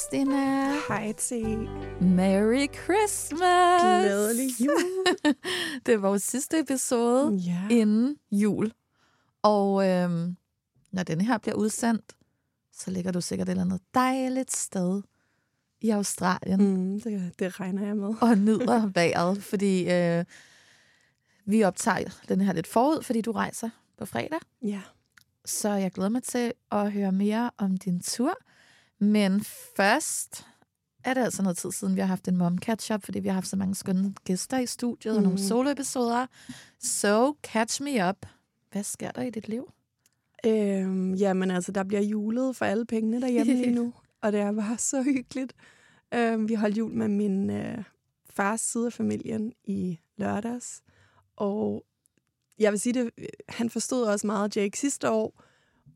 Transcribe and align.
Hej, 0.00 0.06
Stina. 0.06 0.72
Hej 0.88 1.12
til 1.12 1.68
Merry 2.00 2.66
Christmas. 2.84 3.80
glædelig 3.82 4.60
jul. 4.60 5.06
det 5.86 5.94
er 5.94 5.98
vores 5.98 6.22
sidste 6.22 6.58
episode 6.58 7.34
Ja. 7.34 7.68
inden 7.70 8.16
jul. 8.32 8.72
Og 9.42 9.88
øhm, 9.88 10.36
når 10.92 11.02
denne 11.02 11.24
her 11.24 11.38
bliver 11.38 11.54
udsendt, 11.54 12.12
så 12.72 12.90
ligger 12.90 13.12
du 13.12 13.20
sikkert 13.20 13.48
et 13.48 13.50
eller 13.50 13.64
andet 13.64 13.80
dejligt 13.94 14.56
sted 14.56 15.02
i 15.80 15.90
Australien 15.90 16.60
mm. 16.60 16.80
Mm, 16.80 17.00
det, 17.00 17.32
det 17.38 17.60
regner 17.60 17.86
jeg 17.86 17.96
med. 17.96 18.14
og 18.20 18.38
nyder 18.38 18.86
vejret, 18.94 19.42
fordi 19.42 19.90
øh, 19.90 20.24
vi 21.44 21.62
optager 21.64 22.22
den 22.28 22.40
her 22.40 22.52
lidt 22.52 22.66
forud, 22.66 23.02
fordi 23.02 23.20
du 23.20 23.32
rejser 23.32 23.70
på 23.98 24.06
fredag. 24.06 24.38
Ja. 24.62 24.80
Så 25.44 25.68
jeg 25.68 25.90
glæder 25.90 26.10
mig 26.10 26.22
til 26.22 26.52
at 26.72 26.92
høre 26.92 27.12
mere 27.12 27.50
om 27.58 27.76
din 27.76 28.00
tur. 28.00 28.34
Men 29.00 29.44
først 29.76 30.46
er 31.04 31.14
det 31.14 31.20
altså 31.20 31.42
noget 31.42 31.58
tid 31.58 31.72
siden, 31.72 31.96
vi 31.96 32.00
har 32.00 32.06
haft 32.08 32.28
en 32.28 32.36
mom 32.36 32.58
catch-up, 32.58 33.04
fordi 33.04 33.18
vi 33.20 33.28
har 33.28 33.34
haft 33.34 33.48
så 33.48 33.56
mange 33.56 33.74
skønne 33.74 34.14
gæster 34.24 34.58
i 34.58 34.66
studiet 34.66 35.16
og 35.16 35.22
nogle 35.22 35.38
Mhm. 35.38 35.46
soloepisoder. 35.48 36.26
So 36.80 37.34
catch 37.42 37.82
me 37.82 38.08
up. 38.08 38.26
Hvad 38.72 38.82
sker 38.82 39.10
der 39.10 39.22
i 39.22 39.30
dit 39.30 39.48
liv? 39.48 39.70
Øhm, 40.46 41.14
jamen 41.14 41.50
altså, 41.50 41.72
der 41.72 41.84
bliver 41.84 42.02
julet 42.02 42.56
for 42.56 42.64
alle 42.64 42.86
pengene 42.86 43.20
derhjemme 43.20 43.52
lige 43.54 43.74
nu. 43.74 43.92
Og 44.22 44.32
det 44.32 44.40
er 44.40 44.52
bare 44.52 44.78
så 44.78 45.02
hyggeligt. 45.02 45.52
Øhm, 46.14 46.48
vi 46.48 46.54
holdt 46.54 46.78
jul 46.78 46.90
med 46.92 47.08
min 47.08 47.50
øh, 47.50 47.84
fars 48.30 48.60
side 48.60 48.86
af 48.86 48.92
familien 48.92 49.52
i 49.64 49.98
lørdags. 50.16 50.82
Og 51.36 51.84
jeg 52.58 52.72
vil 52.72 52.80
sige 52.80 52.92
det, 52.92 53.10
han 53.48 53.70
forstod 53.70 54.02
også 54.06 54.26
meget 54.26 54.56
Jake 54.56 54.78
sidste 54.78 55.10
år, 55.10 55.42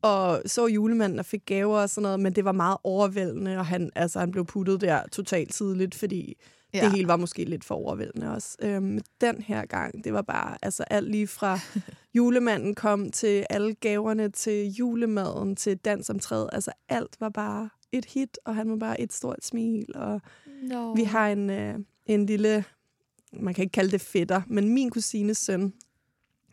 og 0.05 0.41
så 0.45 0.67
julemanden 0.67 1.19
og 1.19 1.25
fik 1.25 1.45
gaver 1.45 1.79
og 1.79 1.89
sådan 1.89 2.03
noget, 2.03 2.19
men 2.19 2.33
det 2.33 2.45
var 2.45 2.51
meget 2.51 2.77
overvældende, 2.83 3.57
og 3.57 3.65
han, 3.65 3.91
altså, 3.95 4.19
han 4.19 4.31
blev 4.31 4.45
puttet 4.45 4.81
der 4.81 5.01
totalt 5.11 5.53
tidligt, 5.53 5.95
fordi 5.95 6.37
ja. 6.73 6.83
det 6.83 6.91
hele 6.91 7.07
var 7.07 7.15
måske 7.15 7.43
lidt 7.43 7.63
for 7.63 7.75
overvældende 7.75 8.31
også. 8.33 8.57
Øhm, 8.61 8.99
den 9.21 9.41
her 9.41 9.65
gang, 9.65 10.03
det 10.03 10.13
var 10.13 10.21
bare 10.21 10.57
altså 10.61 10.83
alt 10.83 11.11
lige 11.11 11.27
fra 11.27 11.59
julemanden 12.15 12.75
kom 12.75 13.11
til 13.11 13.45
alle 13.49 13.73
gaverne, 13.73 14.29
til 14.29 14.73
julemaden, 14.73 15.55
til 15.55 15.77
dans 15.77 16.09
om 16.09 16.19
træet. 16.19 16.49
Altså 16.51 16.71
alt 16.89 17.15
var 17.19 17.29
bare 17.29 17.69
et 17.91 18.05
hit, 18.05 18.39
og 18.45 18.55
han 18.55 18.69
var 18.69 18.77
bare 18.77 19.01
et 19.01 19.13
stort 19.13 19.45
smil. 19.45 19.85
Og 19.95 20.21
No. 20.61 20.91
vi 20.91 21.03
har 21.03 21.29
en, 21.29 21.49
øh, 21.49 21.79
en 22.05 22.25
lille, 22.25 22.63
man 23.33 23.53
kan 23.53 23.61
ikke 23.61 23.73
kalde 23.73 23.91
det 23.91 24.01
fætter, 24.01 24.41
men 24.47 24.69
min 24.69 24.89
kusines 24.89 25.37
søn, 25.37 25.73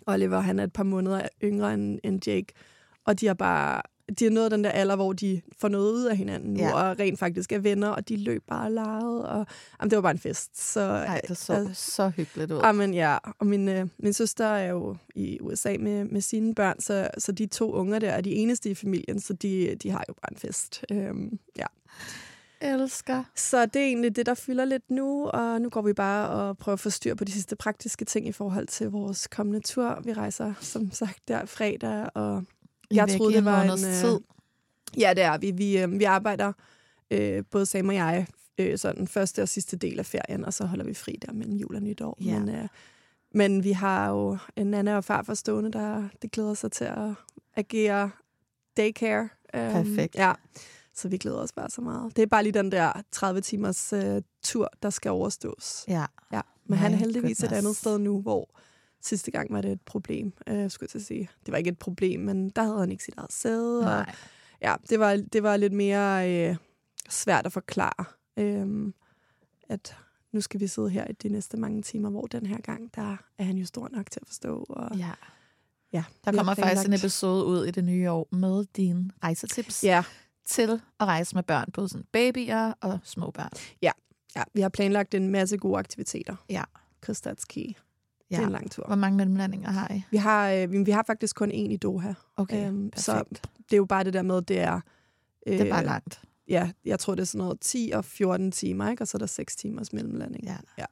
Oliver, 0.07 0.41
han 0.41 0.59
er 0.59 0.65
et 0.65 0.73
par 0.73 0.83
måneder 0.83 1.29
yngre 1.43 1.75
end, 1.75 1.99
end 2.05 2.29
Jake, 2.29 2.53
og 3.05 3.21
de 3.21 3.27
har 3.27 3.35
bare 3.35 3.83
de 4.19 4.25
har 4.25 4.31
nået 4.31 4.51
den 4.51 4.65
der 4.65 4.71
alder, 4.71 4.97
hvor 4.97 5.13
de 5.13 5.41
får 5.59 5.69
noget 5.69 5.93
ud 5.93 6.05
af 6.05 6.17
hinanden 6.17 6.53
nu, 6.55 6.61
Ja. 6.61 6.73
og 6.91 6.99
rent 6.99 7.19
faktisk 7.19 7.53
er 7.53 7.59
venner, 7.59 7.89
og 7.89 8.09
de 8.09 8.17
løb 8.17 8.43
bare 8.49 8.67
og 8.67 8.73
legede, 8.73 9.29
og 9.29 9.47
jamen, 9.81 9.91
det 9.91 9.97
var 9.97 10.03
bare 10.03 10.13
en 10.13 10.19
fest. 10.19 10.73
Så, 10.73 10.81
Nej, 10.89 11.21
det 11.29 11.37
så 11.37 11.53
altså, 11.53 11.93
så 11.93 12.09
hyggeligt 12.09 12.53
ud. 12.53 12.61
Amen, 12.63 12.95
ja. 12.95 13.19
Og 13.39 13.47
min, 13.47 13.69
øh, 13.69 13.89
min 13.99 14.13
søster 14.13 14.47
er 14.47 14.69
jo 14.71 14.97
i 15.15 15.39
USA 15.41 15.77
med, 15.81 16.05
med 16.05 16.21
sine 16.21 16.55
børn, 16.55 16.81
så, 16.81 17.09
så 17.19 17.33
de 17.33 17.47
to 17.47 17.73
unger 17.73 17.99
der 17.99 18.11
er 18.11 18.21
de 18.21 18.33
eneste 18.33 18.71
i 18.71 18.75
familien, 18.75 19.21
så 19.21 19.33
de, 19.33 19.77
de 19.83 19.91
har 19.91 20.05
jo 20.09 20.15
bare 20.15 20.33
en 20.33 20.39
fest. 20.39 20.85
Øhm, 20.93 21.39
ja. 21.59 21.67
Elsker. 22.61 23.25
Så 23.35 23.67
det 23.67 23.83
er 23.83 23.87
egentlig 23.87 24.17
det, 24.17 24.27
der 24.27 24.35
fylder 24.35 24.65
lidt 24.65 24.91
nu, 24.91 25.27
og 25.27 25.61
nu 25.61 25.69
går 25.69 25.83
vi 25.83 25.93
bare 25.93 26.29
og 26.29 26.59
prøver 26.59 26.75
at 26.75 26.81
få 26.81 26.91
styr 26.91 27.15
på 27.15 27.25
de 27.25 27.33
sidste 27.33 27.57
praktiske 27.57 28.05
ting 28.05 28.29
i 28.29 28.33
forhold 28.33 28.67
til 28.67 28.91
vores 28.91 29.27
kommende 29.27 29.61
tur. 29.61 30.01
Vi 30.05 30.13
rejser, 30.13 30.55
som 30.61 30.91
sagt, 30.91 31.29
der 31.29 31.45
fredag, 31.45 32.07
og 32.15 32.37
er 32.37 32.43
jeg 32.95 33.09
væk 33.09 33.17
troede, 33.17 33.35
det 33.35 33.45
var 33.45 33.63
en, 33.63 33.71
øh, 33.71 33.79
tid. 33.79 34.21
Ja, 34.99 35.13
det 35.15 35.23
er 35.23 35.39
vi. 35.39 35.51
Vi, 35.51 35.83
øh, 35.83 35.99
vi 35.99 36.05
arbejder, 36.05 36.53
øh, 37.11 37.45
både 37.51 37.67
Sam 37.67 37.89
og 37.89 37.95
jeg, 37.95 38.27
øh, 38.59 38.79
sådan 38.79 39.09
første 39.09 39.43
og 39.43 39.49
sidste 39.49 39.77
del 39.77 39.99
af 39.99 40.07
ferien, 40.07 40.45
og 40.45 40.55
så 40.55 40.65
holder 40.65 40.85
vi 40.85 40.95
fri 40.95 41.19
der 41.27 41.33
mellem 41.33 41.57
jul 41.57 41.75
og 41.75 41.83
nytår. 41.83 42.19
Ja. 42.25 42.39
Men, 42.39 42.49
øh, 42.49 42.69
men 43.35 43.65
vi 43.65 43.73
har 43.73 44.11
jo 44.11 44.39
en 44.57 44.67
Nana 44.67 44.97
og 44.97 45.05
far 45.05 45.23
forstående, 45.23 45.73
der 45.73 46.09
det 46.23 46.33
glæder 46.33 46.55
sig 46.55 46.73
til 46.73 46.85
at 46.85 47.15
agere 47.57 48.11
daycare. 48.77 49.23
Um, 49.23 49.29
Perfekt. 49.85 50.15
Ja, 50.15 50.33
så 50.95 51.09
vi 51.09 51.17
glæder 51.17 51.39
os 51.39 51.53
bare 51.53 51.71
så 51.71 51.81
meget. 51.81 52.17
Det 52.17 52.23
er 52.23 52.27
bare 52.27 52.43
lige 52.43 52.53
den 52.53 52.73
der 52.73 52.93
30-timers 53.17 53.93
øh, 53.93 54.23
tur, 54.43 54.69
der 54.83 54.91
skal 54.91 55.11
overstås. 55.11 55.85
Ja. 55.89 56.05
Ja. 56.33 56.41
Men 56.67 56.79
han 56.79 56.93
er 56.93 56.97
heldigvis 56.97 57.39
et 57.39 57.49
goodness. 57.49 57.59
andet 57.59 57.77
sted 57.77 57.99
nu, 57.99 58.21
hvor 58.21 58.49
sidste 59.03 59.31
gang 59.31 59.53
var 59.53 59.61
det 59.61 59.73
et 59.73 59.81
problem, 59.81 60.33
øh, 60.47 60.71
skulle 60.71 60.91
jeg 60.95 61.03
sige. 61.03 61.29
Det 61.47 61.53
var 61.53 61.59
ikke 61.59 61.71
et 61.71 61.79
problem, 61.79 62.21
men 62.21 62.51
der 62.51 62.63
havde 62.63 62.79
han 62.79 62.91
ikke 62.91 63.05
sit 63.05 63.15
eget 63.17 63.33
sæde. 63.33 63.79
Og, 63.79 63.85
Nej. 63.85 64.15
ja, 64.63 64.75
det 64.91 64.99
var, 65.01 65.17
det 65.33 65.43
var 65.43 65.57
lidt 65.57 65.73
mere 65.73 66.31
øh, 66.51 66.57
svært 67.09 67.47
at 67.47 67.53
forklare, 67.53 68.05
øh, 68.37 68.93
at 69.69 69.97
nu 70.33 70.41
skal 70.41 70.61
vi 70.61 70.67
sidde 70.67 70.91
her 70.91 71.07
i 71.11 71.13
de 71.13 71.29
næste 71.29 71.57
mange 71.57 71.83
timer, 71.83 72.11
hvor 72.11 72.27
den 72.27 72.47
her 72.47 72.59
gang, 72.61 72.95
der 72.95 73.17
er 73.39 73.45
han 73.45 73.57
jo 73.57 73.67
stor 73.67 73.89
nok 73.93 74.11
til 74.11 74.21
at 74.23 74.27
forstå. 74.27 74.67
Og, 74.69 74.97
Ja. 74.97 75.11
ja, 75.93 76.05
Der 76.25 76.33
kommer 76.33 76.55
faktisk 76.55 76.87
en 76.89 76.93
episode 76.95 77.45
ud 77.45 77.67
i 77.67 77.71
det 77.71 77.85
nye 77.85 78.11
år 78.11 78.29
med 78.33 78.65
dine 78.77 79.11
rejsetips 79.23 79.85
Ja, 79.85 80.05
til 80.47 80.81
at 81.01 81.07
rejse 81.07 81.35
med 81.35 81.43
børn, 81.43 81.71
både 81.73 81.89
sådan 81.89 82.07
babyer 82.13 82.73
og 82.81 82.99
små 83.05 83.31
børn. 83.31 83.51
Ja, 83.83 83.93
vi 84.55 84.61
har 84.61 84.69
planlagt 84.69 85.15
en 85.15 85.29
masse 85.31 85.57
gode 85.59 85.79
aktiviteter. 85.79 86.37
Ja. 86.51 86.65
Kristatski. 87.01 87.67
Ja. 87.69 87.73
Ja. 88.33 88.37
Det 88.37 88.43
er 88.43 88.47
en 88.47 88.53
lang 88.53 88.71
tur. 88.71 88.85
Hvor 88.87 88.97
mange 88.97 89.17
mellemlandinger 89.17 89.71
har 89.71 89.93
I? 89.95 90.03
Vi 90.11 90.17
har, 90.17 90.51
øh, 90.51 90.87
vi, 90.87 90.91
har 90.91 91.05
faktisk 91.07 91.37
kun 91.37 91.51
én 91.51 91.55
i 91.55 91.77
Doha. 91.77 92.13
Okay, 92.37 92.67
Øhm, 92.69 92.91
så 92.97 93.25
det 93.57 93.73
er 93.73 93.77
jo 93.77 93.85
bare 93.85 94.05
det 94.05 94.13
der 94.13 94.23
med, 94.23 94.43
det 94.43 94.59
er... 94.61 94.81
Øh, 95.47 95.59
Det 95.59 95.67
er 95.67 95.71
bare 95.71 95.85
langt. 95.85 96.23
Ja, 96.49 96.71
jeg 96.85 96.99
tror, 96.99 97.15
det 97.15 97.23
er 97.23 97.27
sådan 97.27 97.45
noget 97.45 97.61
10 97.61 97.91
og 97.95 98.05
14 98.05 98.53
timer, 98.53 98.91
ikke? 98.91 99.03
og 99.03 99.09
så 99.09 99.17
er 99.17 99.19
der 99.19 99.27
6 99.27 99.57
timers 99.57 99.93
mellemlanding. 99.93 100.45
Ja. 100.45 100.57
ja. 100.79 100.85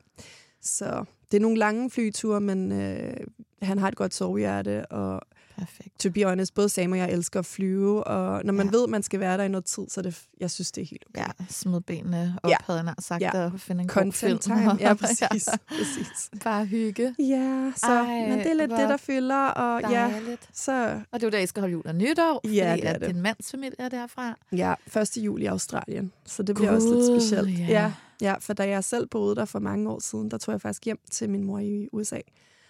Så 0.63 1.05
det 1.31 1.37
er 1.37 1.41
nogle 1.41 1.59
lange 1.59 1.91
flyture, 1.91 2.41
men 2.41 2.73
øh, 2.73 3.17
han 3.63 3.79
har 3.79 3.89
et 3.89 3.97
godt 3.97 4.15
sovehjerte, 4.15 4.87
og 4.93 5.21
Perfekt. 5.61 5.99
to 6.01 6.11
be 6.11 6.25
honest, 6.25 6.55
både 6.55 6.69
Sam 6.69 6.93
og 6.93 6.99
jeg 6.99 7.11
elsker 7.13 7.39
at 7.41 7.47
flyve, 7.47 8.05
og 8.05 8.45
når 8.45 8.53
man 8.53 8.67
Ja. 8.67 8.71
ved, 8.77 8.85
at 8.85 8.91
man 8.91 9.03
skal 9.03 9.21
være 9.21 9.39
der 9.39 9.45
i 9.45 9.49
noget 9.49 9.65
tid, 9.65 9.83
så 9.89 10.03
det, 10.03 10.23
jeg 10.41 10.51
synes, 10.51 10.73
det 10.73 10.83
er 10.83 10.87
helt 10.87 11.05
okay. 11.15 11.21
Ja, 11.21 11.45
smid 11.49 11.81
benene 11.81 12.39
op, 12.43 12.51
Ja. 12.51 12.57
havde 12.67 12.79
jeg 12.79 12.85
nær 12.85 12.95
sagt, 12.99 13.23
Ja. 13.23 13.45
og 13.45 13.61
finde 13.61 13.83
en 13.83 13.89
god 13.89 14.13
film. 14.13 14.31
Content 14.39 14.43
time. 14.43 14.77
Ja, 14.81 14.95
præcis. 15.05 15.49
præcis. 15.69 16.31
Bare 16.45 16.65
hygge. 16.65 17.15
Ja, 17.19 17.73
så, 17.77 17.87
Ej, 17.87 18.29
men 18.29 18.39
det 18.39 18.47
er 18.47 18.55
lidt 18.55 18.71
det, 18.71 18.79
der 18.89 18.97
fylder, 18.97 19.47
og 19.47 19.81
ja, 19.91 20.09
Dejligt. 20.13 20.49
så 20.53 21.01
Og 21.13 21.21
det 21.21 21.23
er 21.23 21.27
jo 21.27 21.31
der, 21.31 21.39
I 21.39 21.47
skal 21.47 21.61
holde 21.61 21.73
jul 21.73 21.87
og 21.87 21.95
nytår, 21.95 22.41
fordi 22.45 22.55
Ja, 22.57 22.73
det 22.77 22.87
er 22.89 22.91
at 22.93 23.01
det. 23.01 23.09
din 23.09 23.23
mands 23.23 23.51
familie 23.51 23.77
er 23.79 23.89
derfra. 23.89 24.37
ja, 24.53 24.75
1. 24.97 25.17
juli 25.17 25.43
i 25.45 25.47
Australien, 25.47 26.13
så 26.27 26.43
det 26.43 26.55
bliver 26.55 26.71
også 26.71 26.95
lidt 26.95 27.07
specielt. 27.21 27.59
ja. 27.59 27.65
ja, 27.69 27.93
ja, 28.21 28.35
for 28.41 28.53
da 28.53 28.69
jeg 28.69 28.85
selv 28.85 29.07
boede 29.07 29.37
der 29.37 29.45
for 29.45 29.59
mange 29.59 29.91
år 29.91 29.99
siden, 30.01 30.31
der 30.31 30.39
tog 30.39 30.53
jeg 30.53 30.61
faktisk 30.61 30.85
hjem 30.85 30.99
til 31.11 31.31
min 31.31 31.45
mor 31.45 31.59
i 31.59 31.89
USA. 31.93 32.19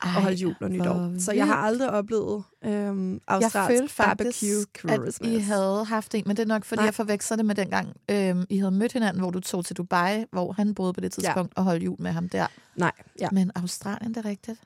Ej, 0.02 0.08
og 0.16 0.22
holde 0.22 0.36
jul 0.36 0.54
og 0.60 0.70
nytår. 0.70 1.18
Så 1.18 1.32
jeg 1.32 1.46
har 1.46 1.54
aldrig 1.54 1.90
oplevet 1.90 2.42
øhm, 2.64 3.20
australsk 3.28 3.96
barbecue 3.96 4.60
at 4.60 4.66
Christmas. 4.78 5.18
I 5.32 5.36
havde 5.38 5.84
haft 5.84 6.14
en, 6.14 6.22
men 6.26 6.36
det 6.36 6.42
er 6.42 6.46
nok, 6.46 6.64
fordi 6.64 6.78
Nej. 6.78 6.84
jeg 6.84 6.94
forveksler 6.94 7.36
det 7.36 7.46
med 7.46 7.54
dengang, 7.54 7.88
øhm, 8.10 8.44
I 8.50 8.58
havde 8.58 8.70
mødt 8.70 8.92
hinanden, 8.92 9.20
hvor 9.20 9.30
du 9.30 9.40
tog 9.40 9.64
til 9.64 9.76
Dubai, 9.76 10.24
hvor 10.32 10.52
han 10.52 10.74
boede 10.74 10.92
på 10.92 11.00
det 11.00 11.12
tidspunkt, 11.12 11.52
og 11.56 11.64
holdt 11.64 11.82
jul 11.82 11.96
med 11.98 12.10
ham 12.10 12.28
der. 12.28 12.46
Nej, 12.76 12.92
ja, 13.20 13.28
Men 13.32 13.50
Australien, 13.54 14.14
det 14.14 14.24
er 14.24 14.28
rigtigt. 14.28 14.60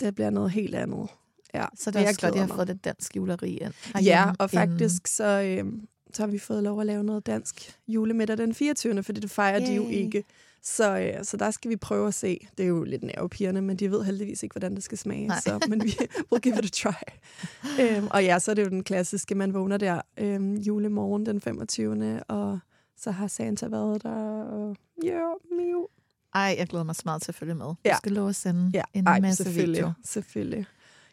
det 0.00 0.14
bliver 0.14 0.30
noget 0.30 0.50
helt 0.50 0.74
andet. 0.74 1.08
Ja, 1.54 1.64
Så 1.76 1.90
det 1.90 2.02
er 2.02 2.08
også 2.08 2.20
godt, 2.20 2.34
at 2.34 2.40
jeg 2.40 2.46
har 2.46 2.54
fået 2.54 2.66
lidt 2.66 2.84
dansk 2.84 3.16
juleri 3.16 3.50
ind. 3.56 3.72
Ja, 4.02 4.32
og 4.38 4.50
faktisk 4.50 5.06
så, 5.06 5.24
øhm, 5.42 5.80
så 6.14 6.22
har 6.22 6.26
vi 6.26 6.38
fået 6.38 6.62
lov 6.62 6.80
at 6.80 6.86
lave 6.86 7.04
noget 7.04 7.26
dansk 7.26 7.78
julemiddag 7.88 8.38
den 8.38 8.54
24. 8.54 9.02
fordi 9.02 9.20
det 9.20 9.30
fejrer 9.30 9.58
de 9.66 9.74
jo 9.74 9.82
Yay. 9.84 9.90
ikke. 9.90 10.24
Så, 10.62 10.98
øh, 10.98 11.24
så 11.24 11.36
der 11.36 11.50
skal 11.50 11.70
vi 11.70 11.76
prøve 11.76 12.08
at 12.08 12.14
se. 12.14 12.48
Det 12.58 12.64
er 12.64 12.68
jo 12.68 12.84
lidt 12.84 13.02
nervepirrende, 13.02 13.62
men 13.62 13.76
de 13.76 13.90
ved 13.90 14.04
heldigvis 14.04 14.42
ikke, 14.42 14.52
hvordan 14.52 14.74
det 14.74 14.82
skal 14.84 14.98
smage. 14.98 15.26
Nej. 15.26 15.40
Så, 15.40 15.60
men 15.68 15.84
vi 15.84 15.96
will 16.32 16.40
give 16.42 16.58
it 16.58 16.64
a 16.64 16.90
try. 16.90 17.02
øhm, 17.80 18.06
og 18.10 18.24
ja, 18.24 18.38
så 18.38 18.50
er 18.50 18.54
det 18.54 18.64
jo 18.64 18.68
den 18.68 18.84
klassiske, 18.84 19.34
man 19.34 19.54
vågner 19.54 19.76
der 19.76 20.00
øhm, 20.18 20.54
julemorgen 20.54 21.26
den 21.26 21.40
25. 21.40 22.20
Og 22.28 22.58
så 22.96 23.10
har 23.10 23.26
Santa 23.26 23.66
været 23.66 24.02
der. 24.02 24.42
Og, 24.44 24.76
ja, 25.04 25.20
miu. 25.56 25.86
Ej, 26.34 26.54
jeg 26.58 26.66
glæder 26.66 26.84
mig 26.84 26.94
så 26.96 27.02
meget 27.04 27.22
til 27.22 27.30
at 27.30 27.34
følge 27.34 27.54
med. 27.54 27.66
Du 27.66 27.74
Ja. 27.84 27.96
skal 27.96 28.12
love 28.12 28.28
at 28.28 28.36
sende 28.36 28.70
Ja, 28.74 28.82
en 28.94 29.06
ej, 29.06 29.20
masse 29.20 29.44
selvfølgelig, 29.44 29.76
video. 29.78 29.92
selvfølgelig. 30.04 30.66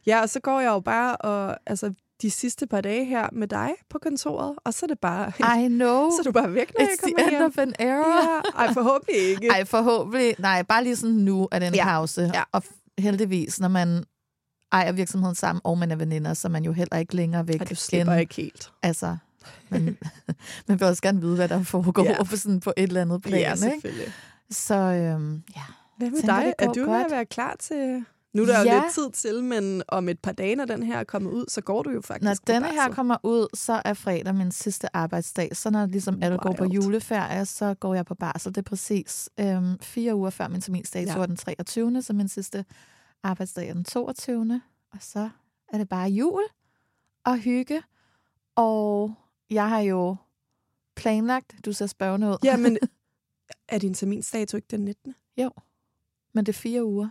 Ja, 0.05 0.21
og 0.21 0.29
så 0.29 0.39
går 0.39 0.59
jeg 0.59 0.69
jo 0.69 0.79
bare 0.79 1.15
og 1.17 1.57
altså 1.65 1.93
de 2.21 2.31
sidste 2.31 2.67
par 2.67 2.81
dage 2.81 3.05
her 3.05 3.29
med 3.31 3.47
dig 3.47 3.71
på 3.89 3.99
kontoret, 4.01 4.55
og 4.63 4.73
så 4.73 4.85
er 4.85 4.87
det 4.87 4.99
bare 4.99 5.27
I 5.63 5.67
know. 5.67 6.09
så 6.11 6.15
er 6.19 6.23
du 6.23 6.31
bare 6.31 6.53
væk, 6.53 6.73
når 6.79 6.85
jeg 6.85 6.89
It's 6.91 6.95
the 7.07 7.13
kommer 7.13 7.23
end 7.23 7.29
hjem. 7.29 7.43
of 7.43 7.57
an 7.57 7.73
era. 7.79 8.25
Ja, 8.25 8.41
ej, 8.65 8.73
forhåbentlig 8.73 9.15
ikke. 9.15 9.47
Ej, 9.47 9.65
forhåbentlig. 9.65 10.35
Nej, 10.39 10.63
bare 10.63 10.83
lige 10.83 10.95
sådan 10.95 11.15
nu 11.15 11.47
er 11.51 11.59
det 11.59 11.67
en 11.67 11.73
Ja. 11.75 11.83
pause. 11.83 12.31
Ja. 12.33 12.43
Og 12.51 12.63
heldigvis, 12.97 13.59
når 13.59 13.67
man 13.67 14.03
ejer 14.71 14.91
virksomheden 14.91 15.35
sammen, 15.35 15.61
og 15.63 15.77
man 15.77 15.91
er 15.91 15.95
veninder, 15.95 16.33
så 16.33 16.47
er 16.47 16.49
man 16.49 16.63
jo 16.63 16.71
heller 16.71 16.97
ikke 16.97 17.15
længere 17.15 17.47
væk. 17.47 17.59
Ej, 17.61 17.65
du 17.65 17.75
slipper 17.75 18.11
end, 18.13 18.21
ikke 18.21 18.35
helt. 18.35 18.71
Altså, 18.83 19.17
man, 19.69 19.97
man 20.67 20.79
vil 20.79 20.87
også 20.87 21.01
gerne 21.01 21.21
vide, 21.21 21.35
hvad 21.35 21.47
der 21.49 21.63
foregår 21.63 22.03
Ja. 22.03 22.23
på, 22.23 22.35
sådan, 22.37 22.59
på 22.59 22.73
et 22.77 22.83
eller 22.83 23.01
andet 23.01 23.21
plan. 23.21 23.39
Ja, 23.39 23.49
ikke? 23.51 23.59
selvfølgelig. 23.59 24.13
Så 24.51 24.75
øhm, 24.75 25.43
ja. 25.55 25.61
Hvad 25.97 26.09
med 26.09 26.19
Tænker, 26.19 26.35
dig? 26.39 26.53
Er 26.59 26.65
du 26.67 26.73
ved 26.73 26.95
at 26.95 27.01
godt. 27.01 27.11
være 27.11 27.25
klar 27.25 27.55
til... 27.59 28.05
Nu 28.35 28.41
er 28.41 28.45
der 28.45 28.59
jo 28.59 28.65
Ja. 28.65 28.81
lidt 28.81 28.93
tid 28.93 29.09
til, 29.11 29.43
men 29.43 29.83
om 29.87 30.09
et 30.09 30.19
par 30.19 30.31
dage, 30.31 30.55
når 30.55 30.65
den 30.65 30.83
her 30.83 30.97
er 30.99 31.03
kommet 31.03 31.31
ud, 31.31 31.45
så 31.47 31.61
går 31.61 31.83
du 31.83 31.89
jo 31.89 32.01
faktisk 32.01 32.47
Når 32.47 32.53
denne 32.53 32.71
her 32.71 32.91
kommer 32.91 33.17
ud, 33.23 33.47
så 33.53 33.81
er 33.85 33.93
fredag 33.93 34.35
min 34.35 34.51
sidste 34.51 34.95
arbejdsdag. 34.95 35.55
Så 35.55 35.69
når 35.69 35.85
ligesom 35.85 36.23
alle 36.23 36.37
går 36.37 36.51
på 36.53 36.65
juleferie, 36.65 37.45
så 37.45 37.73
går 37.73 37.93
jeg 37.95 38.05
på 38.05 38.15
barsel. 38.15 38.51
Det 38.51 38.57
er 38.57 38.61
præcis 38.69 39.29
øhm, 39.39 39.79
fire 39.79 40.15
uger 40.15 40.29
før 40.29 40.47
min 40.47 40.61
terminsdato 40.61 41.19
Ja. 41.19 41.25
den 41.25 41.35
23. 41.37 42.01
Så 42.01 42.13
min 42.13 42.27
sidste 42.27 42.65
arbejdsdag 43.23 43.69
er 43.69 43.73
den 43.73 43.83
22. 43.83 44.61
Og 44.91 44.97
så 45.01 45.29
er 45.73 45.77
det 45.77 45.89
bare 45.89 46.09
jul 46.09 46.41
og 47.25 47.37
hygge. 47.37 47.81
Og 48.55 49.13
jeg 49.49 49.69
har 49.69 49.79
jo 49.79 50.15
planlagt, 50.95 51.55
du 51.65 51.73
ser 51.73 51.87
spørgende 51.87 52.27
ud, 52.27 52.37
Ja, 52.43 52.57
men 52.57 52.77
er 53.69 53.77
din 53.77 53.93
terminsdato 53.93 54.57
ikke 54.57 54.67
den 54.71 54.85
19. 54.85 55.15
men 56.33 56.45
det 56.45 56.49
er 56.55 56.57
fire 56.59 56.85
uger. 56.85 57.09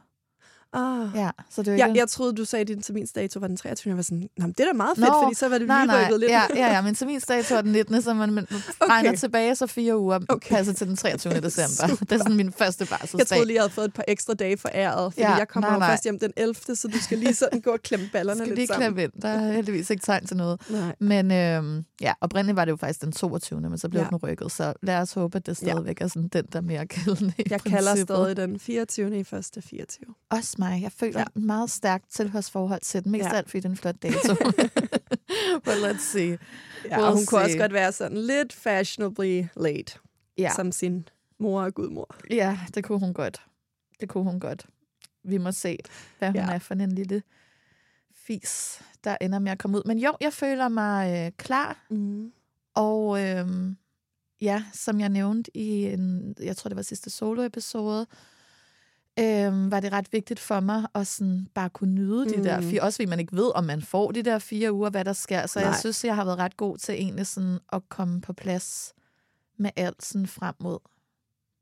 Ah. 0.74 1.08
Ja, 1.14 1.30
så 1.50 1.62
det 1.62 1.78
Ja, 1.78 1.92
jeg 1.94 2.08
troede, 2.08 2.32
du 2.32 2.44
sagde, 2.44 2.60
at 2.60 2.68
din 2.68 2.82
terminsdato 2.82 3.40
var 3.40 3.46
den 3.46 3.56
23. 3.56 3.90
Jeg 3.90 3.96
var 3.96 4.02
sådan, 4.02 4.28
Nå, 4.38 4.46
det 4.46 4.60
er 4.60 4.64
da 4.64 4.72
meget 4.72 4.96
fedt, 4.98 5.08
Nå, 5.08 5.22
fordi 5.22 5.34
så 5.34 5.48
var 5.48 5.58
det 5.58 5.66
Nej, 5.68 5.84
lige 5.84 5.86
nej, 5.96 6.10
lidt. 6.10 6.30
ja, 6.30 6.42
ja, 6.56 6.72
ja, 6.74 6.82
min 6.82 6.94
terminsdato 6.94 7.54
er 7.54 7.60
den 7.60 7.72
19., 7.72 8.02
så 8.02 8.14
man, 8.14 8.32
man 8.32 8.46
regner 8.50 9.10
Okay. 9.10 9.18
tilbage, 9.18 9.56
så 9.56 9.66
fire 9.66 9.98
uger 9.98 10.20
Okay. 10.28 10.54
passer 10.56 10.72
til 10.72 10.86
den 10.86 10.96
23. 10.96 11.34
december. 11.40 11.88
Super. 11.88 12.04
Det 12.04 12.12
er 12.12 12.18
sådan 12.18 12.36
min 12.36 12.52
første 12.52 12.86
barselsdag. 12.86 13.18
Jeg 13.18 13.26
troede 13.26 13.46
lige, 13.46 13.54
jeg 13.54 13.62
havde 13.62 13.72
fået 13.72 13.84
et 13.84 13.94
par 13.94 14.04
ekstra 14.08 14.34
dage 14.34 14.56
for 14.56 14.68
æret, 14.74 15.12
fordi 15.12 15.22
Ja, 15.22 15.34
jeg 15.34 15.48
kommer 15.48 15.70
nej, 15.70 15.78
nej. 15.78 15.90
først 15.90 16.02
hjem 16.04 16.18
den 16.18 16.32
11., 16.36 16.54
så 16.74 16.88
du 16.88 16.98
skal 16.98 17.18
lige 17.18 17.34
sådan 17.34 17.60
gå 17.60 17.70
og 17.70 17.80
klemme 17.82 18.08
ballerne 18.12 18.38
skal 18.38 18.48
lidt 18.48 18.58
lige 18.58 18.66
sammen. 18.66 18.82
klemme 18.94 19.02
ind. 19.02 19.22
Der 19.22 19.28
er 19.28 19.52
heldigvis 19.56 19.90
ikke 19.90 20.02
tegn 20.04 20.26
til 20.26 20.36
noget. 20.36 20.60
Nej. 20.70 20.94
Men 21.00 21.30
øhm, 21.32 21.84
ja, 22.00 22.12
oprindeligt 22.20 22.56
var 22.56 22.64
det 22.64 22.72
jo 22.72 22.76
faktisk 22.76 23.00
den 23.02 23.12
22. 23.12 23.60
Men 23.60 23.78
så 23.78 23.88
blev 23.88 24.00
Ja. 24.00 24.04
ja. 24.04 24.08
den 24.10 24.16
rykket. 24.16 24.52
Så 24.52 24.72
lad 24.82 24.96
os 24.98 25.12
håbe, 25.12 25.36
at 25.36 25.46
det 25.46 25.62
Ja. 25.62 25.70
stadigvæk 25.70 26.00
er 26.00 26.08
sådan 26.08 26.28
den, 26.28 26.44
der 26.52 26.58
er 26.58 26.62
mere 26.62 26.86
gældende 26.86 27.32
Jeg 27.50 27.60
kalder 27.60 27.96
stadig 27.96 28.36
den 28.36 28.58
24. 28.58 29.18
i 29.20 29.24
første 29.24 29.62
24. 29.62 30.04
Også 30.30 30.54
mig. 30.70 30.82
Jeg 30.82 30.92
føler 30.92 31.18
Ja. 31.20 31.24
et 31.36 31.42
meget 31.42 31.70
stærkt 31.70 32.10
tilhørsforhold 32.10 32.80
til 32.80 33.04
den. 33.04 33.12
Mest 33.12 33.24
Ja. 33.24 33.34
alt, 33.36 33.50
fordi 33.50 33.58
det 33.60 33.64
er 33.64 33.70
en 33.70 33.76
flot 33.76 34.02
dato. 34.02 34.34
But 35.64 35.74
let's 35.74 35.98
see. 36.12 36.38
Ja, 36.84 36.98
og 37.02 37.08
We'll 37.08 37.14
hun 37.16 37.26
kunne 37.26 37.40
også 37.40 37.50
see. 37.52 37.60
godt 37.60 37.72
være 37.72 37.92
sådan 37.92 38.16
lidt 38.18 38.52
fashionably 38.52 39.44
late, 39.56 39.98
Ja. 40.38 40.50
som 40.56 40.72
sin 40.72 41.08
mor 41.38 41.62
og 41.62 41.74
gudmor. 41.74 42.16
ja, 42.30 42.58
det 42.74 42.84
kunne 42.84 42.98
hun 43.00 43.14
godt. 43.14 43.42
Det 44.00 44.08
kunne 44.08 44.24
hun 44.24 44.40
godt. 44.40 44.66
Vi 45.24 45.38
må 45.38 45.52
se, 45.52 45.78
hvad 46.18 46.28
hun 46.28 46.36
Ja. 46.36 46.50
er 46.54 46.58
for 46.58 46.74
en 46.74 46.92
lille 46.92 47.22
fis, 48.14 48.82
der 49.04 49.16
ender 49.20 49.38
med 49.38 49.52
at 49.52 49.58
komme 49.58 49.76
ud. 49.78 49.82
Men 49.86 49.98
jo, 49.98 50.12
jeg 50.20 50.32
føler 50.32 50.68
mig 50.68 51.26
øh, 51.26 51.32
klar 51.36 51.86
Mm. 51.90 52.32
Og 52.74 53.22
øhm, 53.22 53.76
ja, 54.40 54.64
som 54.72 55.00
jeg 55.00 55.08
nævnte 55.08 55.56
i 55.56 55.84
en, 55.84 56.34
jeg 56.40 56.56
tror 56.56 56.68
det 56.68 56.76
var 56.76 56.82
sidste 56.82 57.10
solo-episode, 57.10 58.06
øhm, 59.20 59.70
var 59.70 59.80
det 59.80 59.92
ret 59.92 60.12
vigtigt 60.12 60.40
for 60.40 60.60
mig 60.60 60.86
at 60.94 61.06
sådan 61.06 61.46
bare 61.54 61.70
kunne 61.70 61.94
nyde 61.94 62.24
de 62.28 62.44
der 62.44 62.60
Mm. 62.60 62.66
fire, 62.66 62.82
også 62.82 62.96
fordi 62.96 63.06
man 63.06 63.20
ikke 63.20 63.36
ved, 63.36 63.52
om 63.54 63.64
man 63.64 63.82
får 63.82 64.10
de 64.12 64.22
der 64.22 64.38
fire 64.38 64.72
uger, 64.72 64.90
hvad 64.90 65.04
der 65.04 65.12
sker. 65.12 65.46
Så 65.46 65.58
Nej. 65.58 65.68
Jeg 65.68 65.76
synes, 65.78 66.04
jeg 66.04 66.14
har 66.14 66.24
været 66.24 66.38
ret 66.38 66.56
god 66.56 66.78
til 66.78 66.94
egentlig 66.94 67.26
sådan 67.26 67.58
at 67.72 67.82
komme 67.88 68.20
på 68.20 68.32
plads 68.32 68.92
med 69.58 69.70
alt 69.76 70.04
sådan 70.04 70.26
frem 70.26 70.54
mod 70.60 70.78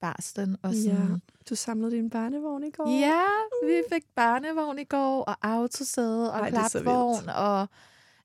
barslen. 0.00 0.56
Og 0.62 0.74
sådan, 0.74 0.90
Ja. 1.10 1.16
Du 1.50 1.54
samlede 1.54 1.90
din 1.96 2.10
barnevogn 2.10 2.64
i 2.64 2.70
går. 2.70 3.00
Ja, 3.00 3.22
vi 3.66 3.82
fik 3.92 4.02
barnevogn 4.16 4.78
i 4.78 4.84
går, 4.84 5.22
og 5.22 5.36
autosæde, 5.42 6.32
og 6.32 6.38
Ej, 6.40 6.50
klapvogn, 6.50 7.28
og 7.28 7.66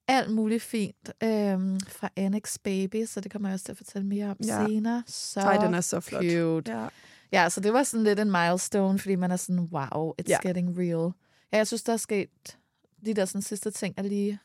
alt 0.08 0.32
muligt 0.34 0.64
fint 0.64 1.10
øhm, 1.24 1.80
fra 1.80 2.10
Annex 2.16 2.58
Baby, 2.64 3.06
så 3.06 3.20
det 3.22 3.32
kommer 3.32 3.50
jeg 3.50 3.54
også 3.54 3.66
til 3.66 3.72
at 3.72 3.78
fortælle 3.78 4.08
mere 4.08 4.26
om 4.30 4.38
ja. 4.46 4.66
senere. 4.68 5.04
Så 5.08 5.40
Ej, 5.40 5.58
den 5.66 5.74
er 5.74 5.82
så 5.82 6.00
flot. 6.00 6.24
cute. 6.24 6.72
Ja. 6.72 6.88
Ja, 7.32 7.50
så 7.50 7.60
det 7.62 7.74
var 7.74 7.84
sådan 7.84 8.04
lidt 8.04 8.20
en 8.20 8.32
milestone, 8.32 9.00
fordi 9.00 9.16
man 9.16 9.32
er 9.32 9.36
sådan, 9.36 9.70
wow, 9.72 10.12
it's 10.22 10.30
Ja. 10.30 10.38
getting 10.44 10.78
real. 10.78 11.12
Ja, 11.54 11.58
jeg 11.58 11.68
synes, 11.68 11.84
der 11.84 11.94
er 11.94 11.98
sket 11.98 12.58
de 13.06 13.14
der 13.14 13.26
sådan, 13.26 13.42
sidste 13.42 13.72
ting, 13.72 13.94
er 13.98 14.02
lige, 14.04 14.40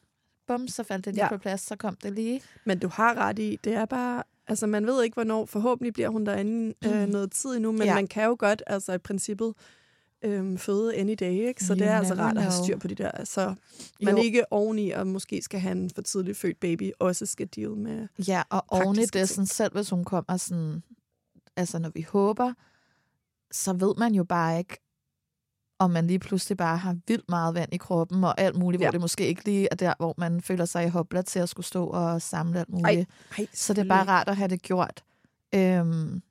bum, 0.47 0.69
så 0.69 0.83
faldt 0.83 1.05
det 1.05 1.15
lige 1.15 1.25
Ja. 1.25 1.29
på 1.29 1.39
plads, 1.39 1.61
så 1.61 1.77
kom 1.77 1.97
det 2.03 2.13
lige. 2.13 2.43
Men 2.65 2.79
du 2.79 2.89
har 2.89 3.15
ret 3.15 3.39
i, 3.39 3.59
det 3.65 3.75
er 3.75 3.85
bare... 3.85 4.23
Altså, 4.49 4.67
man 4.67 4.87
ved 4.87 5.03
ikke, 5.05 5.15
hvornår. 5.15 5.47
Forhåbentlig 5.47 5.93
bliver 5.93 6.09
hun 6.09 6.27
derinde 6.27 6.75
øh, 6.85 7.07
noget 7.09 7.33
tid 7.33 7.51
endnu, 7.51 7.73
men 7.73 7.83
ja. 7.83 7.95
Man 7.95 8.07
kan 8.07 8.25
jo 8.25 8.37
godt, 8.39 8.63
altså 8.67 8.93
i 8.93 8.99
princippet, 8.99 9.55
øhm, 10.23 10.59
føde 10.59 10.97
any 10.97 11.15
day, 11.21 11.31
ikke? 11.49 11.65
Så 11.65 11.73
You 11.73 11.79
det 11.79 11.87
er 11.87 11.97
altså 11.99 12.15
rart 12.15 12.37
at 12.37 12.43
have 12.43 12.53
styr 12.65 12.79
på 12.79 12.89
de 12.89 12.95
der. 12.95 13.25
Så 13.25 13.55
man 14.03 14.17
Jo. 14.17 14.23
ikke 14.23 14.53
oveni, 14.53 14.91
og 14.91 15.07
måske 15.07 15.43
skal 15.43 15.61
have 15.61 15.73
en 15.73 15.91
for 15.95 16.03
tidligt 16.03 16.39
født 16.39 16.61
baby, 16.61 16.91
også 16.99 17.27
skal 17.27 17.47
deal 17.57 17.71
med... 17.71 18.09
Ja, 18.29 18.43
og 18.51 18.65
oven 18.69 18.83
i 18.83 18.87
praktiske 18.99 19.19
det, 19.19 19.29
sådan, 19.29 19.47
selv 19.47 19.73
hvis 19.73 19.91
hun 19.91 20.05
kommer 20.05 20.37
sådan, 20.37 20.83
altså 21.57 21.79
når 21.79 21.91
vi 21.95 22.03
håber, 22.03 22.53
så 23.53 23.73
ved 23.73 23.95
man 23.99 24.15
jo 24.15 24.25
bare 24.25 24.59
ikke, 24.59 24.79
om 25.79 25.91
man 25.91 26.07
lige 26.07 26.19
pludselig 26.19 26.57
bare 26.57 26.77
har 26.77 26.97
vildt 27.09 27.29
meget 27.29 27.55
vand 27.55 27.75
i 27.75 27.77
kroppen 27.77 28.25
og 28.25 28.41
alt 28.41 28.57
muligt, 28.57 28.81
ja. 28.81 28.87
Hvor 28.87 28.91
det 28.91 29.01
måske 29.01 29.27
ikke 29.27 29.45
lige 29.45 29.69
er 29.71 29.77
der, 29.77 29.95
hvor 29.99 30.15
man 30.19 30.41
føler 30.41 30.65
sig 30.65 30.85
i 30.87 30.89
hopla 30.89 31.23
til 31.23 31.39
at 31.39 31.49
skulle 31.49 31.67
stå 31.67 31.87
og 31.87 32.23
samle 32.23 32.59
alt 32.61 32.69
muligt. 32.69 32.87
Ej, 32.87 33.07
Ej, 33.39 33.47
så 33.53 33.75
det 33.75 33.81
er 33.85 33.89
bare 33.89 34.07
rart 34.09 34.29
at 34.29 34.37
have 34.37 34.49
det 34.49 34.63
gjort. 34.63 35.05
Øhm, 35.55 36.23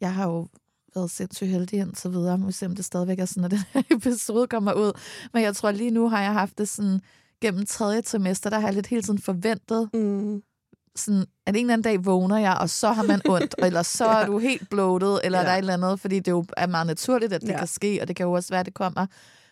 jeg 0.00 0.14
har 0.14 0.26
jo 0.28 0.46
været 0.94 1.10
sindssygt 1.10 1.50
heldig 1.50 1.78
indtil 1.78 2.10
videre. 2.12 2.38
Vi 2.38 2.44
må 2.44 2.50
se, 2.50 2.66
om 2.66 2.74
det 2.74 2.84
stadigvæk 2.84 3.18
er 3.18 3.24
sådan, 3.24 3.44
at 3.44 3.50
den 3.56 3.60
her 3.72 3.82
episode 3.90 4.46
kommer 4.46 4.72
ud. 4.72 4.92
Men 5.32 5.42
jeg 5.42 5.56
tror 5.56 5.70
lige 5.70 5.90
nu 5.90 6.08
har 6.08 6.22
jeg 6.22 6.32
haft 6.32 6.58
det 6.58 6.68
sådan, 6.68 7.00
gennem 7.40 7.66
tredje 7.66 8.02
trimester, 8.02 8.50
der 8.50 8.58
har 8.58 8.66
jeg 8.68 8.74
lidt 8.74 8.86
hele 8.86 9.02
tiden 9.02 9.18
forventet, 9.18 9.90
Mm. 9.94 10.42
Sådan, 11.00 11.24
at 11.46 11.56
en 11.56 11.60
eller 11.60 11.72
anden 11.72 11.82
dag 11.82 12.04
vågner 12.04 12.38
jeg, 12.38 12.56
og 12.60 12.70
så 12.70 12.92
har 12.92 13.02
man 13.02 13.20
ondt, 13.28 13.54
eller 13.66 13.82
så 13.82 14.04
er 14.04 14.26
du 14.26 14.38
helt 14.38 14.70
bloated, 14.70 15.18
eller 15.24 15.38
Ja. 15.38 15.42
ja. 15.42 15.46
der 15.48 15.52
er 15.52 15.56
et 15.56 15.58
eller 15.58 15.74
andet, 15.74 16.00
fordi 16.00 16.18
det 16.18 16.30
jo 16.30 16.44
er 16.56 16.66
meget 16.66 16.86
naturligt, 16.86 17.32
at 17.32 17.40
det 17.40 17.48
Ja. 17.48 17.52
ja. 17.52 17.58
kan 17.58 17.68
ske, 17.68 17.98
og 18.02 18.08
det 18.08 18.16
kan 18.16 18.26
jo 18.26 18.32
også 18.32 18.48
være, 18.50 18.60
at 18.60 18.66
det 18.66 18.74
kommer. 18.74 19.06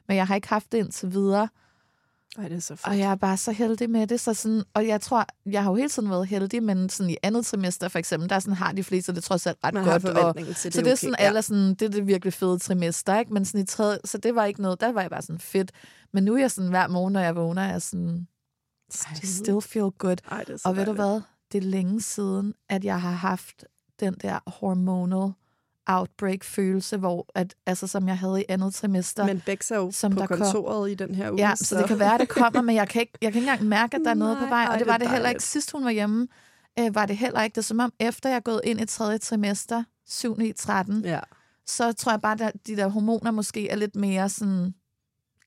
Men 0.09 0.17
jeg 0.17 0.27
har 0.27 0.35
ikke 0.35 0.49
haft 0.49 0.73
det 0.73 0.79
indtil 0.79 1.13
videre, 1.13 1.49
Ej, 2.39 2.49
det 2.49 2.57
er 2.57 2.61
så 2.61 2.77
fedt. 2.77 2.87
og 2.87 2.99
jeg 2.99 3.11
er 3.11 3.15
bare 3.15 3.37
så 3.37 3.53
heldig 3.53 3.91
med 3.91 4.07
det. 4.07 4.21
Så 4.21 4.35
sådan, 4.35 4.63
og 4.75 4.87
jeg 4.87 5.01
tror, 5.01 5.27
jeg 5.47 5.63
har 5.63 5.71
jo 5.71 5.77
hele 5.77 5.89
tiden 5.89 6.11
været 6.11 6.27
heldig, 6.27 6.63
men 6.63 6.89
sådan 6.89 7.11
i 7.11 7.17
andet 7.23 7.47
trimester 7.47 7.89
for 7.89 7.99
eksempel, 7.99 8.29
der 8.31 8.39
sådan 8.39 8.55
har 8.55 8.73
de 8.73 8.85
fleste 8.85 9.15
det 9.15 9.25
trods 9.25 9.47
alt 9.47 9.59
ret 9.65 9.75
Man 9.75 9.85
godt. 9.85 10.05
Og, 10.05 10.37
til 10.37 10.47
det. 10.47 10.57
så 10.57 10.69
det 10.69 10.77
er 10.79 10.81
okay. 10.81 10.97
sådan, 10.97 11.15
alle 11.19 11.37
er 11.37 11.41
sådan, 11.41 11.69
det 11.75 11.83
er 11.83 11.89
det 11.89 12.07
virkelig 12.07 12.33
fede 12.33 12.59
trimester, 12.59 13.19
ikke? 13.19 13.33
Men 13.35 13.45
sådan 13.45 13.61
i 13.61 13.67
tredje, 13.67 13.99
så 14.05 14.19
det 14.19 14.35
var 14.35 14.45
ikke 14.45 14.63
noget, 14.63 14.81
der 14.81 14.93
var 14.93 15.01
jeg 15.01 15.11
bare 15.11 15.23
sådan 15.23 15.39
fedt. 15.41 15.73
Men 16.13 16.25
nu 16.25 16.35
er 16.35 16.39
jeg 16.39 16.51
sådan, 16.51 16.71
hver 16.71 16.89
morgen, 16.89 17.13
når 17.13 17.21
jeg 17.21 17.37
vågner, 17.37 17.63
er 17.63 17.71
jeg 17.71 17.83
sådan, 17.83 18.27
I 19.23 19.27
still 19.27 19.61
feel 19.61 19.91
good. 19.99 20.17
Ej, 20.31 20.45
er 20.49 20.59
Og 20.65 20.77
ved 20.77 20.87
du 20.87 20.93
hvad? 20.93 21.21
Det 21.53 21.59
er 21.59 21.63
længe 21.69 22.01
siden, 22.03 22.55
at 22.69 22.85
jeg 22.85 23.01
har 23.01 23.11
haft 23.11 23.65
den 24.01 24.15
der 24.15 24.39
hormonal 24.47 25.33
outbreak-følelse, 25.87 26.97
hvor 26.97 27.27
at, 27.35 27.55
altså, 27.67 27.87
som 27.87 28.09
jeg 28.09 28.19
havde 28.19 28.41
i 28.41 28.45
andet 28.49 28.75
trimester. 28.75 29.27
Men 29.27 29.43
Bex 29.47 29.71
er 29.71 29.77
jo 29.77 29.91
som 29.91 30.13
på 30.13 30.21
der 30.21 30.27
kom- 30.27 30.39
kontoret 30.39 30.91
i 30.91 30.95
den 30.95 31.15
her 31.15 31.31
uge. 31.31 31.41
ja, 31.49 31.55
så 31.57 31.79
det 31.79 31.87
kan 31.87 31.99
være, 31.99 32.15
at 32.15 32.21
det 32.21 32.29
kommer, 32.29 32.63
men 32.63 32.75
jeg 32.77 32.89
kan 32.89 33.01
ikke, 33.03 33.13
jeg 33.23 33.33
kan 33.33 33.43
ikke 33.43 33.51
engang 33.51 33.69
mærke, 33.69 33.97
at 33.97 34.03
der 34.05 34.11
er 34.11 34.15
noget 34.15 34.37
på 34.39 34.45
Nej, 34.45 34.51
vej. 34.51 34.63
ej, 34.65 34.67
Og 34.69 34.73
det 34.73 34.79
det 34.81 34.87
var 34.87 34.95
er 34.95 34.99
det 34.99 35.11
heller 35.11 35.29
ikke 35.29 35.43
sidst, 35.43 35.73
hun 35.73 35.85
var 35.85 35.91
hjemme. 35.91 36.29
Øh, 36.79 36.95
var 36.95 37.07
det 37.07 37.17
heller 37.17 37.43
ikke. 37.43 37.55
Det 37.55 37.59
er 37.61 37.63
som 37.63 37.81
om, 37.81 37.93
efter 38.01 38.29
jeg 38.29 38.37
er 38.37 38.41
gået 38.41 38.61
ind 38.65 38.81
i 38.81 38.87
tredje 38.87 39.19
trimester, 39.19 39.85
7. 40.07 40.41
i 40.41 40.53
13, 40.53 41.05
Ja. 41.05 41.21
så 41.67 41.93
tror 41.93 42.13
jeg 42.13 42.21
bare, 42.21 42.43
at 42.45 42.53
de 42.67 42.77
der 42.77 42.89
hormoner 42.89 43.31
måske 43.31 43.69
er 43.71 43.77
lidt 43.77 43.97
mere 43.97 44.29
sådan 44.29 44.75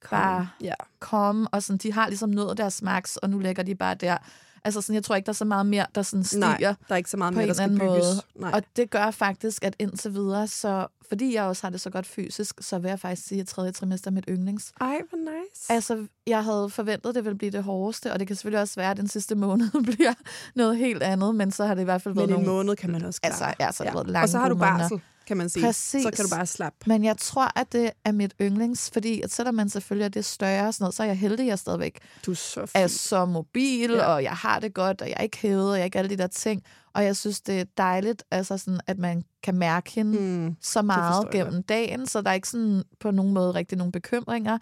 bare 0.10 0.50
Ja. 0.62 0.74
komme, 1.00 1.48
og 1.52 1.64
sådan, 1.64 1.78
de 1.78 1.94
har 1.94 2.08
ligesom 2.08 2.30
nået 2.30 2.58
deres 2.58 2.82
max, 2.82 3.16
og 3.16 3.30
nu 3.30 3.40
ligger 3.40 3.64
de 3.64 3.76
bare 3.76 3.96
der. 3.96 4.18
Altså 4.64 4.82
sådan, 4.82 4.96
jeg 4.96 5.04
tror 5.04 5.16
ikke, 5.16 5.26
der 5.26 5.32
er 5.32 5.34
så 5.34 5.46
meget 5.46 5.66
mere, 5.66 5.86
der 5.96 6.02
sådan 6.02 6.24
stiger. 6.24 6.40
Nej, 6.40 6.58
der 6.60 6.76
er 6.90 6.96
ikke 6.96 7.10
så 7.10 7.18
meget 7.18 7.34
på 7.34 7.38
mere, 7.38 7.44
en 7.44 7.48
der 7.50 7.54
skal 7.54 7.70
bygges. 7.70 7.82
måde. 7.82 8.22
Nej. 8.36 8.52
Og 8.54 8.64
det 8.76 8.90
gør 8.90 9.12
faktisk, 9.12 9.64
at 9.64 9.76
indtil 9.80 10.14
videre, 10.14 10.48
så 10.48 10.88
fordi 11.12 11.34
jeg 11.34 11.44
også 11.44 11.64
har 11.64 11.70
det 11.70 11.82
så 11.82 11.90
godt 11.90 12.06
fysisk, 12.06 12.56
så 12.60 12.80
vil 12.80 12.90
jeg 12.90 13.00
faktisk 13.00 13.28
sige, 13.28 13.42
at 13.42 13.48
tredje 13.48 13.72
trimester 13.72 14.12
er 14.12 14.14
mit 14.14 14.26
yndlings. 14.30 14.72
Ej, 14.82 14.98
hvor 15.10 15.18
nice. 15.18 15.72
Altså, 15.72 16.06
jeg 16.28 16.44
havde 16.44 16.70
forventet, 16.70 17.16
det 17.16 17.26
ville 17.26 17.38
blive 17.38 17.52
det 17.52 17.64
hårdeste, 17.64 18.14
og 18.14 18.20
det 18.20 18.28
kan 18.28 18.36
selvfølgelig 18.36 18.62
også 18.62 18.76
være, 18.76 18.92
at 18.92 18.98
den 18.98 19.08
sidste 19.08 19.36
måned 19.36 19.70
bliver 19.96 20.14
noget 20.56 20.78
helt 20.78 21.04
andet, 21.04 21.36
men 21.36 21.52
så 21.52 21.66
har 21.66 21.74
det 21.74 21.82
i 21.82 21.86
hvert 21.86 22.02
fald 22.02 22.16
været 22.16 22.30
Men 22.30 22.40
en 22.40 22.44
nogle... 22.46 22.58
måned 22.58 22.76
kan 22.76 22.92
man 22.92 23.06
også 23.06 23.22
klare. 23.22 23.32
Altså, 23.32 23.54
ja, 23.60 23.72
så 23.72 23.84
har 23.84 23.90
det 23.90 23.96
været 23.96 24.08
lange 24.08 24.26
Og 24.26 24.30
så 24.30 24.38
har 24.38 24.50
du 24.50 24.56
gode 24.56 24.72
måneder. 24.72 25.00
Kan 25.28 25.38
man 25.38 25.50
sige. 25.50 25.66
Præcis. 25.66 26.04
Så 26.04 26.12
kan 26.12 26.26
du 26.26 26.30
bare 26.36 26.46
slappe. 26.46 26.78
Men 26.86 27.04
jeg 27.04 27.18
tror, 27.18 27.60
at 27.60 27.72
det 27.74 27.92
er 28.06 28.12
mit 28.12 28.34
yndlings, 28.42 28.90
fordi 28.94 29.22
at 29.22 29.32
selvom 29.32 29.56
man 29.56 29.70
selvfølgelig 29.70 30.06
er 30.06 30.10
det 30.10 30.26
større 30.26 30.68
og 30.68 30.74
sådan 30.74 30.84
noget, 30.84 30.96
så 30.96 31.04
er 31.04 31.08
jeg 31.08 31.18
heldig, 31.18 31.44
at 31.44 31.48
jeg 31.50 31.60
stadigvæk 31.60 32.00
Du 32.26 32.32
er 32.32 32.36
så 32.36 32.60
fin. 32.66 32.82
er 32.84 32.88
så 32.88 33.26
mobil, 33.26 33.92
Ja. 33.92 34.06
og 34.06 34.24
jeg 34.24 34.32
har 34.32 34.60
det 34.60 34.74
godt, 34.74 35.02
og 35.02 35.08
jeg 35.08 35.16
er 35.20 35.24
ikke 35.24 35.38
hævet, 35.38 35.70
og 35.70 35.76
jeg 35.76 35.82
er 35.82 35.86
ikke 35.86 36.00
alle 36.00 36.10
de 36.10 36.18
der 36.18 36.28
ting. 36.28 36.64
Og 36.94 37.04
jeg 37.04 37.16
synes, 37.18 37.42
det 37.42 37.60
er 37.60 37.66
dejligt, 37.78 38.24
altså 38.32 38.58
sådan, 38.58 38.80
at 38.88 38.98
man 39.00 39.24
kan 39.44 39.56
mærke 39.56 39.92
hende 39.92 40.20
Mm. 40.20 40.56
så 40.62 40.82
meget 40.82 41.24
jeg 41.24 41.32
gennem 41.46 41.64
dagen, 41.64 42.08
så 42.08 42.22
der 42.22 42.30
er 42.30 42.34
ikke 42.34 42.50
sådan 42.50 42.84
på 43.00 43.12
nogen 43.12 43.34
måde 43.34 43.52
rigtig 43.52 43.78
nogle 43.78 43.92
bekymringer. 43.92 44.58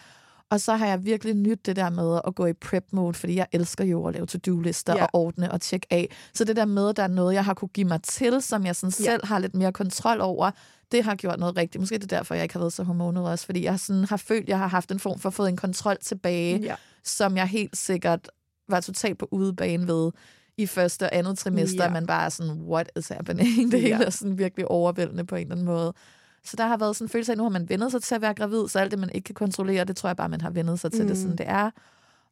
Og 0.51 0.59
så 0.61 0.75
har 0.75 0.87
jeg 0.87 1.05
virkelig 1.05 1.33
nyt 1.35 1.65
det 1.65 1.75
der 1.75 1.89
med 1.89 2.19
at 2.27 2.35
gå 2.35 2.45
i 2.45 2.53
prep-mode, 2.53 3.13
fordi 3.13 3.35
jeg 3.35 3.47
elsker 3.51 3.83
jo 3.83 4.05
at 4.07 4.13
lave 4.13 4.25
to-do-lister 4.25 4.95
Ja. 4.95 5.03
og 5.03 5.09
ordne 5.13 5.51
og 5.51 5.61
tjekke 5.61 5.87
af. 5.89 6.09
Så 6.33 6.43
det 6.43 6.55
der 6.55 6.65
med, 6.65 6.89
at 6.89 6.97
der 6.97 7.03
er 7.03 7.07
noget, 7.07 7.33
jeg 7.33 7.45
har 7.45 7.53
kunne 7.53 7.69
give 7.69 7.87
mig 7.87 8.01
til, 8.03 8.41
som 8.41 8.65
jeg 8.65 8.75
sådan 8.75 8.93
Ja. 8.99 9.03
selv 9.11 9.25
har 9.25 9.39
lidt 9.39 9.55
mere 9.55 9.71
kontrol 9.71 10.21
over, 10.21 10.51
det 10.91 11.03
har 11.03 11.15
gjort 11.15 11.39
noget 11.39 11.57
rigtigt. 11.57 11.79
Måske 11.81 11.95
det 11.97 12.03
er 12.11 12.17
derfor, 12.17 12.35
jeg 12.35 12.43
ikke 12.43 12.53
har 12.55 12.59
været 12.59 12.73
så 12.73 12.83
hormonet 12.83 13.27
også, 13.27 13.45
fordi 13.45 13.63
jeg 13.63 13.79
sådan 13.79 14.03
har 14.05 14.17
følt, 14.17 14.43
at 14.43 14.49
jeg 14.49 14.57
har 14.57 14.67
haft 14.67 14.91
en 14.91 14.99
form 14.99 15.19
for 15.19 15.29
at 15.29 15.33
få 15.33 15.45
en 15.45 15.57
kontrol 15.57 15.97
tilbage, 16.01 16.59
Ja. 16.63 16.75
som 17.03 17.37
jeg 17.37 17.47
helt 17.47 17.77
sikkert 17.77 18.29
var 18.69 18.79
totalt 18.79 19.17
på 19.17 19.27
udebane 19.31 19.87
ved 19.87 20.11
i 20.57 20.65
første 20.65 21.03
og 21.03 21.09
andet 21.15 21.37
trimester, 21.37 21.83
Ja. 21.83 21.87
ja. 21.87 21.93
man 21.93 22.05
bare 22.07 22.25
er 22.25 22.29
sådan, 22.29 22.51
what 22.61 22.91
is 22.97 23.07
happening? 23.07 23.47
Det 23.71 23.81
hele 23.81 23.97
Ja. 23.97 24.03
er 24.05 24.09
sådan 24.09 24.37
virkelig 24.37 24.67
overvældende 24.71 25.25
på 25.25 25.35
en 25.35 25.41
eller 25.41 25.51
anden 25.51 25.65
måde. 25.65 25.93
Så 26.43 26.55
der 26.57 26.67
har 26.67 26.77
været 26.77 26.95
sådan 26.95 27.05
en 27.05 27.09
følelse 27.09 27.31
af, 27.31 27.33
at 27.33 27.37
nu 27.37 27.43
har 27.43 27.49
man 27.49 27.69
vendet 27.69 27.91
sig 27.91 28.03
til 28.03 28.15
at 28.15 28.21
være 28.21 28.33
gravid, 28.33 28.67
så 28.67 28.79
alt 28.79 28.91
det, 28.91 28.99
man 28.99 29.09
ikke 29.09 29.25
kan 29.25 29.35
kontrollere, 29.35 29.83
det 29.85 29.95
tror 29.95 30.09
jeg 30.09 30.17
bare, 30.17 30.29
man 30.29 30.41
har 30.41 30.49
vendet 30.49 30.79
sig 30.79 30.91
til, 30.91 31.01
mm. 31.01 31.07
det 31.07 31.17
sådan, 31.17 31.37
det 31.37 31.47
er. 31.49 31.71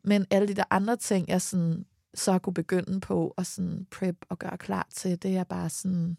Men 0.04 0.26
alle 0.32 0.48
de 0.48 0.54
der 0.54 0.64
andre 0.70 0.96
ting, 0.96 1.28
jeg 1.30 1.42
sådan, 1.42 1.86
så 2.14 2.32
har 2.32 2.40
kunne 2.40 2.54
begynde 2.54 3.00
på 3.00 3.34
at 3.38 3.48
sådan 3.48 3.88
prep 3.92 4.16
og 4.30 4.40
gøre 4.40 4.58
klar 4.58 4.88
til, 4.94 5.24
det 5.24 5.38
er 5.38 5.44
bare 5.44 5.70
sådan, 5.70 6.18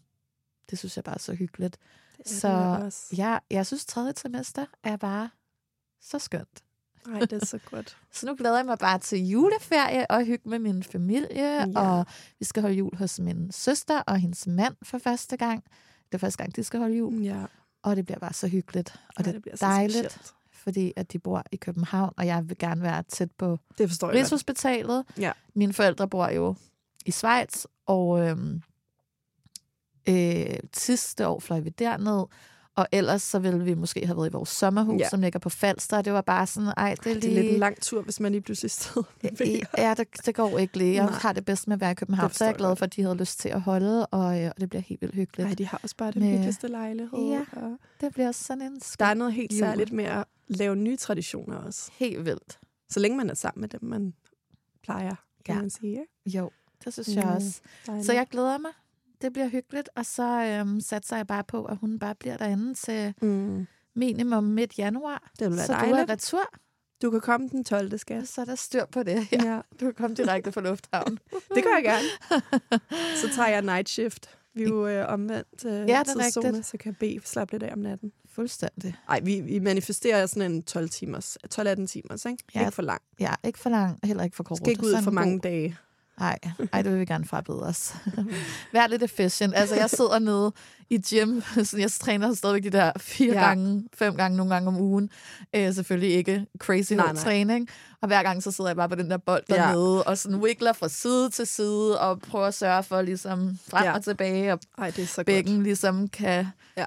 det 0.69 0.79
synes 0.79 0.95
jeg 0.95 1.03
bare 1.03 1.15
er 1.15 1.19
så 1.19 1.33
hyggeligt. 1.33 1.77
Det 2.17 2.19
er 2.19 2.23
det 2.23 2.31
Så 2.31 2.47
også. 2.85 3.05
ja, 3.17 3.37
jeg 3.51 3.65
synes, 3.65 3.85
tredje 3.85 4.11
trimester 4.13 4.65
er 4.83 4.97
bare 4.97 5.29
så 6.01 6.19
skønt. 6.19 6.63
Ej, 7.13 7.19
det 7.19 7.33
er 7.33 7.45
så 7.45 7.59
godt. 7.71 7.97
Så 8.11 8.25
nu 8.25 8.35
glæder 8.35 8.55
jeg 8.57 8.65
mig 8.65 8.77
bare 8.77 8.99
til 8.99 9.27
juleferie 9.27 10.11
og 10.11 10.25
hygge 10.25 10.49
med 10.49 10.59
min 10.59 10.83
familie. 10.83 11.29
Ja. 11.35 11.65
Og 11.75 12.05
vi 12.39 12.45
skal 12.45 12.61
holde 12.61 12.75
jul 12.75 12.95
hos 12.97 13.19
min 13.19 13.51
søster 13.51 14.01
og 14.01 14.17
hendes 14.17 14.47
mand 14.47 14.75
for 14.83 14.97
første 14.97 15.37
gang. 15.37 15.63
Det 16.05 16.13
er 16.13 16.17
første 16.17 16.37
gang, 16.37 16.55
de 16.55 16.63
skal 16.63 16.79
holde 16.79 16.97
jul. 16.97 17.13
Ja. 17.21 17.45
Og 17.83 17.95
det 17.95 18.05
bliver 18.05 18.19
bare 18.19 18.33
så 18.33 18.47
hyggeligt. 18.47 18.93
Og 19.17 19.25
Ej, 19.25 19.31
det, 19.31 19.43
det 19.43 19.53
er 19.53 19.57
dejligt, 19.57 20.11
specielt. 20.11 20.33
fordi 20.51 20.93
at 20.95 21.11
de 21.11 21.19
bor 21.19 21.43
i 21.51 21.55
København, 21.55 22.13
og 22.17 22.27
jeg 22.27 22.49
vil 22.49 22.57
gerne 22.57 22.81
være 22.81 23.03
tæt 23.03 23.31
på 23.31 23.59
Det 23.77 23.89
forstår 23.89 24.07
jeg. 24.09 24.15
Rigshospitalet. 24.19 25.05
Ja. 25.17 25.31
Mine 25.55 25.73
forældre 25.73 26.07
bor 26.07 26.29
jo 26.29 26.55
i 27.05 27.11
Schweiz, 27.11 27.65
og 27.85 28.27
øhm, 28.27 28.61
øh, 30.09 30.57
sidste 30.73 31.27
år 31.27 31.39
fløj 31.39 31.59
vi 31.59 31.69
derned, 31.69 32.25
og 32.79 32.87
ellers 32.91 33.21
så 33.21 33.39
ville 33.39 33.63
vi 33.63 33.73
måske 33.73 34.05
have 34.05 34.17
været 34.17 34.29
i 34.29 34.31
vores 34.31 34.49
sommerhus, 34.49 34.99
Ja. 34.99 35.09
som 35.09 35.21
ligger 35.21 35.39
på 35.39 35.49
Falster, 35.49 35.97
og 35.97 36.05
det 36.05 36.13
var 36.13 36.21
bare 36.21 36.47
sådan, 36.47 36.73
ej, 36.77 36.95
det 37.03 37.09
er 37.09 37.13
Det 37.13 37.23
lige... 37.23 37.37
er 37.37 37.41
lidt 37.41 37.53
en 37.53 37.59
lang 37.59 37.81
tur, 37.81 38.01
hvis 38.01 38.19
man 38.19 38.31
lige 38.31 38.41
pludselig. 38.41 38.71
I- 39.45 39.61
Ja, 39.77 39.93
det, 39.97 40.07
det 40.25 40.35
går 40.35 40.57
ikke 40.57 40.77
lige. 40.77 40.93
Jeg 40.95 41.05
Nej. 41.05 41.19
har 41.21 41.33
det 41.33 41.45
bedst 41.45 41.67
med 41.67 41.75
at 41.77 41.81
være 41.81 41.91
i 41.91 41.95
København, 41.95 42.29
Det 42.29 42.37
så 42.37 42.43
jeg 42.43 42.49
er 42.49 42.53
jeg 42.53 42.57
glad 42.57 42.75
for, 42.75 42.85
at 42.85 42.95
de 42.95 43.01
havde 43.01 43.15
lyst 43.15 43.39
til 43.39 43.49
at 43.49 43.61
holde, 43.61 44.05
og, 44.05 44.41
øh, 44.41 44.51
og 44.55 44.61
det 44.61 44.69
bliver 44.69 44.81
helt 44.81 45.01
vildt 45.01 45.15
hyggeligt. 45.15 45.47
Nej, 45.47 45.55
de 45.55 45.65
har 45.65 45.79
også 45.83 45.95
bare 45.97 46.11
den 46.11 46.21
Med- 46.21 46.29
hyggeligste 46.31 46.67
lejlighed. 46.67 47.19
Ja. 47.19 47.41
og 47.61 47.77
Det 48.01 48.13
bliver 48.13 48.31
sådan 48.31 48.61
en 48.61 48.81
skøn, 48.81 49.05
Der 49.05 49.09
er 49.09 49.13
noget 49.13 49.33
helt 49.33 49.51
jul. 49.51 49.59
særligt 49.59 49.91
med 49.91 50.05
at 50.05 50.23
lave 50.47 50.75
nye 50.75 50.97
traditioner 50.97 51.57
også. 51.57 51.91
helt 51.97 52.25
vildt. 52.25 52.59
Så 52.89 52.99
længe 52.99 53.17
man 53.17 53.29
er 53.29 53.33
sammen 53.33 53.61
med 53.61 53.69
dem, 53.69 53.83
man 53.83 54.13
plejer, 54.83 55.15
kan 55.45 55.55
Ja. 55.55 55.61
man 55.61 55.69
sige. 55.69 55.91
Ikke? 55.91 56.37
Jo, 56.37 56.49
det 56.85 56.93
synes 56.93 57.15
jeg 57.15 57.23
Mm, 57.23 57.29
også. 57.35 57.61
Dejligt. 57.87 58.05
Så 58.05 58.13
jeg 58.13 58.27
glæder 58.31 58.57
mig. 58.57 58.71
Det 59.21 59.33
bliver 59.33 59.47
hyggeligt, 59.49 59.89
og 59.95 60.05
så 60.05 60.23
øhm, 60.43 60.81
satser 60.81 61.15
jeg 61.15 61.27
bare 61.27 61.43
på, 61.43 61.65
at 61.65 61.77
hun 61.77 61.99
bare 61.99 62.15
bliver 62.15 62.37
derinde 62.37 62.73
til 62.73 63.13
Mm. 63.21 63.67
minimum 63.95 64.43
midt 64.43 64.77
januar. 64.77 65.29
Det 65.39 65.47
vil 65.49 65.57
være 65.57 65.65
så 65.65 65.73
du 65.73 65.79
dejligt. 65.79 66.09
er 66.09 66.13
retur, 66.13 66.43
Du 67.01 67.11
kan 67.11 67.21
komme 67.21 67.49
den 67.49 67.63
12. 67.63 67.97
skat. 67.97 68.27
så 68.27 68.41
er 68.41 68.45
der 68.45 68.55
styr 68.55 68.85
på 68.91 69.03
det. 69.03 69.31
Ja. 69.31 69.43
Ja. 69.43 69.55
Du 69.79 69.85
kan 69.85 69.93
komme 69.93 70.15
direkte 70.15 70.51
fra 70.51 70.61
lufthavnen. 70.61 71.19
Det 71.55 71.63
gør 71.63 71.75
jeg 71.75 71.83
gerne. 71.83 72.39
Så 73.15 73.35
tager 73.35 73.49
jeg 73.49 73.61
night 73.61 73.89
shift. 73.89 74.29
Vi 74.53 74.63
er 74.63 74.67
jo 74.67 74.87
øh, 74.87 75.05
omvendt 75.13 75.65
øh, 75.65 75.71
det 75.71 75.91
er 75.91 76.03
tidszone, 76.03 76.47
rigtigt. 76.47 76.65
så 76.65 76.77
kan 76.77 76.93
B 76.95 77.03
slappe 77.25 77.53
lidt 77.53 77.63
af 77.63 77.73
om 77.73 77.79
natten. 77.79 78.11
Fuldstændig. 78.31 78.95
Nej, 79.07 79.19
vi, 79.19 79.39
vi 79.41 79.59
manifesterer 79.59 80.25
sådan 80.25 80.51
en 80.51 80.63
12 80.63 80.89
timers, 80.89 81.37
12-18 81.55 81.85
timers, 81.87 82.25
ikke? 82.25 82.43
Ja. 82.55 82.59
Ikke 82.59 82.71
for 82.71 82.81
lang. 82.81 83.01
Ja, 83.19 83.33
ikke 83.43 83.59
for 83.59 83.69
lang, 83.69 83.99
heller 84.03 84.23
ikke 84.23 84.35
for 84.35 84.43
kort. 84.43 84.57
Skal 84.57 84.69
ikke 84.69 84.83
ud 84.85 85.03
for 85.03 85.11
mange 85.11 85.33
god- 85.33 85.39
dage. 85.41 85.77
Nej, 86.19 86.39
ej, 86.73 86.81
det 86.81 86.91
vil 86.91 86.99
vi 86.99 87.05
gerne 87.05 87.25
frabede 87.25 87.63
os. 87.63 87.95
Vær 88.73 88.87
lidt 88.87 89.03
efficient. 89.03 89.53
Altså, 89.55 89.75
jeg 89.75 89.89
sidder 89.89 90.19
nede 90.19 90.51
i 90.89 90.97
gym, 90.97 91.41
så 91.63 91.77
jeg 91.77 91.91
træner 91.91 92.33
stadigvæk 92.33 92.63
de 92.63 92.77
der 92.77 92.91
fire 92.97 93.33
Ja. 93.33 93.39
ja. 93.39 93.47
gange, 93.47 93.83
fem 93.93 94.15
gange, 94.15 94.37
nogle 94.37 94.53
gange 94.53 94.67
om 94.67 94.77
ugen. 94.77 95.09
Øh, 95.55 95.73
selvfølgelig 95.73 96.13
ikke 96.15 96.45
crazy 96.59 96.93
Nej, 96.93 97.05
nej. 97.05 97.15
træning. 97.23 97.67
Og 98.01 98.07
hver 98.07 98.23
gang, 98.23 98.43
så 98.43 98.51
sidder 98.51 98.69
jeg 98.69 98.75
bare 98.77 98.89
på 98.89 98.95
den 98.95 99.11
der 99.11 99.17
bold 99.17 99.43
Ja. 99.49 99.55
dernede, 99.55 100.03
og 100.03 100.17
sådan 100.17 100.37
wiggler 100.39 100.73
fra 100.73 100.89
side 100.89 101.29
til 101.29 101.47
side, 101.47 101.99
og 101.99 102.19
prøver 102.19 102.45
at 102.45 102.53
sørge 102.53 102.83
for 102.83 103.01
ligesom 103.01 103.57
frem 103.69 103.83
Ja. 103.83 103.93
og 103.93 104.03
tilbage, 104.03 104.53
og 104.53 104.59
Ej, 104.77 104.89
det 104.91 105.03
er 105.03 105.07
så 105.07 105.23
bækken 105.23 105.63
ligesom 105.63 106.07
kan, 106.07 106.47
Ja. 106.77 106.85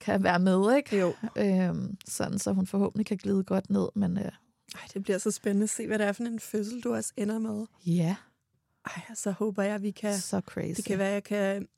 kan 0.00 0.22
være 0.24 0.38
med, 0.38 0.76
ikke? 0.76 1.00
godt. 1.00 1.16
Jo. 1.36 1.42
Øhm, 1.42 1.96
sådan, 2.08 2.38
så 2.38 2.52
hun 2.52 2.66
forhåbentlig 2.66 3.06
kan 3.06 3.16
glide 3.16 3.44
godt 3.44 3.70
ned, 3.70 3.88
men 3.94 4.18
øh, 4.18 4.24
Ej, 4.24 4.80
det 4.94 5.02
bliver 5.02 5.18
så 5.18 5.30
spændende 5.30 5.64
at 5.64 5.70
se, 5.70 5.86
hvad 5.86 5.98
det 5.98 6.06
er 6.06 6.12
for 6.12 6.22
en 6.22 6.40
fødsel, 6.40 6.80
du 6.80 6.94
også 6.94 7.12
ender 7.16 7.38
med. 7.38 7.66
ja, 7.86 8.16
Ej, 8.86 9.02
så 9.14 9.30
håber 9.30 9.62
jeg, 9.62 9.74
at 9.74 9.82
vi 9.82 9.90
kan... 9.90 10.18
så 10.18 10.40
crazy. 10.46 10.76
Det 10.76 10.84
kan 10.84 10.98
være, 10.98 11.08
at 11.08 11.14
jeg 11.14 11.24
kan 11.24 11.68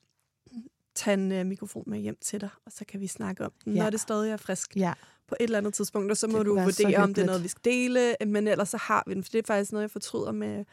tage 0.95 1.13
en 1.13 1.31
uh, 1.41 1.45
mikrofon 1.45 1.83
med 1.87 1.99
hjem 1.99 2.17
til 2.21 2.41
dig, 2.41 2.49
og 2.65 2.71
så 2.71 2.85
kan 2.85 2.99
vi 2.99 3.07
snakke 3.07 3.45
om 3.45 3.51
den, 3.65 3.73
Ja. 3.75 3.83
når 3.83 3.89
det 3.89 3.99
stadig 3.99 4.31
er 4.31 4.37
frisk 4.37 4.75
Ja, 4.75 4.93
på 5.27 5.35
et 5.39 5.43
eller 5.43 5.57
andet 5.57 5.73
tidspunkt, 5.73 6.11
og 6.11 6.17
så 6.17 6.27
må 6.27 6.43
du 6.43 6.59
vurdere, 6.59 6.97
om 7.03 7.13
det 7.13 7.21
er 7.21 7.25
noget, 7.25 7.43
vi 7.43 7.47
skal 7.47 7.61
dele, 7.65 8.15
men 8.25 8.47
ellers 8.47 8.69
så 8.69 8.77
har 8.77 9.03
vi 9.07 9.13
den, 9.13 9.23
for 9.23 9.29
det 9.31 9.39
er 9.39 9.43
faktisk 9.47 9.71
noget, 9.71 9.81
jeg 9.83 9.91
fortryder 9.91 10.31
med, 10.31 10.65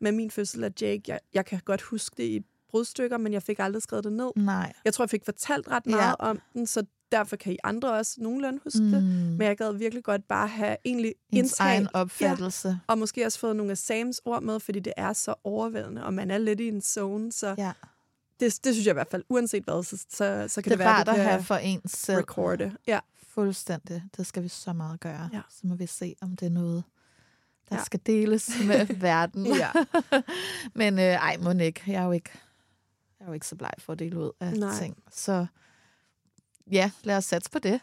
med 0.00 0.12
min 0.12 0.30
fødsel 0.30 0.64
af 0.64 0.70
Jake. 0.80 1.02
Jeg, 1.08 1.20
jeg 1.34 1.46
kan 1.46 1.60
godt 1.64 1.82
huske 1.82 2.14
det 2.16 2.22
i 2.24 2.40
brudstykker, 2.70 3.18
men 3.18 3.32
jeg 3.32 3.42
fik 3.42 3.58
aldrig 3.58 3.82
skrevet 3.82 4.04
det 4.04 4.12
ned. 4.12 4.30
nej. 4.36 4.72
Jeg 4.84 4.94
tror, 4.94 5.02
jeg 5.04 5.10
fik 5.10 5.24
fortalt 5.24 5.68
ret 5.68 5.82
Ja. 5.86 5.90
meget 5.90 6.16
om 6.18 6.40
den, 6.54 6.66
så 6.66 6.84
derfor 7.12 7.36
kan 7.36 7.52
I 7.52 7.56
andre 7.64 7.92
også 7.92 8.14
nogenlunde 8.18 8.60
huske 8.64 8.82
mm. 8.82 8.90
det. 8.90 9.02
Men 9.02 9.40
jeg 9.42 9.56
gad 9.56 9.72
virkelig 9.72 10.04
godt 10.04 10.28
bare 10.28 10.48
have 10.48 10.76
egentlig 10.84 11.14
Ens 11.30 11.60
egen 11.60 11.88
opfattelse. 11.94 12.78
og 12.86 12.98
måske 12.98 13.26
også 13.26 13.38
fået 13.38 13.56
nogle 13.56 13.70
af 13.72 13.78
Sams 13.78 14.20
ord 14.24 14.42
med, 14.42 14.60
fordi 14.60 14.80
det 14.80 14.92
er 14.96 15.12
så 15.12 15.34
overvældende, 15.44 16.04
og 16.04 16.14
man 16.14 16.30
er 16.30 16.38
lidt 16.38 16.60
i 16.60 16.68
en 16.68 16.80
zone, 16.82 17.32
så 17.32 17.54
Ja. 17.58 17.72
det, 18.40 18.64
det 18.64 18.74
synes 18.74 18.86
jeg 18.86 18.92
i 18.92 18.94
hvert 18.94 19.10
fald, 19.10 19.24
uanset 19.28 19.64
hvad, 19.64 19.82
så, 19.84 19.96
så, 20.10 20.44
så 20.48 20.62
kan 20.62 20.70
Det 20.70 20.78
det, 20.78 20.78
være, 20.78 20.98
det 21.04 21.14
kan 21.14 21.24
have 21.24 21.42
for 21.42 21.54
ens 21.56 21.92
selv. 21.92 22.18
recorde. 22.18 22.72
Ja. 22.86 22.98
Fuldstændig. 23.28 24.02
Det 24.16 24.26
skal 24.26 24.42
vi 24.42 24.48
så 24.48 24.72
meget 24.72 25.00
gøre. 25.00 25.30
Ja. 25.32 25.40
Så 25.50 25.66
må 25.66 25.74
vi 25.74 25.86
se, 25.86 26.14
om 26.20 26.36
det 26.36 26.46
er 26.46 26.50
noget, 26.50 26.84
der 27.70 27.76
Ja. 27.76 27.84
skal 27.84 28.00
deles 28.06 28.50
med 28.66 28.86
verden. 29.00 29.46
Ja. 29.46 29.70
Men 30.80 30.94
øh, 30.98 31.04
ej, 31.04 31.36
må 31.36 31.50
ikke. 31.50 31.82
Jeg 31.86 31.94
er 32.02 32.04
jo 32.04 32.12
ikke, 32.12 32.30
jeg 33.20 33.24
er 33.24 33.28
jo 33.28 33.32
ikke 33.34 33.46
så 33.46 33.56
bleg 33.56 33.70
for 33.78 33.92
at 33.92 33.98
dele 33.98 34.18
ud 34.18 34.30
af 34.40 34.52
Nej. 34.52 34.74
ting. 34.78 34.96
Så 35.12 35.46
ja, 36.72 36.90
lad 37.02 37.16
os 37.16 37.24
satse 37.24 37.50
på 37.50 37.58
det. 37.58 37.80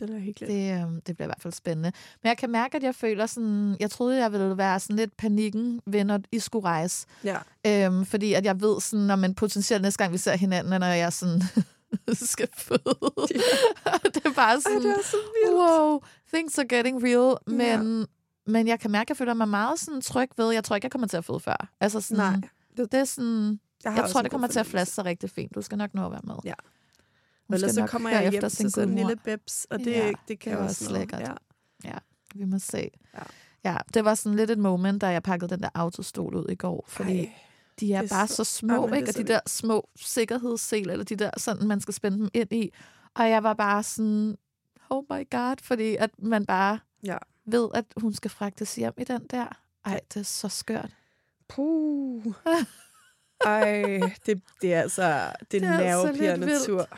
Det 0.00 0.10
er 0.10 0.18
hyggeligt. 0.18 0.52
Det, 0.52 0.72
øh, 0.72 1.00
det 1.06 1.16
bliver 1.16 1.24
i 1.24 1.26
hvert 1.26 1.42
fald 1.42 1.52
spændende. 1.52 1.92
Men 2.22 2.28
jeg 2.28 2.38
kan 2.38 2.50
mærke, 2.50 2.76
at 2.76 2.82
jeg 2.82 2.94
føler 2.94 3.26
sådan... 3.26 3.76
Jeg 3.80 3.90
troede, 3.90 4.18
jeg 4.18 4.32
ville 4.32 4.58
være 4.58 4.80
sådan 4.80 4.96
lidt 4.96 5.16
panikken 5.16 5.80
ved, 5.86 6.04
når 6.04 6.20
I 6.32 6.38
skulle 6.38 6.64
rejse. 6.64 7.06
Ja. 7.24 7.38
Øhm, 7.66 8.06
fordi 8.06 8.32
at 8.32 8.44
jeg 8.44 8.60
ved 8.60 8.80
sådan, 8.80 9.06
når 9.06 9.16
man 9.16 9.34
potentielt 9.34 9.82
næste 9.82 9.98
gang, 9.98 10.12
vi 10.12 10.18
ser 10.18 10.36
hinanden, 10.36 10.80
når 10.80 10.86
jeg 10.86 11.12
sådan 11.12 11.42
skal 12.34 12.48
føde. 12.58 12.78
det 14.14 14.26
er 14.26 14.32
bare 14.36 14.60
sådan, 14.60 14.76
Ej, 14.76 14.82
det 14.82 14.90
er 14.98 15.02
så 15.04 15.16
vildt. 15.16 15.58
wow, 15.58 16.00
things 16.34 16.58
are 16.58 16.66
getting 16.68 17.02
real. 17.04 17.36
Ja. 17.60 17.78
Men, 17.82 18.06
men 18.46 18.68
jeg 18.68 18.80
kan 18.80 18.90
mærke, 18.90 19.06
at 19.06 19.08
jeg 19.10 19.16
føler 19.16 19.34
mig 19.34 19.48
meget 19.48 19.78
sådan 19.78 20.00
tryg 20.00 20.28
ved, 20.36 20.52
jeg 20.52 20.64
tror 20.64 20.76
ikke, 20.76 20.84
jeg 20.84 20.92
kommer 20.92 21.08
til 21.08 21.16
at 21.16 21.24
føde 21.24 21.40
før. 21.40 21.68
Altså 21.80 22.00
sådan, 22.00 22.32
Nej. 22.32 22.48
Det, 22.76 22.92
det 22.92 23.00
er 23.00 23.04
sådan, 23.04 23.60
jeg 23.84 24.02
også 24.02 24.12
tror, 24.12 24.22
det 24.22 24.30
kommer 24.30 24.46
til 24.48 24.58
at 24.58 24.66
flaske 24.66 24.94
sig 24.94 25.04
rigtig 25.04 25.30
fint. 25.30 25.54
Du 25.54 25.62
skal 25.62 25.78
nok 25.78 25.94
nå 25.94 26.06
at 26.06 26.12
være 26.12 26.20
med. 26.24 26.34
Ja. 26.44 26.54
Ellers 27.54 27.70
skal 27.72 27.82
så 27.88 27.90
kommer 27.90 28.10
jeg 28.10 28.18
efter 28.26 28.30
hjem 28.40 28.50
til 28.50 28.70
sådan 28.70 28.88
en 28.88 28.94
lille 28.96 29.16
bebs, 29.16 29.66
og 29.70 29.78
det, 29.78 29.86
Ja, 29.86 30.12
det 30.28 30.38
kan 30.38 30.52
det 30.52 30.58
er 30.60 30.64
også 30.64 30.92
lækkert. 30.92 31.20
Ja. 31.20 31.32
Ja, 31.84 31.98
vi 32.34 32.44
må 32.44 32.58
se. 32.58 32.90
Ja. 33.14 33.20
Ja, 33.64 33.76
det 33.94 34.04
var 34.04 34.14
sådan 34.14 34.36
lidt 34.36 34.50
et 34.50 34.58
moment, 34.58 35.00
da 35.00 35.06
jeg 35.08 35.22
pakkede 35.22 35.50
den 35.54 35.62
der 35.62 35.68
autostol 35.74 36.34
ud 36.34 36.46
i 36.48 36.54
går, 36.54 36.84
fordi 36.88 37.18
Ej, 37.20 37.32
de 37.80 37.92
er, 37.94 38.00
det 38.00 38.10
er 38.12 38.14
bare 38.16 38.26
så- 38.28 38.34
så, 38.34 38.44
små, 38.44 38.88
det 38.88 38.96
ikke? 38.96 39.08
Og 39.10 39.16
de 39.16 39.24
der 39.24 39.40
små 39.46 39.88
sikkerhedssel, 39.96 40.90
eller 40.90 41.04
de 41.04 41.16
der 41.16 41.30
sådan, 41.36 41.68
man 41.68 41.80
skal 41.80 41.94
spænde 41.94 42.18
dem 42.18 42.28
ind 42.34 42.52
i. 42.52 42.70
Og 43.14 43.30
jeg 43.30 43.42
var 43.42 43.54
bare 43.54 43.82
sådan, 43.82 44.36
oh 44.90 45.04
my 45.10 45.30
god, 45.30 45.56
fordi 45.62 45.96
at 45.96 46.10
man 46.18 46.46
bare 46.46 46.78
Ja. 47.04 47.16
ved, 47.46 47.68
at 47.74 47.84
hun 47.96 48.14
skal 48.14 48.30
fragtes 48.30 48.74
hjem 48.74 48.92
i 48.98 49.04
den 49.04 49.26
der. 49.30 49.46
Ej, 49.84 50.00
det 50.14 50.20
er 50.20 50.24
så 50.24 50.48
skørt. 50.48 50.90
Puh. 51.48 52.24
Ej, 53.44 54.00
det, 54.26 54.40
det 54.62 54.74
er 54.74 54.80
altså 54.82 55.32
det 55.40 55.50
Det 55.52 55.62
er 55.64 55.72
altså 55.78 56.06
nervepirrende 56.06 56.46
vildt. 56.46 56.64
tur. 56.66 56.88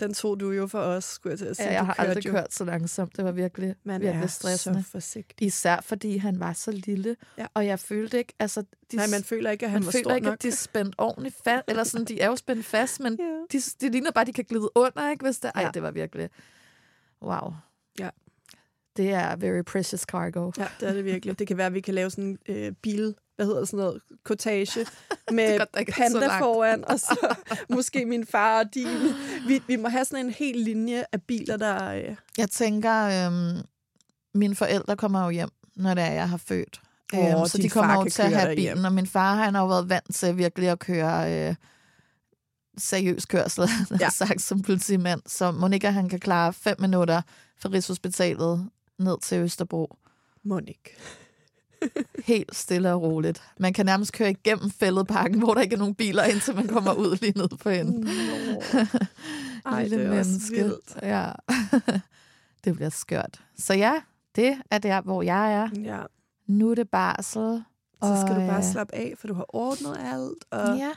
Den 0.00 0.14
tog 0.14 0.40
du 0.40 0.50
jo 0.50 0.66
for 0.66 0.78
os, 0.80 1.04
skulle 1.04 1.30
jeg 1.30 1.38
til 1.38 1.46
at 1.46 1.56
sige. 1.56 1.66
Ja, 1.66 1.72
jeg 1.72 1.86
har 1.86 1.94
aldrig 1.98 2.26
jo. 2.26 2.30
kørt 2.30 2.52
så 2.52 2.64
langsomt. 2.64 3.16
Det 3.16 3.24
var 3.24 3.32
virkelig, 3.32 3.74
Man 3.84 4.00
virkelig 4.00 4.30
stressende. 4.30 4.82
så 4.82 4.90
forsigtig. 4.90 5.46
Især 5.46 5.80
fordi 5.80 6.16
han 6.16 6.40
var 6.40 6.52
så 6.52 6.70
lille, 6.70 7.16
Ja. 7.38 7.46
og 7.54 7.66
jeg 7.66 7.78
følte 7.80 8.18
ikke, 8.18 8.32
altså... 8.38 8.62
De, 8.92 8.96
Nej, 8.96 9.06
man 9.06 9.24
føler 9.24 9.50
ikke, 9.50 9.64
at 9.66 9.70
han 9.70 9.80
man 9.80 9.86
var 9.86 9.92
føler 9.92 10.02
stor 10.04 10.14
ikke, 10.14 10.24
nok. 10.24 10.32
at 10.34 10.42
de 10.42 10.48
er 10.48 10.52
spændt 10.52 10.94
ordentligt 10.98 11.36
fast, 11.44 11.64
eller 11.68 11.84
sådan, 11.84 12.06
de 12.06 12.20
er 12.20 12.26
jo 12.26 12.36
spændt 12.36 12.66
fast, 12.66 13.00
men 13.00 13.16
Ja. 13.20 13.24
de, 13.58 13.62
det 13.80 13.92
ligner 13.92 14.10
bare, 14.10 14.20
at 14.22 14.26
de 14.26 14.32
kan 14.32 14.44
glide 14.44 14.68
under, 14.74 15.10
ikke? 15.10 15.24
Hvis 15.24 15.38
det, 15.38 15.50
ej, 15.54 15.62
Ja. 15.62 15.70
det 15.74 15.82
var 15.82 15.90
virkelig... 15.90 16.30
Wow. 17.22 17.52
Ja. 17.98 18.10
Det 18.96 19.12
er 19.12 19.36
very 19.36 19.62
precious 19.62 20.00
cargo. 20.00 20.52
Ja, 20.58 20.66
det 20.80 20.88
er 20.88 20.92
det 20.92 21.04
virkelig. 21.04 21.38
Det 21.38 21.46
kan 21.46 21.56
være, 21.56 21.66
at 21.66 21.74
vi 21.74 21.80
kan 21.80 21.94
lave 21.94 22.10
sådan 22.10 22.24
en 22.24 22.38
øh, 22.56 22.72
bil, 22.72 23.14
hvad 23.36 23.46
hedder 23.46 23.64
sådan 23.64 23.78
noget, 23.78 24.00
kortage 24.24 24.86
med 25.32 25.58
godt, 25.58 25.88
panda 25.92 26.38
foran, 26.38 26.84
og 26.88 27.00
så 27.00 27.36
måske 27.74 28.06
min 28.06 28.26
far 28.26 28.58
og 28.58 28.74
din. 28.74 28.88
Vi, 29.48 29.62
vi 29.66 29.76
må 29.76 29.88
have 29.88 30.04
sådan 30.04 30.26
en 30.26 30.32
hel 30.32 30.56
linje 30.56 31.04
af 31.12 31.22
biler, 31.22 31.56
der... 31.56 31.92
Øh, 31.94 32.16
Jeg 32.38 32.50
tænker, 32.50 33.26
øhm, 33.26 33.62
mine 34.34 34.54
forældre 34.54 34.96
kommer 34.96 35.24
jo 35.24 35.30
hjem, 35.30 35.50
når 35.76 35.94
det 35.94 36.04
er, 36.04 36.12
jeg 36.12 36.28
har 36.28 36.36
født. 36.36 36.80
Åh, 37.14 37.18
Øhm, 37.30 37.46
så 37.46 37.58
de 37.58 37.68
kommer 37.68 37.94
jo 37.94 38.04
til 38.10 38.22
at 38.22 38.32
have 38.32 38.50
dig 38.54 38.58
hjem. 38.62 38.72
bilen, 38.74 38.84
og 38.86 38.92
min 38.92 39.06
far 39.06 39.34
han 39.34 39.54
har 39.54 39.62
jo 39.62 39.68
været 39.68 39.88
vant 39.88 40.14
til 40.14 40.36
virkelig 40.38 40.68
at 40.68 40.78
køre 40.78 41.48
øh, 41.48 41.54
seriøs 42.78 43.26
kørsel, 43.26 43.68
ja. 44.00 44.10
sagt 44.10 44.42
som 44.42 44.62
politimand. 44.62 45.20
Så 45.26 45.50
Monika, 45.52 45.90
han 45.90 46.08
kan 46.08 46.20
klare 46.20 46.52
fem 46.52 46.76
minutter 46.80 47.22
fra 47.60 47.68
Rigshospitalet 47.72 48.68
ned 48.98 49.20
til 49.22 49.38
Østerbro. 49.38 49.96
Monik. 50.44 50.88
Helt 52.24 52.54
stille 52.56 52.92
og 52.92 53.02
roligt. 53.02 53.42
Man 53.58 53.72
kan 53.72 53.86
nærmest 53.86 54.12
køre 54.12 54.30
igennem 54.30 54.70
fældeparken, 54.70 55.38
hvor 55.38 55.54
der 55.54 55.60
ikke 55.60 55.74
er 55.74 55.78
nogen 55.78 55.94
biler, 55.94 56.24
indtil 56.24 56.54
man 56.54 56.68
kommer 56.68 56.92
ud 56.92 57.16
lige 57.20 57.38
ned 57.38 57.48
på. 57.48 57.68
Nå. 57.68 58.62
Ej, 59.72 59.82
Lille 59.82 59.98
det 59.98 60.06
er 60.14 60.18
også 60.18 60.30
menneske. 60.30 60.56
vildt. 60.56 60.96
Ja. 61.02 61.32
det 62.64 62.74
bliver 62.74 62.90
skørt. 62.90 63.40
Så 63.58 63.74
ja, 63.74 63.94
det 64.36 64.58
er 64.70 64.78
der, 64.78 65.00
hvor 65.00 65.22
jeg 65.22 65.54
er. 65.54 65.68
Ja, 65.82 66.00
Nu 66.46 66.70
er 66.70 66.74
det 66.74 66.88
barsel. 66.88 67.64
så 68.02 68.22
skal 68.26 68.34
og, 68.36 68.40
du 68.40 68.46
bare 68.46 68.58
øh, 68.58 68.64
slappe 68.72 68.94
af, 68.94 69.14
for 69.18 69.26
du 69.26 69.34
har 69.34 69.46
ordnet 69.48 69.96
alt. 69.98 70.44
Og... 70.50 70.78
Ja. 70.78 70.90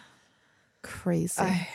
Crazy. 0.84 1.40
Ej, 1.40 1.66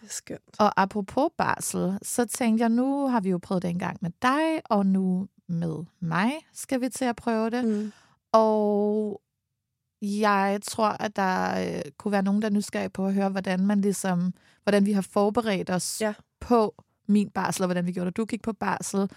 det 0.00 0.08
er 0.08 0.12
skønt. 0.12 0.40
Og 0.58 0.72
apropos 0.82 1.28
barsel, 1.38 1.98
så 2.02 2.24
tænkte 2.24 2.62
jeg, 2.62 2.68
nu 2.68 3.08
har 3.08 3.20
vi 3.20 3.30
jo 3.30 3.38
prøvet 3.38 3.62
det 3.62 3.70
en 3.70 3.78
gang 3.78 3.98
med 4.00 4.10
dig, 4.22 4.60
og 4.64 4.86
nu 4.86 5.28
med 5.48 5.84
mig 6.00 6.32
skal 6.52 6.80
vi 6.80 6.88
til 6.88 7.04
at 7.04 7.16
prøve 7.16 7.50
det. 7.50 7.64
Mm. 7.64 7.92
Og 8.36 9.20
jeg 10.02 10.58
tror, 10.62 10.88
at 10.88 11.16
der 11.16 11.60
øh, 11.76 11.82
kunne 11.98 12.12
være 12.12 12.22
nogen, 12.22 12.42
der 12.42 12.48
er 12.48 12.52
nysgerrige 12.52 12.90
på 12.90 13.06
at 13.06 13.14
høre, 13.14 13.28
hvordan 13.28 13.66
man 13.66 13.80
ligesom, 13.80 14.34
hvordan 14.62 14.86
vi 14.86 14.92
har 14.92 15.02
forberedt 15.02 15.70
os 15.70 16.00
Ja. 16.00 16.14
på 16.40 16.84
min 17.08 17.30
barsel, 17.30 17.62
og 17.62 17.66
hvordan 17.66 17.86
vi 17.86 17.92
gjorde 17.92 18.10
det. 18.10 18.16
Du 18.16 18.24
gik 18.24 18.42
på 18.42 18.52
barsel 18.52 19.10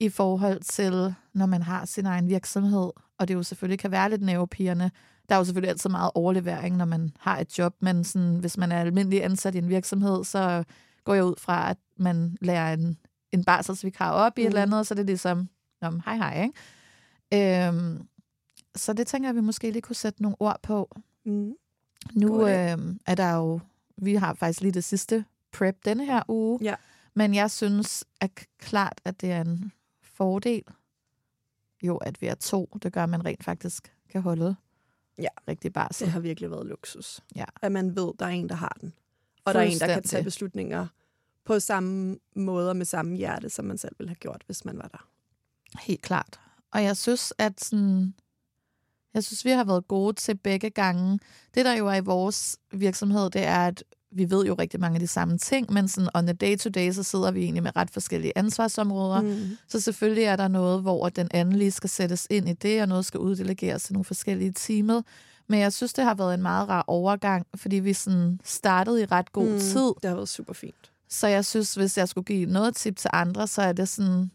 i 0.00 0.08
forhold 0.08 0.60
til, 0.60 1.14
når 1.34 1.46
man 1.46 1.62
har 1.62 1.84
sin 1.84 2.06
egen 2.06 2.28
virksomhed, 2.28 2.90
og 3.18 3.28
det 3.28 3.34
jo 3.34 3.42
selvfølgelig 3.42 3.78
kan 3.78 3.90
være 3.90 4.10
lidt 4.10 4.22
nervepirrende. 4.22 4.90
Der 5.28 5.34
er 5.34 5.38
jo 5.38 5.44
selvfølgelig 5.44 5.70
altid 5.70 5.90
meget 5.90 6.10
overlevering, 6.14 6.76
når 6.76 6.84
man 6.84 7.10
har 7.18 7.38
et 7.38 7.58
job, 7.58 7.74
men 7.80 8.04
sådan, 8.04 8.36
hvis 8.36 8.56
man 8.56 8.72
er 8.72 8.80
almindelig 8.80 9.24
ansat 9.24 9.54
i 9.54 9.58
en 9.58 9.68
virksomhed, 9.68 10.24
så 10.24 10.64
går 11.04 11.14
jeg 11.14 11.24
ud 11.24 11.34
fra, 11.38 11.70
at 11.70 11.76
man 11.96 12.36
lærer 12.40 12.72
en, 12.72 12.96
en 13.32 13.44
barselsvikar 13.44 14.10
op 14.10 14.38
i 14.38 14.42
et 14.42 14.46
eller 14.46 14.62
andet, 14.62 14.78
og 14.78 14.86
så 14.86 14.94
er 14.94 14.96
det 14.96 15.06
ligesom, 15.06 15.48
hej 15.82 16.16
hej, 16.16 16.42
ikke? 16.42 17.66
Øhm, 17.68 18.08
så 18.76 18.92
det 18.92 19.06
tænker 19.06 19.28
jeg, 19.28 19.36
vi 19.36 19.40
måske 19.40 19.70
lige 19.70 19.82
kunne 19.82 19.96
sætte 19.96 20.22
nogle 20.22 20.36
ord 20.40 20.60
på. 20.62 20.96
Mm. 21.24 21.54
Nu 22.12 22.48
øhm, 22.48 23.00
er 23.06 23.14
der 23.14 23.32
jo, 23.34 23.60
vi 23.96 24.14
har 24.14 24.34
faktisk 24.34 24.60
lige 24.60 24.72
det 24.72 24.84
sidste 24.84 25.24
prep 25.52 25.84
denne 25.84 26.04
her 26.06 26.22
uge, 26.28 26.58
Ja. 26.62 26.74
men 27.14 27.34
jeg 27.34 27.50
synes 27.50 28.04
at 28.20 28.30
klart, 28.58 29.00
at 29.04 29.20
det 29.20 29.30
er 29.32 29.40
en 29.40 29.72
fordel, 30.02 30.62
jo, 31.82 31.96
at 31.96 32.20
vi 32.20 32.26
er 32.26 32.34
to. 32.34 32.78
Det 32.82 32.92
gør, 32.92 33.02
at 33.02 33.08
man 33.08 33.24
rent 33.24 33.44
faktisk 33.44 33.92
kan 34.08 34.22
holde 34.22 34.56
Ja. 35.18 35.28
rigtig 35.48 35.72
barsel. 35.72 36.04
Det 36.04 36.12
har 36.12 36.20
virkelig 36.20 36.50
været 36.50 36.66
luksus. 36.66 37.20
Ja. 37.36 37.44
At 37.62 37.72
man 37.72 37.96
ved, 37.96 38.12
der 38.18 38.26
er 38.26 38.30
en, 38.30 38.48
der 38.48 38.54
har 38.54 38.76
den. 38.80 38.92
Og 39.44 39.54
der 39.54 39.60
er 39.60 39.64
en, 39.64 39.78
der 39.78 39.86
kan 39.86 40.02
tage 40.02 40.24
beslutninger 40.24 40.86
på 41.44 41.60
samme 41.60 42.18
måde 42.36 42.70
og 42.70 42.76
med 42.76 42.86
samme 42.86 43.16
hjerte, 43.16 43.50
som 43.50 43.64
man 43.64 43.78
selv 43.78 43.94
ville 43.98 44.08
have 44.08 44.14
gjort, 44.16 44.42
hvis 44.46 44.64
man 44.64 44.78
var 44.78 44.88
der. 44.88 45.08
Helt 45.80 46.02
klart. 46.02 46.40
Og 46.70 46.82
jeg 46.84 46.96
synes, 46.96 47.32
at 47.38 47.64
sådan, 47.64 48.14
jeg 49.14 49.24
synes, 49.24 49.44
vi 49.44 49.50
har 49.50 49.64
været 49.64 49.88
gode 49.88 50.12
til 50.12 50.34
begge 50.36 50.70
gange. 50.70 51.18
Det, 51.54 51.64
der 51.64 51.72
jo 51.72 51.86
er 51.88 51.94
i 51.94 52.00
vores 52.00 52.56
virksomhed, 52.72 53.30
det 53.30 53.42
er, 53.44 53.66
at 53.66 53.84
vi 54.16 54.30
ved 54.30 54.44
jo 54.46 54.54
rigtig 54.54 54.80
mange 54.80 54.96
af 54.96 55.00
de 55.00 55.06
samme 55.06 55.38
ting, 55.38 55.72
men 55.72 55.88
sådan 55.88 56.08
on 56.14 56.26
the 56.26 56.32
day-to-day, 56.34 56.92
så 56.92 57.02
sidder 57.02 57.30
vi 57.30 57.42
egentlig 57.42 57.62
med 57.62 57.76
ret 57.76 57.90
forskellige 57.90 58.32
ansvarsområder. 58.38 59.20
Mm. 59.20 59.38
Så 59.68 59.80
selvfølgelig 59.80 60.24
er 60.24 60.36
der 60.36 60.48
noget, 60.48 60.82
hvor 60.82 61.08
den 61.08 61.28
anden 61.30 61.56
lige 61.56 61.70
skal 61.70 61.90
sættes 61.90 62.26
ind 62.30 62.48
i 62.48 62.52
det, 62.52 62.82
og 62.82 62.88
noget 62.88 63.04
skal 63.04 63.20
uddelegeres 63.20 63.82
til 63.82 63.92
nogle 63.92 64.04
forskellige 64.04 64.52
timer. 64.52 65.02
Men 65.48 65.60
jeg 65.60 65.72
synes, 65.72 65.92
det 65.92 66.04
har 66.04 66.14
været 66.14 66.34
en 66.34 66.42
meget 66.42 66.68
rar 66.68 66.84
overgang, 66.86 67.46
fordi 67.56 67.76
vi 67.76 67.92
sådan 67.92 68.40
startede 68.44 69.02
i 69.02 69.04
ret 69.04 69.32
god 69.32 69.48
Mm. 69.48 69.58
tid. 69.58 69.92
Det 70.02 70.08
har 70.08 70.14
været 70.14 70.28
super 70.28 70.52
fint. 70.52 70.90
Så 71.08 71.26
jeg 71.26 71.44
synes, 71.44 71.74
hvis 71.74 71.98
jeg 71.98 72.08
skulle 72.08 72.24
give 72.24 72.46
noget 72.46 72.76
tip 72.76 72.96
til 72.96 73.10
andre, 73.12 73.46
så 73.46 73.62
er 73.62 73.72
det 73.72 73.88
sådan... 73.88 74.30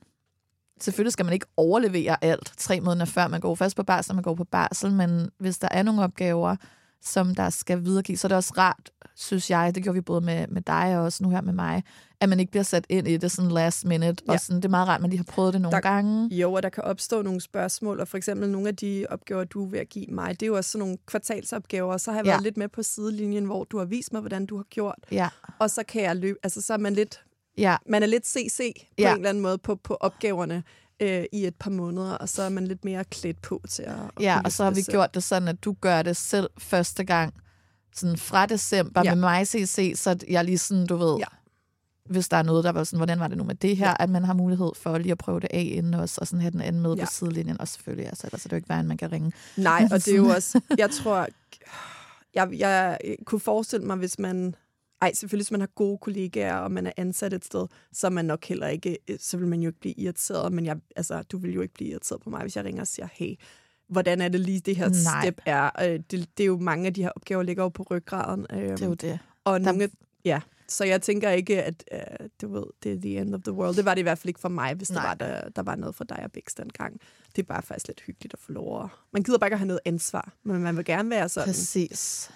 Selvfølgelig 0.83 1.13
skal 1.13 1.25
man 1.25 1.33
ikke 1.33 1.45
overlevere 1.57 2.23
alt 2.23 2.53
tre 2.57 2.79
måneder 2.81 3.05
før 3.05 3.27
man 3.27 3.39
går 3.41 3.55
først 3.55 3.75
på 3.75 3.83
barsel, 3.83 4.15
man 4.15 4.23
går 4.23 4.35
på 4.35 4.43
barsel, 4.43 4.91
men 4.93 5.29
hvis 5.39 5.57
der 5.57 5.67
er 5.71 5.83
nogle 5.83 6.03
opgaver, 6.03 6.55
som 7.01 7.35
der 7.35 7.49
skal 7.49 7.83
videregives, 7.85 8.19
så 8.19 8.27
er 8.27 8.29
det 8.29 8.35
også 8.35 8.53
rart, 8.57 8.89
synes 9.15 9.49
jeg, 9.49 9.75
det 9.75 9.83
gjorde 9.83 9.93
vi 9.95 10.01
både 10.01 10.21
med, 10.21 10.47
med 10.47 10.61
dig 10.61 10.97
og 10.97 11.03
også 11.03 11.23
nu 11.23 11.29
her 11.29 11.41
med 11.41 11.53
mig, 11.53 11.83
at 12.21 12.29
man 12.29 12.39
ikke 12.39 12.51
bliver 12.51 12.63
sat 12.63 12.85
ind 12.89 13.07
i 13.07 13.17
det 13.17 13.31
sådan 13.31 13.51
last 13.51 13.85
minute, 13.85 14.23
ja. 14.27 14.33
Og 14.33 14.39
sådan, 14.39 14.55
det 14.57 14.65
er 14.65 14.69
meget 14.69 14.87
rart, 14.87 14.95
at 14.95 15.01
man 15.01 15.09
lige 15.09 15.17
har 15.17 15.23
prøvet 15.23 15.53
det 15.53 15.61
nogle 15.61 15.75
der... 15.75 15.81
gange. 15.81 16.35
Jo, 16.35 16.53
og 16.53 16.63
der 16.63 16.69
kan 16.69 16.83
opstå 16.83 17.21
nogle 17.21 17.41
spørgsmål, 17.41 17.99
og 17.99 18.07
for 18.07 18.17
eksempel 18.17 18.49
nogle 18.49 18.67
af 18.67 18.75
de 18.75 19.05
opgaver, 19.09 19.43
du 19.43 19.65
er 19.65 19.69
ved 19.69 19.79
at 19.79 19.89
give 19.89 20.05
mig, 20.09 20.29
det 20.39 20.43
er 20.43 20.47
jo 20.47 20.55
også 20.55 20.71
sådan 20.71 20.79
nogle 20.79 20.97
kvartalsopgaver, 21.05 21.93
og 21.93 21.99
så 21.99 22.11
har 22.11 22.17
jeg 22.17 22.25
Ja. 22.25 22.31
været 22.31 22.43
lidt 22.43 22.57
med 22.57 22.67
på 22.67 22.83
sidelinjen, 22.83 23.45
hvor 23.45 23.63
du 23.63 23.77
har 23.77 23.85
vist 23.85 24.13
mig, 24.13 24.21
hvordan 24.21 24.45
du 24.45 24.55
har 24.57 24.63
gjort, 24.69 24.95
Ja, 25.11 25.29
og 25.59 25.69
så 25.69 25.83
kan 25.87 26.01
jeg 26.03 26.15
løbe, 26.15 26.37
altså 26.43 26.61
så 26.61 26.73
er 26.73 26.77
man 26.77 26.93
lidt, 26.93 27.21
ja, 27.59 27.77
man 27.85 28.03
er 28.03 28.07
lidt 28.07 28.27
CC 28.27 28.73
på 28.79 28.85
Ja. 28.97 29.09
en 29.11 29.15
eller 29.17 29.29
anden 29.29 29.41
måde 29.43 29.57
på, 29.57 29.75
på 29.75 29.93
opgaverne 29.99 30.63
øh, 30.99 31.23
i 31.31 31.45
et 31.45 31.55
par 31.55 31.69
måneder, 31.69 32.11
og 32.13 32.29
så 32.29 32.41
er 32.43 32.49
man 32.49 32.67
lidt 32.67 32.85
mere 32.85 33.03
klædt 33.03 33.41
på 33.41 33.61
til 33.69 33.83
at, 33.83 33.93
at 34.17 34.23
ja 34.23 34.41
og 34.45 34.51
så 34.51 34.63
har 34.63 34.71
vi 34.71 34.81
selv. 34.81 34.93
gjort 34.93 35.13
det 35.13 35.23
sådan, 35.23 35.47
at 35.47 35.63
du 35.63 35.75
gør 35.81 36.01
det 36.01 36.17
selv 36.17 36.49
første 36.57 37.03
gang, 37.03 37.33
sådan 37.95 38.17
fra 38.17 38.45
december 38.45 39.01
Ja. 39.05 39.15
med 39.15 39.19
mig 39.21 39.47
CC, 39.47 39.91
så 39.95 40.17
jeg 40.29 40.45
lige 40.45 40.57
sådan, 40.57 40.85
du 40.87 40.95
ved, 40.97 41.17
Ja. 41.17 41.25
hvis 42.09 42.29
der 42.29 42.37
er 42.37 42.43
noget, 42.43 42.63
der 42.63 42.71
var 42.71 42.83
sådan, 42.83 42.97
hvordan 42.99 43.19
var 43.19 43.27
det 43.27 43.37
nu 43.37 43.43
med 43.43 43.55
det 43.55 43.77
her, 43.77 43.87
Ja. 43.89 43.95
at 43.99 44.09
man 44.09 44.23
har 44.23 44.33
mulighed 44.33 44.71
for 44.75 44.97
lige 44.97 45.11
at 45.11 45.17
prøve 45.17 45.39
det 45.39 45.49
af 45.53 45.71
inden 45.75 45.93
også, 45.93 46.17
og 46.21 46.27
sådan 46.27 46.41
have 46.41 46.51
den 46.51 46.61
anden 46.61 46.81
med 46.81 46.93
Ja. 46.95 47.05
på 47.05 47.11
sidelinjen, 47.11 47.61
og 47.61 47.67
selvfølgelig, 47.67 48.07
altså, 48.07 48.27
ellers 48.27 48.45
er 48.45 48.47
det 48.49 48.51
jo 48.51 48.55
ikke 48.55 48.69
værre, 48.69 48.79
end 48.79 48.87
man 48.87 48.97
kan 48.97 49.11
ringe. 49.11 49.31
Nej, 49.57 49.87
og 49.91 50.05
det 50.05 50.07
er 50.13 50.17
jo 50.17 50.27
også, 50.35 50.61
jeg 50.77 50.89
tror, 50.91 51.27
jeg, 52.33 52.49
jeg 52.59 52.97
kunne 53.25 53.39
forestille 53.39 53.85
mig, 53.85 53.97
hvis 53.97 54.19
man, 54.19 54.55
ej, 55.01 55.13
selvfølgelig 55.13 55.43
hvis 55.45 55.51
man 55.51 55.59
har 55.59 55.67
gode 55.67 55.97
kollegaer, 55.97 56.55
og 56.55 56.71
man 56.71 56.87
er 56.87 56.91
ansat 56.97 57.33
et 57.33 57.45
sted, 57.45 57.67
så 57.93 58.07
er 58.07 58.11
man 58.11 58.25
nok 58.25 58.45
heller 58.45 58.67
ikke, 58.67 58.97
så 59.19 59.37
vil 59.37 59.47
man 59.47 59.61
jo 59.61 59.69
ikke 59.69 59.79
blive 59.79 59.93
irriteret, 59.99 60.53
men 60.53 60.65
jeg, 60.65 60.77
altså, 60.95 61.21
du 61.23 61.37
vil 61.37 61.53
jo 61.53 61.61
ikke 61.61 61.73
blive 61.73 61.89
irriteret 61.89 62.21
på 62.21 62.29
mig, 62.29 62.41
hvis 62.41 62.55
jeg 62.55 62.65
ringer 62.65 62.81
og 62.81 62.87
siger, 62.87 63.07
hey, 63.13 63.35
hvordan 63.89 64.21
er 64.21 64.29
det 64.29 64.39
lige, 64.39 64.59
det 64.59 64.75
her 64.75 64.89
Nej. 64.89 65.23
step 65.23 65.41
er. 65.45 65.69
Øh, 65.81 65.99
det, 66.11 66.11
det 66.37 66.43
er 66.43 66.47
jo 66.47 66.57
mange 66.57 66.87
af 66.87 66.93
de 66.93 67.01
her 67.03 67.09
opgaver, 67.15 67.43
ligger 67.43 67.63
jo 67.63 67.69
på 67.69 67.83
ryggraden. 67.91 68.45
Øh, 68.53 68.61
Det 68.61 68.81
er 68.81 68.85
jo 68.87 68.93
det. 68.93 69.19
og 69.43 69.59
Der- 69.59 69.65
nogle 69.65 69.89
ja, 70.25 70.41
så 70.67 70.83
jeg 70.85 71.01
tænker 71.01 71.29
ikke, 71.29 71.63
at 71.63 71.83
uh, 71.93 72.25
du 72.41 72.53
ved, 72.53 72.63
det 72.83 72.91
er 72.91 73.01
the 73.01 73.17
end 73.17 73.35
of 73.35 73.41
the 73.41 73.53
world. 73.53 73.75
Det 73.75 73.85
var 73.85 73.93
det 73.93 74.01
i 74.01 74.03
hvert 74.03 74.17
fald 74.17 74.27
ikke 74.29 74.39
for 74.39 74.49
mig, 74.49 74.73
hvis 74.73 74.87
der 74.87 74.93
Nej. 74.93 75.07
var, 75.07 75.13
der, 75.13 75.49
der 75.49 75.61
var 75.63 75.75
noget 75.75 75.95
for 75.95 76.03
dig 76.03 76.19
og 76.23 76.31
Bix 76.31 76.43
dengang. 76.57 76.99
Det 77.35 77.41
er 77.41 77.45
bare 77.45 77.61
faktisk 77.61 77.87
lidt 77.87 78.01
hyggeligt 78.01 78.33
at 78.33 78.39
få 78.39 78.51
lov 78.51 78.83
at... 78.83 78.89
Man 79.13 79.23
gider 79.23 79.37
bare 79.37 79.47
ikke 79.47 79.53
at 79.55 79.59
have 79.59 79.67
noget 79.67 79.79
ansvar, 79.85 80.33
men 80.43 80.61
man 80.61 80.77
vil 80.77 80.85
gerne 80.85 81.09
være 81.09 81.29
sådan 81.29 81.47
Præcis. 81.47 82.31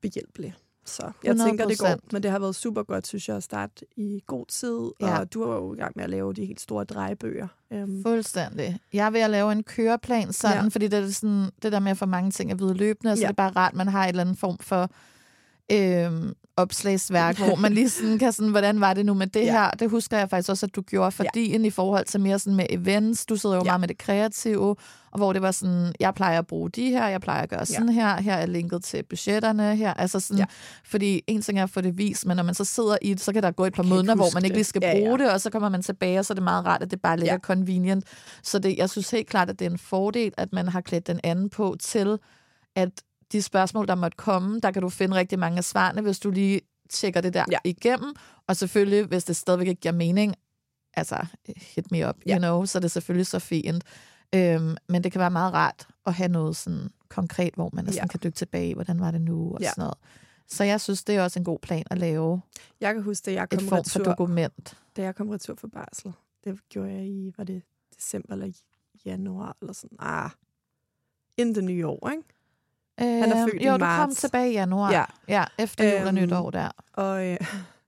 behjælpelig. 0.00 0.54
Så 0.86 1.10
jeg 1.24 1.36
tænker, 1.36 1.66
det 1.66 1.78
går. 1.78 1.86
100%. 1.86 1.96
Men 2.12 2.22
det 2.22 2.30
har 2.30 2.38
været 2.38 2.54
super 2.54 2.82
godt, 2.82 3.06
synes 3.06 3.28
jeg, 3.28 3.36
at 3.36 3.42
starte 3.42 3.86
i 3.96 4.22
god 4.26 4.46
tid. 4.46 4.90
Ja. 5.00 5.18
Og 5.18 5.34
du 5.34 5.42
er 5.42 5.54
jo 5.54 5.74
i 5.74 5.76
gang 5.76 5.92
med 5.96 6.04
at 6.04 6.10
lave 6.10 6.32
de 6.34 6.44
helt 6.46 6.60
store 6.60 6.84
drejebøger. 6.84 7.48
Um, 7.70 8.02
Fuldstændig. 8.02 8.78
Jeg 8.92 9.06
er 9.06 9.10
ved 9.10 9.20
at 9.20 9.30
lave 9.30 9.52
en 9.52 9.62
køreplan 9.62 10.32
sådan, 10.32 10.62
Ja. 10.62 10.68
fordi 10.68 10.88
det 10.88 10.98
er 10.98 11.10
sådan, 11.10 11.50
det 11.62 11.72
der 11.72 11.78
med 11.80 11.90
at 11.90 11.96
få 11.98 12.06
mange 12.06 12.30
ting 12.30 12.50
at 12.50 12.58
vide 12.58 12.74
løbende, 12.74 13.16
så 13.16 13.20
ja. 13.20 13.26
det 13.26 13.32
er 13.32 13.34
bare 13.36 13.50
rart, 13.50 13.74
man 13.74 13.88
har 13.88 14.02
en 14.02 14.08
eller 14.08 14.20
anden 14.20 14.36
form 14.36 14.58
for 14.58 14.90
øhm, 15.72 16.34
opslagsværk, 16.56 17.38
hvor 17.38 17.56
man 17.56 17.72
lige 17.72 17.88
sådan 17.90 18.18
kan 18.18 18.32
sådan, 18.32 18.50
hvordan 18.50 18.80
var 18.80 18.94
det 18.94 19.06
nu 19.06 19.14
med 19.14 19.26
det 19.26 19.40
Ja. 19.40 19.44
ja. 19.46 19.52
her? 19.52 19.70
Det 19.70 19.90
husker 19.90 20.18
jeg 20.18 20.30
faktisk 20.30 20.50
også, 20.50 20.66
at 20.66 20.76
du 20.76 20.80
gjorde 20.82 21.10
for 21.12 21.24
Ja. 21.36 21.58
i 21.58 21.70
forhold 21.70 22.04
til 22.04 22.20
mere 22.20 22.38
sådan 22.38 22.54
med 22.56 22.66
events. 22.70 23.26
Du 23.26 23.36
sidder 23.36 23.56
jo 23.56 23.60
Ja. 23.60 23.64
ja. 23.64 23.70
meget 23.70 23.80
med 23.80 23.88
det 23.88 23.98
kreative, 23.98 24.76
og 25.10 25.18
hvor 25.18 25.32
det 25.32 25.42
var 25.42 25.50
sådan, 25.50 25.92
jeg 26.00 26.14
plejer 26.14 26.38
at 26.38 26.46
bruge 26.46 26.70
de 26.70 26.90
her, 26.90 27.08
jeg 27.08 27.20
plejer 27.20 27.42
at 27.42 27.48
gøre 27.48 27.66
sådan 27.66 27.88
her, 27.88 28.20
her 28.20 28.34
er 28.34 28.46
linket 28.46 28.84
til 28.84 29.02
budgetterne 29.10 29.76
her. 29.76 29.94
Altså 29.94 30.20
sådan, 30.20 30.38
Ja. 30.38 30.42
ja. 30.42 30.46
fordi 30.84 31.22
en 31.26 31.42
ting 31.42 31.58
er 31.58 31.62
at 31.62 31.70
få 31.70 31.80
det 31.80 31.98
vist, 31.98 32.26
men 32.26 32.36
når 32.36 32.42
man 32.44 32.54
så 32.54 32.64
sidder 32.64 32.96
i 33.02 33.10
det, 33.14 33.20
så 33.20 33.32
kan 33.32 33.42
der 33.42 33.50
gå 33.50 33.64
et 33.64 33.74
par 33.74 33.82
måneder, 33.82 34.14
hvor 34.14 34.30
man 34.34 34.44
ikke 34.44 34.52
det. 34.52 34.56
lige 34.56 34.64
skal 34.64 34.82
Ja, 34.84 34.92
bruge 34.98 35.16
ja. 35.20 35.24
det, 35.24 35.32
og 35.32 35.40
så 35.40 35.50
kommer 35.50 35.68
man 35.68 35.82
tilbage, 35.82 36.18
og 36.18 36.24
så 36.24 36.32
er 36.32 36.34
det 36.34 36.44
meget 36.44 36.66
rart, 36.66 36.82
at 36.82 36.90
det 36.90 37.00
bare 37.02 37.16
ligger 37.16 37.32
Ja. 37.32 37.34
ja. 37.34 37.38
convenient. 37.54 38.04
Så 38.42 38.58
det, 38.58 38.76
jeg 38.78 38.90
synes 38.90 39.10
helt 39.10 39.28
klart, 39.28 39.50
at 39.50 39.58
det 39.58 39.66
er 39.66 39.70
en 39.70 39.78
fordel, 39.78 40.32
at 40.36 40.52
man 40.52 40.68
har 40.68 40.80
klædt 40.80 41.06
den 41.06 41.20
anden 41.24 41.50
på 41.50 41.76
til, 41.80 42.18
at 42.76 42.90
de 43.32 43.42
spørgsmål, 43.42 43.88
der 43.88 43.94
måtte 43.94 44.16
komme, 44.16 44.60
der 44.60 44.70
kan 44.70 44.82
du 44.82 44.88
finde 44.88 45.16
rigtig 45.16 45.38
mange 45.38 45.58
af 45.58 45.64
svarene, 45.64 46.00
hvis 46.02 46.18
du 46.18 46.30
lige 46.30 46.60
tjekker 46.90 47.20
det 47.20 47.34
der 47.34 47.44
Ja. 47.52 47.58
igennem. 47.64 48.14
Og 48.46 48.56
selvfølgelig, 48.56 49.04
hvis 49.06 49.24
det 49.24 49.36
stadigvæk 49.36 49.66
ikke 49.68 49.80
giver 49.80 49.92
mening, 49.94 50.34
altså 50.94 51.26
hit 51.56 51.90
me 51.92 52.08
up, 52.08 52.16
Ja. 52.26 52.32
you 52.34 52.38
know, 52.38 52.64
så 52.64 52.78
er 52.78 52.80
det 52.80 52.90
selvfølgelig 52.90 53.26
så 53.26 53.38
fint. 53.38 53.84
Øhm, 54.34 54.76
men 54.88 55.04
det 55.04 55.12
kan 55.12 55.18
være 55.18 55.30
meget 55.30 55.52
rart 55.54 55.88
at 56.06 56.14
have 56.14 56.28
noget 56.28 56.56
sådan 56.56 56.88
konkret, 57.08 57.54
hvor 57.54 57.70
man 57.72 57.84
sådan 57.86 57.96
Ja. 57.98 58.06
kan 58.06 58.20
dykke 58.24 58.36
tilbage, 58.36 58.74
hvordan 58.74 59.00
var 59.00 59.10
det 59.10 59.20
nu, 59.20 59.54
og 59.54 59.60
Ja. 59.60 59.68
sådan 59.70 59.82
noget. 59.82 59.98
Så 60.48 60.64
jeg 60.64 60.80
synes, 60.80 61.04
det 61.04 61.14
er 61.16 61.22
også 61.22 61.38
en 61.38 61.44
god 61.44 61.58
plan 61.58 61.84
at 61.90 61.98
lave 61.98 62.40
jeg 62.80 62.94
kan 62.94 63.02
huske, 63.02 63.24
da 63.26 63.32
jeg 63.32 63.42
et 63.42 63.50
kom 63.50 63.58
form 63.58 63.68
for 63.84 63.98
retur, 64.00 64.04
dokument. 64.04 64.78
da 64.96 65.02
jeg 65.02 65.14
kom 65.14 65.28
retur 65.28 65.54
for 65.54 65.68
barsel. 65.68 66.12
Det 66.44 66.60
gjorde 66.68 66.92
jeg 66.92 67.06
i, 67.06 67.32
var 67.36 67.44
det 67.44 67.62
december 67.96 68.32
eller 68.32 68.52
januar, 69.04 69.56
eller 69.60 69.72
sådan. 69.72 69.96
Ah, 70.00 70.30
in 71.36 71.54
the 71.54 71.62
new 71.62 71.88
år, 71.88 72.10
ikke? 72.10 72.22
Han 72.98 73.32
er 73.32 73.46
født 73.46 73.62
i 73.62 73.66
jo, 73.66 73.72
du 73.72 73.78
kom 73.78 73.86
marts. 73.88 74.20
tilbage 74.20 74.50
i 74.50 74.52
januar. 74.52 74.92
Ja. 74.92 75.04
ja 75.28 75.44
efter 75.58 75.84
jul 75.84 76.02
og 76.02 76.06
Øhm, 76.06 76.14
nytår 76.14 76.50
der. 76.50 76.70
Og 76.92 77.26
øh, 77.26 77.36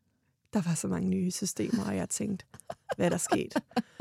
der 0.55 0.63
var 0.69 0.75
så 0.75 0.89
mange 0.89 1.09
nye 1.09 1.31
systemer, 1.31 1.85
og 1.85 1.97
jeg 1.97 2.09
tænkte, 2.09 2.47
hvad 2.97 3.07
er 3.07 3.11
der 3.11 3.17
sket? 3.17 3.55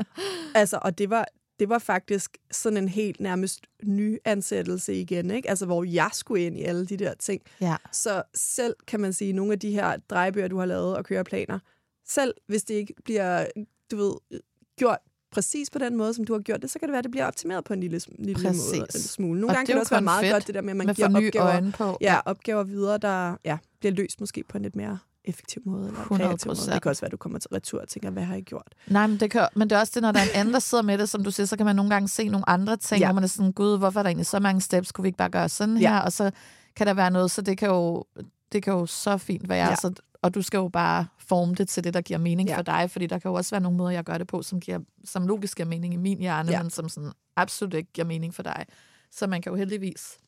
altså, 0.54 0.78
og 0.82 0.98
det 0.98 1.10
var, 1.10 1.26
det 1.58 1.68
var 1.68 1.78
faktisk 1.78 2.38
sådan 2.50 2.76
en 2.76 2.88
helt 2.88 3.20
nærmest 3.20 3.66
ny 3.82 4.18
ansættelse 4.24 4.94
igen, 4.94 5.30
ikke? 5.30 5.50
Altså, 5.50 5.66
hvor 5.66 5.84
jeg 5.84 6.10
skulle 6.12 6.46
ind 6.46 6.58
i 6.58 6.62
alle 6.62 6.86
de 6.86 6.96
der 6.96 7.14
ting. 7.14 7.42
Ja. 7.60 7.76
Så 7.92 8.22
selv, 8.34 8.74
kan 8.86 9.00
man 9.00 9.12
sige, 9.12 9.32
nogle 9.32 9.52
af 9.52 9.58
de 9.58 9.70
her 9.72 9.96
drejebøger, 9.96 10.48
du 10.48 10.58
har 10.58 10.66
lavet 10.66 10.96
og 10.96 11.04
køreplaner, 11.04 11.58
selv 12.06 12.34
hvis 12.46 12.62
det 12.62 12.74
ikke 12.74 12.94
bliver, 13.04 13.46
du 13.90 13.96
ved, 13.96 14.40
gjort 14.76 14.98
præcis 15.30 15.70
på 15.70 15.78
den 15.78 15.96
måde, 15.96 16.14
som 16.14 16.24
du 16.24 16.32
har 16.32 16.40
gjort 16.40 16.62
det, 16.62 16.70
så 16.70 16.78
kan 16.78 16.88
det 16.88 16.92
være, 16.92 16.98
at 16.98 17.04
det 17.04 17.10
bliver 17.10 17.26
optimeret 17.26 17.64
på 17.64 17.72
en 17.72 17.80
lille, 17.80 18.00
lille 18.18 18.34
Præcis. 18.48 18.72
måde, 18.72 18.86
en 18.94 19.00
smule. 19.00 19.40
Nogle 19.40 19.50
Og 19.52 19.54
gange 19.54 19.66
det 19.66 19.66
kan 19.66 19.74
det 19.76 19.80
også 19.80 19.94
være 19.94 20.02
meget 20.02 20.20
fedt 20.24 20.32
godt, 20.32 20.46
det 20.46 20.54
der 20.54 20.62
med, 20.62 20.70
at 20.70 20.76
man 20.76 20.86
med 20.86 20.94
giver 20.94 21.08
opgaver, 21.08 21.70
på. 21.70 21.98
ja, 22.00 22.20
opgaver 22.24 22.62
videre, 22.64 22.98
der 22.98 23.36
ja, 23.44 23.58
bliver 23.80 23.92
løst 23.92 24.20
måske 24.20 24.44
på 24.48 24.56
en 24.58 24.62
lidt 24.62 24.76
mere 24.76 24.98
effektiv 25.24 25.62
måde, 25.66 25.86
eller 25.88 26.00
100%. 26.00 26.16
kreativ 26.16 26.48
måde. 26.48 26.56
Det 26.72 26.82
kan 26.82 26.88
også 26.90 27.00
være, 27.02 27.06
at 27.06 27.12
du 27.12 27.16
kommer 27.16 27.38
til 27.38 27.48
retur 27.50 27.80
og 27.80 27.88
tænker, 27.88 28.10
hvad 28.10 28.22
har 28.22 28.34
jeg 28.34 28.42
gjort? 28.42 28.74
Nej, 28.86 29.06
men 29.06 29.20
det, 29.20 29.30
kan, 29.30 29.48
men 29.56 29.70
det 29.70 29.76
er 29.76 29.80
også 29.80 29.92
det, 29.94 30.02
når 30.02 30.12
der 30.12 30.20
er 30.20 30.24
en 30.24 30.30
anden, 30.34 30.54
der 30.54 30.60
sidder 30.60 30.84
med 30.84 30.98
det, 30.98 31.08
som 31.08 31.24
du 31.24 31.30
siger, 31.30 31.46
så 31.46 31.56
kan 31.56 31.66
man 31.66 31.76
nogle 31.76 31.90
gange 31.90 32.08
se 32.08 32.28
nogle 32.28 32.48
andre 32.48 32.76
ting, 32.76 33.00
Ja. 33.00 33.06
hvor 33.06 33.14
man 33.14 33.24
er 33.24 33.28
sådan, 33.28 33.52
gud, 33.52 33.78
hvorfor 33.78 33.98
er 34.00 34.02
der 34.02 34.08
egentlig 34.08 34.26
så 34.26 34.40
mange 34.40 34.60
steps? 34.60 34.92
Kunne 34.92 35.02
vi 35.02 35.08
ikke 35.08 35.18
bare 35.18 35.30
gøre 35.30 35.48
sådan 35.48 35.76
Ja. 35.76 35.92
her? 35.92 36.00
Og 36.00 36.12
så 36.12 36.30
kan 36.76 36.86
der 36.86 36.94
være 36.94 37.10
noget, 37.10 37.30
så 37.30 37.42
det 37.42 37.58
kan 37.58 37.68
jo, 37.68 38.04
det 38.52 38.62
kan 38.62 38.72
jo 38.72 38.86
så 38.86 39.18
fint 39.18 39.48
være. 39.48 39.68
Ja. 39.68 39.74
Så, 39.76 39.92
og 40.22 40.34
du 40.34 40.42
skal 40.42 40.58
jo 40.58 40.68
bare 40.68 41.06
forme 41.18 41.54
det 41.54 41.68
til 41.68 41.84
det, 41.84 41.94
der 41.94 42.00
giver 42.00 42.18
mening 42.18 42.48
Ja. 42.48 42.56
for 42.56 42.62
dig, 42.62 42.90
fordi 42.90 43.06
der 43.06 43.18
kan 43.18 43.28
jo 43.28 43.34
også 43.34 43.50
være 43.50 43.60
nogle 43.60 43.78
måder, 43.78 43.90
jeg 43.90 44.04
gør 44.04 44.18
det 44.18 44.26
på, 44.26 44.42
som, 44.42 44.60
giver, 44.60 44.78
som 45.04 45.26
logisk 45.26 45.56
giver 45.56 45.66
mening 45.68 45.94
i 45.94 45.96
min 45.96 46.18
hjerne, 46.18 46.50
Ja. 46.52 46.62
men 46.62 46.70
som 46.70 46.88
sådan 46.88 47.12
absolut 47.36 47.74
ikke 47.74 47.92
giver 47.92 48.04
mening 48.06 48.34
for 48.34 48.42
dig. 48.42 48.66
Så 49.10 49.26
man 49.26 49.42
kan 49.42 49.52
jo 49.52 49.56
heldigvis 49.56 50.18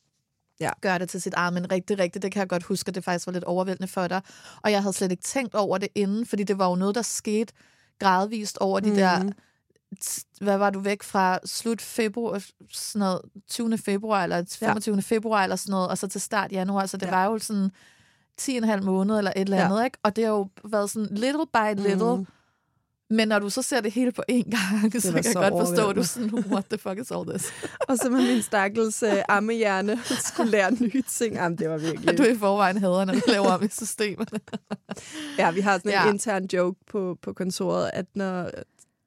Ja. 0.59 0.69
gøre 0.81 0.99
det 0.99 1.09
til 1.09 1.21
sit 1.21 1.33
eget, 1.33 1.53
men 1.53 1.71
rigtig, 1.71 1.99
rigtig, 1.99 2.21
det 2.21 2.31
kan 2.31 2.39
jeg 2.39 2.49
godt 2.49 2.63
huske, 2.63 2.87
at 2.89 2.95
det 2.95 3.03
faktisk 3.03 3.27
var 3.27 3.33
lidt 3.33 3.43
overvældende 3.43 3.87
for 3.87 4.07
dig. 4.07 4.21
Og 4.61 4.71
jeg 4.71 4.81
havde 4.81 4.93
slet 4.93 5.11
ikke 5.11 5.23
tænkt 5.23 5.55
over 5.55 5.77
det 5.77 5.89
inden, 5.95 6.25
fordi 6.25 6.43
det 6.43 6.57
var 6.57 6.69
jo 6.69 6.75
noget, 6.75 6.95
der 6.95 7.01
skete 7.01 7.53
gradvist 7.99 8.57
over 8.57 8.79
de 8.79 8.89
mm. 8.89 8.95
der 8.95 9.23
Mhm. 9.23 9.31
hvad 10.41 10.57
var 10.57 10.69
du 10.69 10.79
væk 10.79 11.03
fra 11.03 11.39
slut 11.45 11.81
februar, 11.81 12.43
sådan 12.71 12.99
noget, 12.99 13.21
20. 13.49 13.77
februar 13.77 14.23
eller 14.23 14.43
25. 14.59 14.95
Ja. 14.95 15.01
februar 15.01 15.43
eller 15.43 15.55
sådan 15.55 15.71
noget, 15.71 15.89
og 15.89 15.97
så 15.97 16.07
til 16.07 16.21
start 16.21 16.51
januar, 16.51 16.85
så 16.85 16.97
det 16.97 17.05
ja. 17.05 17.11
var 17.11 17.25
jo 17.25 17.39
sådan 17.39 17.71
10,5 18.49 18.81
måned 18.81 19.17
eller 19.17 19.31
et 19.35 19.41
eller 19.41 19.57
Ja. 19.57 19.65
andet, 19.65 19.85
ikke? 19.85 19.97
Og 20.03 20.15
det 20.15 20.23
har 20.23 20.31
jo 20.31 20.47
været 20.63 20.89
sådan 20.89 21.07
little 21.11 21.45
by 21.53 21.81
little, 21.87 22.15
Mhm. 22.15 22.27
men 23.09 23.27
når 23.27 23.39
du 23.39 23.49
så 23.49 23.61
ser 23.61 23.81
det 23.81 23.91
hele 23.91 24.11
på 24.11 24.23
én 24.31 24.49
gang, 24.49 25.01
så 25.01 25.07
kan 25.07 25.15
jeg 25.15 25.25
så 25.25 25.39
godt 25.49 25.67
forstå, 25.67 25.89
at 25.89 25.95
du 25.95 26.03
sådan, 26.03 26.29
what 26.51 26.65
the 26.65 26.77
fuck 26.77 26.99
is 26.99 27.11
all 27.11 27.29
this? 27.29 27.53
Og 27.89 27.97
så 27.97 28.09
med 28.09 28.33
min 28.33 28.41
stakkels 28.41 29.03
uh, 29.03 29.09
ammehjerne 29.29 29.99
skulle 30.33 30.51
lære 30.51 30.71
nye 30.71 31.01
ting. 31.07 31.35
Jamen, 31.35 31.57
det 31.57 31.69
var 31.69 31.77
virkelig... 31.77 32.17
Du 32.17 32.23
i 32.23 32.37
forvejen 32.37 32.77
hader, 32.77 33.05
når 33.05 33.13
du 33.13 33.21
laver 33.27 33.47
om 33.51 33.63
i 33.63 33.67
systemet. 33.71 34.29
Ja, 35.37 35.51
vi 35.51 35.61
har 35.61 35.77
sådan 35.77 35.91
en 35.91 35.93
Ja. 36.05 36.09
intern 36.09 36.45
joke 36.53 36.79
på, 36.91 37.17
på 37.21 37.33
kontoret, 37.33 37.89
at 37.93 38.05
når 38.15 38.49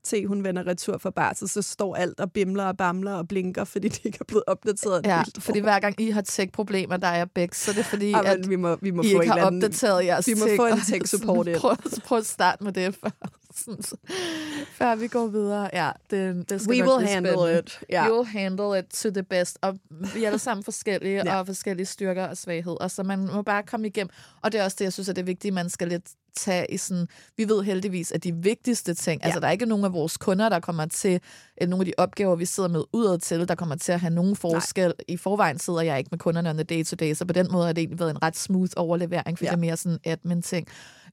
T, 0.04 0.14
hun 0.26 0.44
vender 0.44 0.66
retur 0.66 0.98
for 0.98 1.10
barsel, 1.10 1.48
så 1.48 1.62
står 1.62 1.96
alt 1.96 2.20
og 2.20 2.32
bimler 2.32 2.64
og 2.64 2.76
bamler 2.76 3.12
og 3.12 3.28
blinker, 3.28 3.64
fordi 3.64 3.88
det 3.88 4.00
ikke 4.04 4.18
er 4.20 4.24
blevet 4.24 4.44
opdateret. 4.46 4.98
et 4.98 5.06
Ja, 5.06 5.22
fordi 5.38 5.58
hver 5.60 5.80
gang 5.80 6.00
I 6.00 6.10
har 6.10 6.20
tech-problemer, 6.20 6.96
der 6.96 7.06
er 7.08 7.24
begge, 7.24 7.54
så 7.54 7.70
er 7.70 7.74
det 7.74 7.84
fordi, 7.84 8.10
Jamen, 8.10 8.26
at 8.26 8.48
vi 8.48 8.56
må, 8.56 8.76
vi 8.82 8.90
må 8.90 9.02
I 9.02 9.12
få 9.12 9.20
ikke 9.20 9.32
en 9.32 9.38
har 9.38 9.46
anden- 9.46 9.64
opdateret 9.64 10.04
jeres 10.04 10.26
vi 10.26 10.34
må 10.34 10.46
ting, 10.46 10.56
få 10.56 10.66
en 10.66 10.80
tech-support 10.80 11.46
ind. 11.48 11.56
Prøv, 11.56 11.76
prøv 12.04 12.18
at 12.18 12.26
starte 12.26 12.64
med 12.64 12.72
det, 12.72 12.94
før, 12.94 13.10
før 14.78 14.94
vi 14.94 15.08
går 15.08 15.26
videre. 15.26 15.70
Ja, 15.72 15.90
det, 16.10 16.50
det 16.50 16.60
skal 16.60 16.70
We 16.82 16.88
will 16.88 17.06
handle 17.08 17.32
spændende. 17.32 17.58
it. 17.58 17.80
Ja. 17.90 18.06
You'll 18.08 18.24
handle 18.28 18.78
it 18.78 18.84
to 18.84 19.10
the 19.10 19.22
best. 19.22 19.58
Og 19.62 19.78
vi 20.14 20.22
er 20.22 20.26
alle 20.26 20.38
sammen 20.38 20.64
forskellige, 20.64 21.22
ja. 21.24 21.38
og 21.38 21.46
forskellige 21.46 21.86
styrker 21.86 22.26
og 22.26 22.36
svagheder, 22.36 22.88
så 22.88 23.02
man 23.02 23.26
må 23.34 23.42
bare 23.42 23.62
komme 23.62 23.86
igennem. 23.86 24.10
Og 24.42 24.52
det 24.52 24.60
er 24.60 24.64
også 24.64 24.76
det, 24.78 24.84
jeg 24.84 24.92
synes 24.92 25.08
er 25.08 25.12
det 25.12 25.26
vigtige, 25.26 25.52
man 25.52 25.70
skal 25.70 25.88
lidt 25.88 26.06
tage 26.36 26.66
i 26.70 26.76
sådan... 26.76 27.06
Vi 27.36 27.48
ved 27.48 27.62
heldigvis, 27.62 28.12
at 28.12 28.24
de 28.24 28.34
vigtigste 28.34 28.94
ting... 28.94 29.20
Ja. 29.20 29.26
Altså, 29.26 29.40
der 29.40 29.46
er 29.46 29.50
ikke 29.50 29.66
nogen 29.66 29.84
af 29.84 29.92
vores 29.92 30.16
kunder, 30.16 30.48
der 30.48 30.60
kommer 30.60 30.86
til... 30.86 31.20
Eller 31.56 31.70
nogle 31.70 31.82
af 31.82 31.86
de 31.86 31.92
opgaver, 31.98 32.36
vi 32.36 32.44
sidder 32.44 32.68
med 32.68 32.82
udad 32.92 33.18
til, 33.18 33.48
der 33.48 33.54
kommer 33.54 33.76
til 33.76 33.92
at 33.92 34.00
have 34.00 34.10
nogen 34.14 34.36
forskel. 34.36 34.86
Nej. 34.86 34.94
I 35.08 35.16
forvejen 35.16 35.58
sidder 35.58 35.80
jeg 35.80 35.98
ikke 35.98 36.08
med 36.10 36.18
kunderne 36.18 36.50
on 36.50 36.56
the 36.56 36.64
day-to-day, 36.64 37.14
så 37.14 37.24
på 37.24 37.32
den 37.32 37.48
måde 37.52 37.66
har 37.66 37.72
det 37.72 37.80
egentlig 37.82 37.98
været 38.00 38.10
en 38.10 38.22
ret 38.22 38.36
smooth 38.36 38.72
overlevering, 38.76 39.38
for 39.38 39.44
Ja. 39.44 39.50
det 39.50 39.56
er 39.56 39.60
mere 39.60 39.76
sådan 39.76 39.98
admin-ting. 40.04 40.66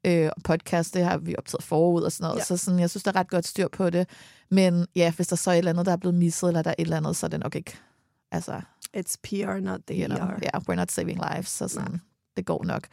Øh, 0.05 0.29
og 0.38 0.43
podcast, 0.43 0.93
det 0.93 1.03
har 1.05 1.17
vi 1.17 1.36
optaget 1.38 1.63
forud 1.63 2.01
og 2.03 2.12
sådan 2.12 2.23
noget. 2.23 2.39
Ja. 2.39 2.43
Så 2.43 2.57
sådan, 2.57 2.79
jeg 2.79 2.89
synes, 2.89 3.03
der 3.03 3.12
er 3.12 3.15
ret 3.15 3.29
godt 3.29 3.47
styr 3.47 3.67
på 3.67 3.89
det. 3.89 4.10
Men 4.51 4.86
ja, 4.95 5.12
hvis 5.15 5.27
der 5.27 5.36
så 5.36 5.49
er 5.49 5.53
et 5.53 5.57
eller 5.57 5.71
andet, 5.71 5.86
der 5.86 5.91
er 5.91 5.97
blevet 5.97 6.15
misset, 6.15 6.47
eller 6.47 6.62
der 6.62 6.69
er 6.69 6.75
et 6.77 6.84
eller 6.84 6.97
andet, 6.97 7.15
så 7.15 7.25
er 7.25 7.29
det 7.29 7.39
nok 7.39 7.55
ikke... 7.55 7.77
Altså, 8.31 8.62
It's 8.97 9.15
PR, 9.23 9.60
not 9.60 9.79
the 9.88 10.01
you 10.01 10.07
know, 10.15 10.27
ER. 10.27 10.39
yeah, 10.43 10.62
we're 10.69 10.75
not 10.75 10.91
saving 10.91 11.19
lives, 11.34 11.49
så 11.49 11.67
sådan, 11.67 12.01
det 12.38 12.45
går 12.45 12.63
nok. 12.63 12.88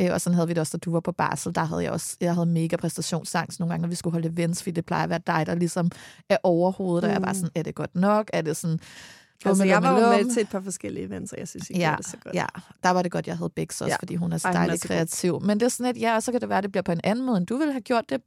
Øh, 0.00 0.08
og 0.12 0.20
sådan 0.20 0.34
havde 0.34 0.48
vi 0.48 0.54
det 0.54 0.60
også, 0.60 0.76
da 0.76 0.78
du 0.78 0.92
var 0.92 1.00
på 1.00 1.12
barsel. 1.12 1.54
Der 1.54 1.64
havde 1.64 1.82
jeg 1.82 1.92
også, 1.92 2.16
jeg 2.20 2.34
havde 2.34 2.46
mega 2.46 2.76
præstationsangst 2.76 3.60
nogle 3.60 3.72
gange, 3.72 3.82
når 3.82 3.88
vi 3.88 3.94
skulle 3.94 4.12
holde 4.12 4.28
events, 4.28 4.62
fordi 4.62 4.70
det 4.70 4.86
plejer 4.86 5.04
at 5.04 5.10
være 5.10 5.20
dig, 5.26 5.46
der 5.46 5.54
ligesom 5.54 5.90
er 6.28 6.36
overhovedet, 6.42 7.02
mm. 7.02 7.06
og 7.06 7.10
jeg 7.10 7.16
er 7.20 7.24
bare 7.24 7.34
sådan, 7.34 7.50
er 7.54 7.62
det 7.62 7.74
godt 7.74 7.94
nok? 7.94 8.30
Er 8.32 8.42
det 8.42 8.56
sådan... 8.56 8.80
Altså, 9.44 9.64
jeg 9.64 9.82
var 9.82 10.00
jo 10.00 10.06
med 10.24 10.32
til 10.34 10.42
et 10.42 10.48
par 10.48 10.60
forskellige 10.60 11.04
events, 11.06 11.32
og 11.32 11.38
jeg 11.38 11.48
synes, 11.48 11.70
I 11.70 11.78
Ja, 11.78 11.94
det 11.98 12.06
så 12.06 12.16
godt. 12.24 12.34
ja, 12.34 12.46
der 12.82 12.90
var 12.90 13.02
det 13.02 13.12
godt, 13.12 13.26
jeg 13.26 13.36
havde 13.36 13.50
Bix 13.50 13.80
også, 13.80 13.84
Ja. 13.86 13.96
fordi 13.96 14.14
hun 14.14 14.32
er 14.32 14.38
så 14.38 14.48
Ej, 14.48 14.54
hun 14.54 14.62
er 14.64 14.72
god. 14.72 14.78
kreativ. 14.78 15.40
Men 15.42 15.60
det 15.60 15.66
er 15.66 15.70
sådan 15.70 15.96
et, 15.96 16.00
ja, 16.00 16.20
så 16.20 16.32
kan 16.32 16.40
det 16.40 16.48
være, 16.48 16.58
at 16.58 16.64
det 16.64 16.72
bliver 16.72 16.82
på 16.82 16.92
en 16.92 17.00
anden 17.04 17.26
måde, 17.26 17.36
end 17.38 17.46
du 17.46 17.56
ville 17.56 17.72
have 17.72 17.80
gjort 17.80 18.04
det, 18.08 18.20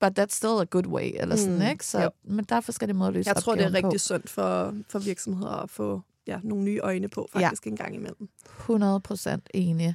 but 0.00 0.18
that's 0.18 0.36
still 0.36 0.50
a 0.60 0.64
good 0.64 0.86
way, 0.86 1.10
eller 1.14 1.36
sådan, 1.36 1.54
Mm, 1.58 1.62
ikke? 1.62 1.86
Så, 1.86 2.02
jo. 2.02 2.10
men 2.24 2.44
der 2.44 2.56
er 2.56 2.60
forskellige 2.60 2.96
måder 2.96 3.08
at 3.08 3.14
løse 3.14 3.28
Jeg 3.34 3.42
tror, 3.42 3.54
det 3.54 3.62
er 3.62 3.66
opgaven 3.66 3.82
på. 3.82 3.88
rigtig 3.88 4.00
sundt 4.00 4.30
for, 4.30 4.74
for 4.88 4.98
virksomheder 4.98 5.62
at 5.62 5.70
få 5.70 6.00
ja, 6.26 6.38
nogle 6.42 6.64
nye 6.64 6.78
øjne 6.82 7.08
på, 7.08 7.28
faktisk 7.32 7.66
ja. 7.66 7.70
en 7.70 7.76
gang 7.76 7.94
imellem. 7.94 8.28
100 8.60 9.00
procent 9.00 9.50
enig. 9.54 9.94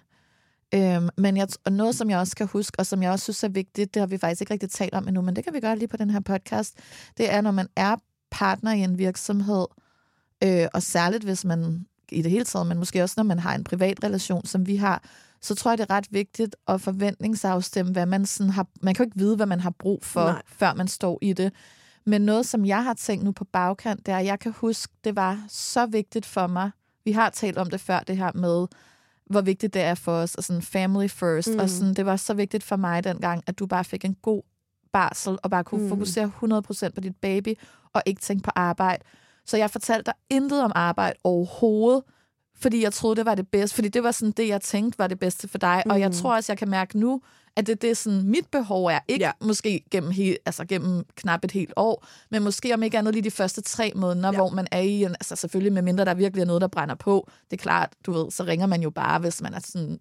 Øhm, 0.73 1.09
men 1.17 1.37
jeg, 1.37 1.47
og 1.65 1.71
noget, 1.71 1.95
som 1.95 2.09
jeg 2.09 2.19
også 2.19 2.35
kan 2.35 2.47
huske, 2.47 2.79
og 2.79 2.85
som 2.85 3.03
jeg 3.03 3.11
også 3.11 3.23
synes 3.23 3.43
er 3.43 3.49
vigtigt, 3.49 3.93
det 3.93 3.99
har 3.99 4.07
vi 4.07 4.17
faktisk 4.17 4.41
ikke 4.41 4.53
rigtig 4.53 4.69
talt 4.69 4.93
om 4.93 5.07
endnu, 5.07 5.21
men 5.21 5.35
det 5.35 5.43
kan 5.43 5.53
vi 5.53 5.59
gøre 5.59 5.77
lige 5.77 5.87
på 5.87 5.97
den 5.97 6.09
her 6.09 6.19
podcast, 6.19 6.77
det 7.17 7.33
er, 7.33 7.41
når 7.41 7.51
man 7.51 7.67
er 7.75 7.95
partner 8.31 8.71
i 8.71 8.79
en 8.79 8.97
virksomhed, 8.97 9.65
øh, 10.43 10.67
og 10.73 10.83
særligt 10.83 11.23
hvis 11.23 11.45
man 11.45 11.85
i 12.11 12.21
det 12.21 12.31
hele 12.31 12.45
taget, 12.45 12.67
men 12.67 12.77
måske 12.77 13.03
også 13.03 13.13
når 13.17 13.23
man 13.23 13.39
har 13.39 13.55
en 13.55 13.63
privat 13.63 14.03
relation, 14.03 14.45
som 14.45 14.67
vi 14.67 14.75
har, 14.75 15.03
så 15.41 15.55
tror 15.55 15.71
jeg, 15.71 15.77
det 15.77 15.85
er 15.89 15.93
ret 15.93 16.07
vigtigt 16.11 16.55
at 16.67 16.81
forventningsafstemme, 16.81 17.91
hvad 17.91 18.05
man 18.05 18.25
sådan 18.25 18.49
har... 18.49 18.67
Man 18.81 18.93
kan 18.93 19.05
jo 19.05 19.07
ikke 19.07 19.17
vide, 19.17 19.35
hvad 19.35 19.45
man 19.45 19.59
har 19.59 19.69
brug 19.69 20.05
for, 20.05 20.25
Nej. 20.25 20.41
Før 20.45 20.73
man 20.73 20.87
står 20.87 21.19
i 21.21 21.33
det. 21.33 21.53
Men 22.05 22.21
noget, 22.21 22.45
som 22.45 22.65
jeg 22.65 22.83
har 22.83 22.93
tænkt 22.93 23.25
nu 23.25 23.31
på 23.31 23.43
bagkant, 23.43 24.05
det 24.05 24.11
er, 24.11 24.17
at 24.17 24.25
jeg 24.25 24.39
kan 24.39 24.53
huske, 24.57 24.93
det 25.03 25.15
var 25.15 25.45
så 25.49 25.85
vigtigt 25.85 26.25
for 26.25 26.47
mig. 26.47 26.71
Vi 27.05 27.11
har 27.11 27.29
talt 27.29 27.57
om 27.57 27.69
det 27.69 27.81
før, 27.81 27.99
det 27.99 28.17
her 28.17 28.31
med, 28.35 28.67
hvor 29.25 29.41
vigtigt 29.41 29.73
det 29.73 29.81
er 29.81 29.95
for 29.95 30.11
os, 30.11 30.35
og 30.35 30.43
sådan 30.43 30.61
family 30.61 31.07
first. 31.07 31.53
Mm. 31.53 31.59
Og 31.59 31.69
sådan, 31.69 31.93
det 31.93 32.05
var 32.05 32.15
så 32.15 32.33
vigtigt 32.33 32.63
for 32.63 32.75
mig 32.75 33.03
dengang, 33.03 33.43
at 33.47 33.59
du 33.59 33.65
bare 33.65 33.83
fik 33.83 34.05
en 34.05 34.15
god 34.21 34.41
barsel, 34.93 35.37
og 35.43 35.49
bare 35.49 35.63
kunne 35.63 35.83
mm. 35.83 35.89
fokusere 35.89 36.31
100% 36.43 36.89
på 36.89 37.01
dit 37.01 37.15
baby, 37.15 37.53
og 37.93 38.03
ikke 38.05 38.21
tænke 38.21 38.43
på 38.43 38.51
arbejde. 38.55 39.03
Så 39.45 39.57
jeg 39.57 39.71
fortalte 39.71 40.05
dig 40.05 40.13
intet 40.29 40.63
om 40.63 40.71
arbejde 40.75 41.15
overhovedet, 41.23 42.03
fordi 42.55 42.83
jeg 42.83 42.93
troede, 42.93 43.15
det 43.15 43.25
var 43.25 43.35
det 43.35 43.47
bedste. 43.47 43.75
Fordi 43.75 43.87
det 43.87 44.03
var 44.03 44.11
sådan 44.11 44.31
det, 44.31 44.47
jeg 44.47 44.61
tænkte 44.61 44.99
var 44.99 45.07
det 45.07 45.19
bedste 45.19 45.47
for 45.47 45.57
dig. 45.57 45.83
Mm. 45.85 45.91
Og 45.91 45.99
jeg 45.99 46.07
mm. 46.07 46.13
tror 46.13 46.35
også, 46.35 46.51
jeg 46.51 46.57
kan 46.57 46.69
mærke 46.69 46.99
nu, 46.99 47.21
at 47.55 47.67
det, 47.67 47.81
det 47.81 47.89
er 47.89 47.93
sådan, 47.93 48.23
mit 48.23 48.47
behov 48.51 48.85
er. 48.85 48.99
Ikke 49.07 49.25
ja. 49.25 49.31
måske 49.41 49.83
gennem, 49.91 50.11
he, 50.11 50.37
altså 50.45 50.65
gennem 50.65 51.03
knap 51.15 51.43
et 51.43 51.51
helt 51.51 51.73
år, 51.75 52.05
men 52.31 52.43
måske 52.43 52.73
om 52.73 52.83
ikke 52.83 52.97
andet 52.97 53.13
lige 53.13 53.23
de 53.23 53.31
første 53.31 53.61
tre 53.61 53.91
måneder, 53.95 54.31
ja. 54.31 54.37
hvor 54.37 54.49
man 54.49 54.67
er 54.71 54.79
i 54.79 55.03
en, 55.03 55.09
altså 55.11 55.35
selvfølgelig 55.35 55.73
med 55.73 55.81
mindre 55.81 56.05
der 56.05 56.13
virkelig 56.13 56.41
er 56.41 56.45
noget, 56.45 56.61
der 56.61 56.67
brænder 56.67 56.95
på. 56.95 57.29
Det 57.51 57.57
er 57.57 57.61
klart, 57.61 57.93
du 58.05 58.11
ved, 58.11 58.31
så 58.31 58.43
ringer 58.43 58.65
man 58.65 58.81
jo 58.81 58.89
bare, 58.89 59.19
hvis 59.19 59.41
man 59.41 59.53
er 59.53 59.59
sådan 59.59 59.99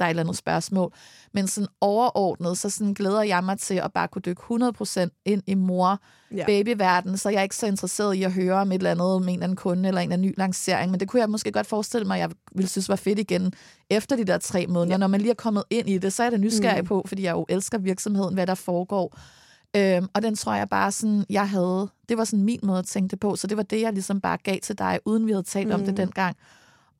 der 0.00 0.04
er 0.04 0.08
et 0.08 0.10
eller 0.10 0.22
andet 0.22 0.36
spørgsmål. 0.36 0.92
Men 1.34 1.46
sådan 1.46 1.68
overordnet, 1.80 2.58
så 2.58 2.70
sådan 2.70 2.94
glæder 2.94 3.22
jeg 3.22 3.44
mig 3.44 3.58
til 3.58 3.74
at 3.74 3.92
bare 3.92 4.08
kunne 4.08 4.22
dykke 4.22 4.42
100% 4.42 5.22
ind 5.24 5.42
i 5.46 5.54
mor-babyverden, 5.54 7.16
så 7.16 7.28
jeg 7.28 7.38
er 7.38 7.42
ikke 7.42 7.56
så 7.56 7.66
interesseret 7.66 8.14
i 8.14 8.22
at 8.22 8.32
høre 8.32 8.54
om 8.54 8.72
et 8.72 8.76
eller 8.76 8.90
andet 8.90 9.22
med 9.22 9.28
en 9.28 9.34
eller 9.34 9.44
anden 9.44 9.56
kunde 9.56 9.88
eller 9.88 10.00
en 10.00 10.12
eller 10.12 10.22
ny 10.22 10.34
lancering, 10.36 10.90
men 10.90 11.00
det 11.00 11.08
kunne 11.08 11.20
jeg 11.20 11.30
måske 11.30 11.52
godt 11.52 11.66
forestille 11.66 12.06
mig, 12.06 12.14
at 12.14 12.20
jeg 12.20 12.30
ville 12.54 12.68
synes 12.68 12.88
var 12.88 12.96
fedt 12.96 13.18
igen 13.18 13.52
efter 13.90 14.16
de 14.16 14.24
der 14.24 14.38
tre 14.38 14.66
måneder. 14.66 14.94
Ja. 14.94 14.98
Når 14.98 15.06
man 15.06 15.20
lige 15.20 15.30
er 15.30 15.34
kommet 15.34 15.64
ind 15.70 15.88
i 15.88 15.98
det, 15.98 16.12
så 16.12 16.22
er 16.22 16.30
det 16.30 16.40
nysgerrig 16.40 16.82
mm. 16.82 16.86
på, 16.86 17.04
fordi 17.06 17.22
jeg 17.22 17.32
jo 17.32 17.46
elsker 17.48 17.78
virksomheden, 17.78 18.34
hvad 18.34 18.46
der 18.46 18.54
foregår. 18.54 19.18
Øhm, 19.76 20.08
og 20.14 20.22
den 20.22 20.34
tror 20.34 20.54
jeg 20.54 20.68
bare 20.68 20.92
sådan, 20.92 21.24
jeg 21.30 21.48
havde, 21.48 21.88
det 22.08 22.18
var 22.18 22.24
sådan 22.24 22.44
min 22.44 22.60
måde 22.62 22.78
at 22.78 22.86
tænke 22.86 23.10
det 23.10 23.20
på, 23.20 23.36
så 23.36 23.46
det 23.46 23.56
var 23.56 23.62
det, 23.62 23.80
jeg 23.80 23.92
ligesom 23.92 24.20
bare 24.20 24.38
gav 24.42 24.58
til 24.62 24.78
dig, 24.78 25.00
uden 25.04 25.26
vi 25.26 25.32
havde 25.32 25.42
talt 25.42 25.68
mm. 25.68 25.74
om 25.74 25.80
det 25.80 25.88
mm. 25.88 25.96
dengang. 25.96 26.36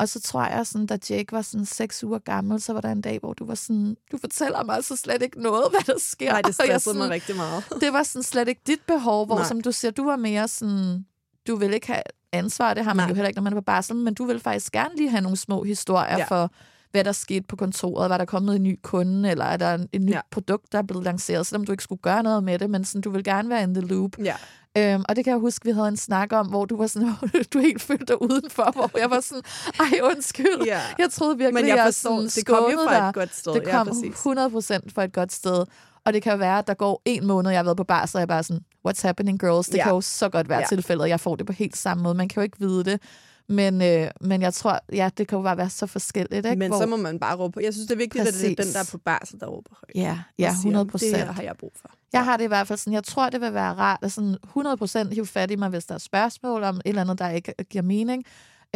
Og 0.00 0.08
så 0.08 0.20
tror 0.20 0.44
jeg, 0.44 0.66
sådan, 0.66 0.86
da 0.86 0.98
Jake 1.10 1.32
var 1.32 1.42
sådan 1.42 1.66
seks 1.66 2.04
uger 2.04 2.18
gammel, 2.18 2.60
så 2.60 2.72
var 2.72 2.80
der 2.80 2.92
en 2.92 3.00
dag, 3.00 3.18
hvor 3.18 3.32
du 3.32 3.44
var 3.46 3.54
sådan, 3.54 3.96
du 4.12 4.18
fortæller 4.18 4.64
mig 4.64 4.76
altså 4.76 4.96
slet 4.96 5.22
ikke 5.22 5.42
noget, 5.42 5.64
hvad 5.70 5.80
der 5.80 6.00
sker. 6.00 6.30
Nej, 6.30 6.42
det 6.42 6.54
stressede 6.54 6.98
mig 6.98 7.10
rigtig 7.10 7.36
meget. 7.36 7.64
det 7.82 7.92
var 7.92 8.02
sådan 8.02 8.22
slet 8.22 8.48
ikke 8.48 8.60
dit 8.66 8.80
behov, 8.86 9.26
hvor 9.26 9.36
Nej. 9.36 9.48
som 9.48 9.60
du 9.60 9.72
siger, 9.72 9.90
du 9.90 10.04
var 10.04 10.16
mere 10.16 10.48
sådan, 10.48 11.04
du 11.46 11.56
vil 11.56 11.72
ikke 11.72 11.86
have 11.86 12.02
ansvar, 12.32 12.74
det 12.74 12.84
har 12.84 12.94
man 12.94 13.02
Nej. 13.04 13.08
jo 13.08 13.14
heller 13.14 13.28
ikke, 13.28 13.38
når 13.38 13.42
man 13.42 13.52
er 13.52 13.56
på 13.56 13.64
barsel, 13.64 13.96
men 13.96 14.14
du 14.14 14.24
vil 14.24 14.40
faktisk 14.40 14.72
gerne 14.72 14.96
lige 14.96 15.10
have 15.10 15.20
nogle 15.20 15.36
små 15.36 15.62
historier 15.62 16.18
ja. 16.18 16.24
for, 16.24 16.50
hvad 16.90 17.04
der 17.04 17.12
skete 17.12 17.46
på 17.48 17.56
kontoret. 17.56 18.10
Var 18.10 18.18
der 18.18 18.24
kommet 18.24 18.56
en 18.56 18.62
ny 18.62 18.78
kunde, 18.82 19.30
eller 19.30 19.44
er 19.44 19.56
der 19.56 19.74
en, 19.74 19.88
en 19.92 20.06
ny 20.06 20.10
ja. 20.10 20.20
produkt, 20.30 20.72
der 20.72 20.78
er 20.78 20.82
blevet 20.82 21.04
lanceret, 21.04 21.46
selvom 21.46 21.66
du 21.66 21.72
ikke 21.72 21.84
skulle 21.84 22.02
gøre 22.02 22.22
noget 22.22 22.44
med 22.44 22.58
det, 22.58 22.70
men 22.70 22.84
sådan, 22.84 23.00
du 23.00 23.10
vil 23.10 23.24
gerne 23.24 23.50
være 23.50 23.62
in 23.62 23.74
the 23.74 23.86
loop. 23.86 24.10
Ja. 24.24 24.36
Øhm, 24.78 25.04
og 25.08 25.16
det 25.16 25.24
kan 25.24 25.30
jeg 25.30 25.40
huske, 25.40 25.64
vi 25.64 25.70
havde 25.70 25.88
en 25.88 25.96
snak 25.96 26.32
om, 26.32 26.46
hvor 26.46 26.64
du 26.64 26.76
var 26.76 26.86
sådan, 26.86 27.14
du 27.52 27.58
helt 27.58 27.82
følte 27.82 28.04
dig 28.04 28.22
udenfor, 28.22 28.72
hvor 28.74 28.98
jeg 28.98 29.10
var 29.10 29.20
sådan, 29.20 29.42
ej 29.80 30.00
undskyld, 30.02 30.62
ja. 30.66 30.80
jeg 30.98 31.10
troede 31.10 31.38
virkelig, 31.38 31.54
Men 31.54 31.68
jeg, 31.68 31.76
jeg 31.76 31.94
sådan, 31.94 32.24
det 32.24 32.46
kom 32.46 32.70
jo 32.72 32.78
fra 32.88 33.08
et 33.08 33.14
godt 33.14 33.34
sted. 33.34 33.52
Det 33.52 33.68
kom 33.70 33.88
ja, 33.88 34.48
100% 34.48 34.94
fra 34.94 35.04
et 35.04 35.12
godt 35.12 35.32
sted. 35.32 35.64
Og 36.04 36.12
det 36.12 36.22
kan 36.22 36.38
være, 36.38 36.58
at 36.58 36.66
der 36.66 36.74
går 36.74 37.02
en 37.04 37.26
måned, 37.26 37.50
jeg 37.50 37.58
har 37.58 37.64
været 37.64 37.76
på 37.76 37.84
bar, 37.84 38.06
så 38.06 38.18
er 38.18 38.20
jeg 38.20 38.28
bare 38.28 38.42
sådan, 38.42 38.62
what's 38.88 39.02
happening 39.02 39.40
girls? 39.40 39.66
Det 39.66 39.76
ja. 39.76 39.82
kan 39.82 39.92
jo 39.92 40.00
så 40.00 40.28
godt 40.28 40.48
være 40.48 40.58
ja. 40.58 40.66
tilfældet, 40.66 41.08
jeg 41.08 41.20
får 41.20 41.36
det 41.36 41.46
på 41.46 41.52
helt 41.52 41.76
samme 41.76 42.02
måde. 42.02 42.14
Man 42.14 42.28
kan 42.28 42.40
jo 42.40 42.44
ikke 42.44 42.58
vide 42.58 42.84
det. 42.84 43.00
Men, 43.50 43.82
øh, 43.82 44.10
men 44.20 44.42
jeg 44.42 44.54
tror, 44.54 44.80
ja, 44.92 45.10
det 45.18 45.28
kan 45.28 45.38
jo 45.38 45.42
bare 45.42 45.56
være 45.56 45.70
så 45.70 45.86
forskelligt. 45.86 46.46
Ikke? 46.46 46.56
Men 46.56 46.70
Hvor... 46.70 46.80
så 46.80 46.86
må 46.86 46.96
man 46.96 47.18
bare 47.18 47.36
råbe 47.36 47.52
på. 47.52 47.60
Jeg 47.60 47.72
synes, 47.72 47.86
det 47.86 47.94
er 47.94 47.98
vigtigt, 47.98 48.24
Præcis. 48.24 48.44
at 48.44 48.48
det 48.48 48.60
er 48.60 48.64
den, 48.64 48.72
der 48.72 48.80
er 48.80 48.88
på 48.90 48.98
barsel, 48.98 49.40
der 49.40 49.46
råber 49.46 49.70
højt. 49.70 50.04
Ja, 50.04 50.18
ja 50.38 50.50
100 50.50 50.86
procent. 50.86 51.16
Det 51.16 51.34
har 51.34 51.42
jeg 51.42 51.54
brug 51.60 51.72
for. 51.80 51.90
Jeg 52.12 52.24
har 52.24 52.36
det 52.36 52.44
i 52.44 52.46
hvert 52.46 52.68
fald 52.68 52.78
sådan, 52.78 52.92
jeg 52.92 53.04
tror, 53.04 53.30
det 53.30 53.40
vil 53.40 53.54
være 53.54 53.74
rart 53.74 53.98
at 54.02 54.12
sådan 54.12 54.36
100 54.44 54.76
procent 54.76 55.14
hive 55.14 55.26
fat 55.26 55.50
i 55.50 55.56
mig, 55.56 55.68
hvis 55.68 55.84
der 55.84 55.94
er 55.94 55.98
spørgsmål 55.98 56.62
om 56.62 56.76
et 56.76 56.82
eller 56.84 57.02
andet, 57.02 57.18
der 57.18 57.28
ikke 57.28 57.54
giver 57.70 57.82
mening. 57.82 58.24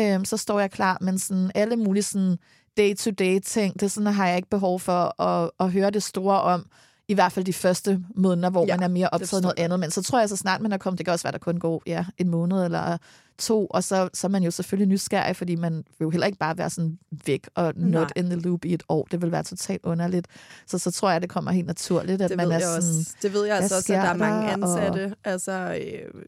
Øhm, 0.01 0.25
så 0.25 0.37
står 0.37 0.61
jeg 0.61 0.71
klar, 0.71 0.99
men 1.01 1.19
sådan 1.19 1.51
alle 1.55 1.77
mulige 1.77 2.03
sådan 2.03 2.39
day-to-day 2.77 3.39
ting, 3.39 3.81
det 3.81 3.91
sådan, 3.91 4.13
har 4.13 4.27
jeg 4.27 4.37
ikke 4.37 4.51
behov 4.51 4.81
for 4.81 5.23
at, 5.23 5.51
at 5.61 5.73
høre 5.73 5.91
det 5.91 6.03
store 6.03 6.41
om 6.41 6.67
i 7.09 7.14
hvert 7.14 7.33
fald 7.33 7.45
de 7.45 7.53
første 7.53 8.05
måneder, 8.14 8.51
hvor 8.51 8.67
ja, 8.67 8.77
man 8.77 8.83
er 8.83 8.88
mere 8.88 9.09
optaget 9.12 9.43
noget 9.43 9.59
andet. 9.59 9.81
Men 9.81 9.90
så 9.90 10.03
tror 10.03 10.19
jeg 10.19 10.29
så 10.29 10.37
snart, 10.37 10.61
man 10.61 10.73
er 10.73 10.79
kommet, 10.79 10.99
det 10.99 11.07
kan 11.07 11.12
også 11.12 11.23
være, 11.23 11.33
der 11.33 11.38
kun 11.38 11.59
går 11.59 11.83
ja, 11.87 12.05
en 12.19 12.29
måned 12.29 12.64
eller 12.64 12.97
to, 13.38 13.67
og 13.67 13.85
så, 13.85 14.09
så 14.12 14.27
er 14.27 14.29
man 14.29 14.43
jo 14.43 14.51
selvfølgelig 14.51 14.88
nysgerrig, 14.88 15.37
fordi 15.37 15.57
man 15.57 15.75
vil 15.75 15.85
jo 16.01 16.11
heller 16.11 16.27
ikke 16.27 16.38
bare 16.38 16.59
være 16.59 16.71
sådan 16.71 16.99
væk 17.27 17.49
og 17.55 17.73
not 17.77 18.12
Nej. 18.17 18.25
in 18.25 18.31
the 18.31 18.40
loop 18.40 18.64
i 18.64 18.75
et 18.75 18.83
år. 18.88 19.09
Det 19.11 19.23
vil 19.23 19.33
være 19.33 19.43
totalt 19.43 19.85
underligt. 19.85 20.27
Så 20.67 20.79
så 20.79 20.90
tror 20.90 21.11
jeg, 21.11 21.23
det 21.23 21.31
kommer 21.31 21.51
helt 21.53 21.67
naturligt, 21.67 22.23
at 22.23 22.31
det 22.31 22.37
man 22.37 22.53
er 22.53 22.61
sådan... 22.61 22.77
Også. 22.77 23.14
Det 23.23 23.33
ved 23.33 23.45
jeg 23.47 23.57
altså 23.57 23.77
også, 23.77 23.95
at 23.95 24.03
der 24.03 24.09
er 24.09 24.14
mange 24.14 24.51
ansatte, 24.51 25.05
og... 25.05 25.31
altså, 25.31 25.53
øh, 25.53 26.23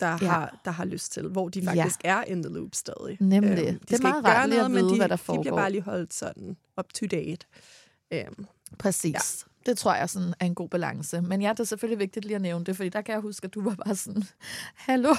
der, 0.00 0.18
ja. 0.20 0.28
har, 0.28 0.60
der 0.64 0.70
har 0.70 0.84
lyst 0.84 1.12
til, 1.12 1.28
hvor 1.28 1.48
de 1.48 1.64
faktisk 1.64 2.04
ja. 2.04 2.10
er 2.10 2.24
in 2.24 2.42
the 2.42 2.52
loop 2.52 2.74
stadig. 2.74 3.16
Nemlig. 3.20 3.50
Øhm, 3.50 3.78
de 3.78 3.78
det 3.88 3.98
er 3.98 4.02
meget 4.02 4.24
rart 4.24 4.48
noget, 4.48 4.64
at 4.64 4.70
vide, 4.70 4.82
men 4.82 4.92
de, 4.92 4.96
hvad 4.96 5.08
der 5.08 5.16
foregår. 5.16 5.42
de 5.42 5.48
bliver 5.48 5.56
bare 5.56 5.70
lige 5.70 5.82
holdt 5.82 6.14
sådan 6.14 6.56
up 6.78 6.92
to 6.94 7.06
date. 7.06 7.46
Øhm, 8.12 8.46
Præcis. 8.78 9.14
Ja. 9.14 9.51
Det 9.66 9.78
tror 9.78 9.94
jeg 9.94 10.10
sådan 10.10 10.34
er 10.40 10.46
en 10.46 10.54
god 10.54 10.68
balance. 10.68 11.22
Men 11.22 11.42
ja, 11.42 11.50
det 11.50 11.60
er 11.60 11.64
selvfølgelig 11.64 11.98
vigtigt 11.98 12.24
lige 12.24 12.36
at 12.36 12.42
nævne 12.42 12.64
det, 12.64 12.76
fordi 12.76 12.88
der 12.88 13.00
kan 13.00 13.12
jeg 13.12 13.20
huske, 13.20 13.44
at 13.44 13.54
du 13.54 13.62
var 13.62 13.74
bare 13.74 13.96
sådan, 13.96 14.24
hallo, 14.74 15.14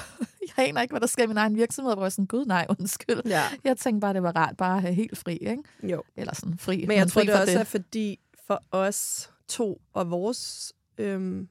jeg 0.58 0.68
aner 0.68 0.82
ikke, 0.82 0.92
hvad 0.92 1.02
der 1.02 1.08
sker 1.08 1.24
i 1.24 1.28
min 1.28 1.38
egen 1.38 1.56
virksomhed, 1.56 1.94
hvor 1.94 2.04
jeg 2.04 2.12
sådan, 2.12 2.26
gud 2.26 2.46
nej, 2.46 2.66
undskyld. 2.70 3.22
Ja. 3.26 3.44
Jeg 3.64 3.78
tænkte 3.78 4.02
bare, 4.02 4.14
det 4.14 4.24
var 4.24 4.36
rart 4.36 4.58
bare 4.58 4.76
at 4.76 4.82
have 4.82 4.94
helt 4.94 5.18
fri, 5.18 5.38
ikke? 5.38 5.64
Jo. 5.84 6.04
Eller 6.16 6.36
sådan 6.36 6.58
fri. 6.58 6.86
Men 6.88 6.98
jeg 6.98 7.04
men 7.04 7.10
tror, 7.10 7.22
det 7.22 7.34
også 7.34 7.54
det. 7.54 7.60
er 7.60 7.64
fordi, 7.64 8.20
for 8.48 8.64
os 8.72 9.30
to 9.48 9.82
og 9.94 10.12
vores 10.12 10.74
øhm, 10.98 11.48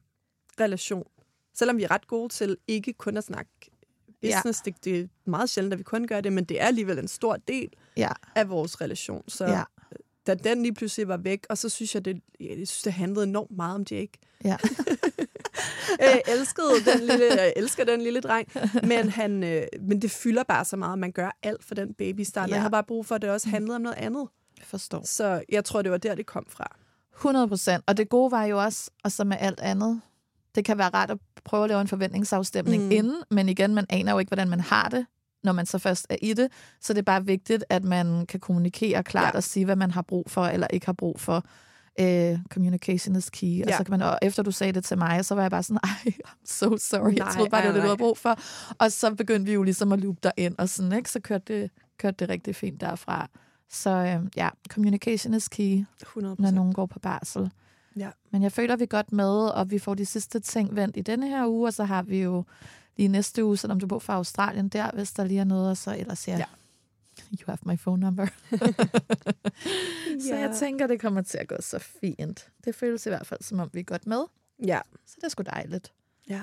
relation, 0.60 1.06
selvom 1.54 1.76
vi 1.76 1.82
er 1.82 1.90
ret 1.90 2.06
gode 2.06 2.28
til 2.28 2.56
ikke 2.68 2.92
kun 2.92 3.16
at 3.16 3.24
snakke 3.24 3.50
business, 4.22 4.62
ja. 4.66 4.70
det, 4.70 4.84
det 4.84 5.00
er 5.00 5.06
meget 5.24 5.50
sjældent, 5.50 5.72
at 5.72 5.78
vi 5.78 5.82
kun 5.82 6.06
gør 6.06 6.20
det, 6.20 6.32
men 6.32 6.44
det 6.44 6.60
er 6.60 6.66
alligevel 6.66 6.98
en 6.98 7.08
stor 7.08 7.36
del 7.36 7.68
ja. 7.96 8.10
af 8.34 8.48
vores 8.48 8.80
relation. 8.80 9.24
Så 9.28 9.46
ja 9.46 9.62
da 10.26 10.34
den 10.34 10.62
lige 10.62 10.74
pludselig 10.74 11.08
var 11.08 11.16
væk, 11.16 11.46
og 11.50 11.58
så 11.58 11.68
synes 11.68 11.94
jeg, 11.94 12.04
det, 12.04 12.22
jeg 12.40 12.48
synes, 12.54 12.82
det 12.82 12.92
handlede 12.92 13.24
enormt 13.24 13.56
meget 13.56 13.74
om 13.74 13.84
Jake. 13.90 14.12
Ja. 14.44 14.56
jeg 16.00 16.22
elskede 16.28 16.92
den 16.92 17.00
lille, 17.00 17.24
jeg 17.34 17.52
elsker 17.56 17.84
den 17.84 18.00
lille 18.00 18.20
dreng, 18.20 18.48
men, 18.82 19.08
han, 19.08 19.44
øh, 19.44 19.62
men 19.80 20.02
det 20.02 20.10
fylder 20.10 20.42
bare 20.42 20.64
så 20.64 20.76
meget, 20.76 20.98
man 20.98 21.12
gør 21.12 21.36
alt 21.42 21.64
for 21.64 21.74
den 21.74 21.94
baby 21.94 22.20
start. 22.20 22.48
Ja. 22.48 22.54
Jeg 22.54 22.62
har 22.62 22.68
bare 22.68 22.84
brug 22.84 23.06
for, 23.06 23.14
at 23.14 23.22
det 23.22 23.30
også 23.30 23.48
handlede 23.48 23.76
om 23.76 23.82
noget 23.82 23.96
andet. 23.96 24.28
Forstår. 24.62 25.02
Så 25.04 25.42
jeg 25.48 25.64
tror, 25.64 25.82
det 25.82 25.92
var 25.92 25.98
der, 25.98 26.14
det 26.14 26.26
kom 26.26 26.46
fra. 26.48 26.76
100 27.16 27.48
procent. 27.48 27.84
Og 27.86 27.96
det 27.96 28.08
gode 28.08 28.30
var 28.30 28.44
jo 28.44 28.62
også, 28.62 28.90
og 29.04 29.12
så 29.12 29.24
med 29.24 29.36
alt 29.40 29.60
andet, 29.60 30.00
det 30.54 30.64
kan 30.64 30.78
være 30.78 30.88
rart 30.88 31.10
at 31.10 31.18
prøve 31.44 31.64
at 31.64 31.68
lave 31.68 31.80
en 31.80 31.88
forventningsafstemning 31.88 32.84
mm. 32.84 32.90
inden, 32.90 33.22
men 33.30 33.48
igen, 33.48 33.74
man 33.74 33.86
aner 33.90 34.12
jo 34.12 34.18
ikke, 34.18 34.28
hvordan 34.28 34.48
man 34.48 34.60
har 34.60 34.88
det 34.88 35.06
når 35.44 35.52
man 35.52 35.66
så 35.66 35.78
først 35.78 36.06
er 36.10 36.16
i 36.22 36.34
det. 36.34 36.48
Så 36.80 36.92
det 36.92 36.98
er 36.98 37.02
bare 37.02 37.26
vigtigt, 37.26 37.64
at 37.68 37.84
man 37.84 38.26
kan 38.26 38.40
kommunikere 38.40 39.02
klart 39.02 39.34
ja. 39.34 39.36
og 39.36 39.42
sige, 39.42 39.64
hvad 39.64 39.76
man 39.76 39.90
har 39.90 40.02
brug 40.02 40.30
for 40.30 40.44
eller 40.44 40.66
ikke 40.66 40.86
har 40.86 40.92
brug 40.92 41.20
for. 41.20 41.44
Uh, 42.00 42.38
communication 42.50 43.16
is 43.16 43.30
key. 43.30 43.58
Ja. 43.58 43.64
Og 43.66 43.72
så 43.78 43.84
kan 43.84 43.90
man, 43.90 44.02
og 44.02 44.18
efter 44.22 44.42
du 44.42 44.50
sagde 44.50 44.72
det 44.72 44.84
til 44.84 44.98
mig, 44.98 45.24
så 45.24 45.34
var 45.34 45.42
jeg 45.42 45.50
bare 45.50 45.62
sådan, 45.62 45.80
ej, 45.84 46.12
I'm 46.26 46.44
so 46.44 46.76
sorry. 46.76 47.10
Nej, 47.12 47.26
jeg 47.26 47.34
troede 47.34 47.50
bare, 47.50 47.62
det 47.62 47.68
var 47.68 47.74
det, 47.74 47.82
du 47.82 47.86
havde 47.86 47.98
brug 47.98 48.18
for. 48.18 48.36
Og 48.78 48.92
så 48.92 49.14
begyndte 49.14 49.46
vi 49.46 49.52
jo 49.52 49.62
ligesom 49.62 49.92
at 49.92 50.00
loop 50.00 50.16
dig 50.22 50.32
ind, 50.36 50.54
og 50.58 50.68
sådan, 50.68 50.92
ikke? 50.92 51.10
så 51.10 51.20
kørte 51.20 51.44
det, 51.54 51.70
kørte 51.98 52.16
det 52.18 52.28
rigtig 52.28 52.56
fint 52.56 52.80
derfra. 52.80 53.28
Så 53.70 54.18
uh, 54.20 54.28
ja, 54.36 54.48
communication 54.68 55.34
is 55.34 55.48
key, 55.48 55.84
100%. 56.04 56.20
når 56.20 56.50
nogen 56.50 56.72
går 56.72 56.86
på 56.86 56.98
barsel. 56.98 57.50
Ja. 57.96 58.10
Men 58.30 58.42
jeg 58.42 58.52
føler, 58.52 58.76
vi 58.76 58.82
er 58.82 58.86
godt 58.86 59.12
med, 59.12 59.48
og 59.48 59.70
vi 59.70 59.78
får 59.78 59.94
de 59.94 60.06
sidste 60.06 60.40
ting 60.40 60.76
vendt 60.76 60.96
i 60.96 61.00
denne 61.00 61.28
her 61.28 61.46
uge, 61.46 61.68
og 61.68 61.72
så 61.72 61.84
har 61.84 62.02
vi 62.02 62.22
jo 62.22 62.44
lige 62.96 63.08
næste 63.08 63.44
uge, 63.44 63.56
selvom 63.56 63.80
du 63.80 63.86
bor 63.86 63.98
fra 63.98 64.14
Australien 64.14 64.68
der, 64.68 64.90
hvis 64.90 65.12
der 65.12 65.24
lige 65.24 65.40
er 65.40 65.44
noget, 65.44 65.70
og 65.70 65.76
så 65.76 65.96
ellers 65.98 66.28
ja, 66.28 66.44
you 67.32 67.46
have 67.46 67.58
my 67.62 67.78
phone 67.78 68.00
number. 68.00 68.26
så 70.28 70.34
jeg 70.34 70.56
tænker, 70.58 70.86
det 70.86 71.00
kommer 71.00 71.22
til 71.22 71.38
at 71.38 71.48
gå 71.48 71.56
så 71.60 71.78
fint. 71.78 72.48
Det 72.64 72.74
føles 72.74 73.06
i 73.06 73.08
hvert 73.08 73.26
fald, 73.26 73.42
som 73.42 73.60
om 73.60 73.70
vi 73.72 73.80
er 73.80 73.84
godt 73.84 74.06
med. 74.06 74.24
Ja. 74.66 74.80
Så 75.06 75.14
det 75.16 75.24
er 75.24 75.28
sgu 75.28 75.42
dejligt. 75.42 75.92
Ja. 76.28 76.42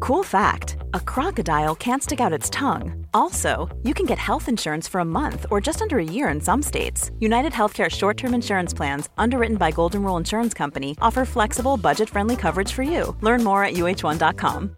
Cool 0.00 0.22
fact 0.24 0.76
a 0.94 1.00
crocodile 1.00 1.74
can't 1.74 2.02
stick 2.02 2.20
out 2.20 2.32
its 2.32 2.50
tongue. 2.50 3.06
Also, 3.14 3.68
you 3.82 3.94
can 3.94 4.06
get 4.06 4.18
health 4.18 4.48
insurance 4.48 4.88
for 4.88 5.00
a 5.00 5.04
month 5.04 5.46
or 5.50 5.60
just 5.60 5.82
under 5.82 5.98
a 5.98 6.04
year 6.04 6.28
in 6.28 6.40
some 6.40 6.62
states. 6.62 7.10
United 7.20 7.52
Healthcare 7.52 7.90
short 7.90 8.16
term 8.16 8.34
insurance 8.34 8.74
plans, 8.76 9.08
underwritten 9.18 9.56
by 9.56 9.70
Golden 9.72 10.02
Rule 10.02 10.16
Insurance 10.18 10.54
Company, 10.54 10.94
offer 11.00 11.24
flexible, 11.24 11.76
budget 11.76 12.08
friendly 12.10 12.36
coverage 12.36 12.72
for 12.72 12.82
you. 12.82 13.16
Learn 13.20 13.42
more 13.44 13.64
at 13.64 13.74
uh1.com. 13.74 14.70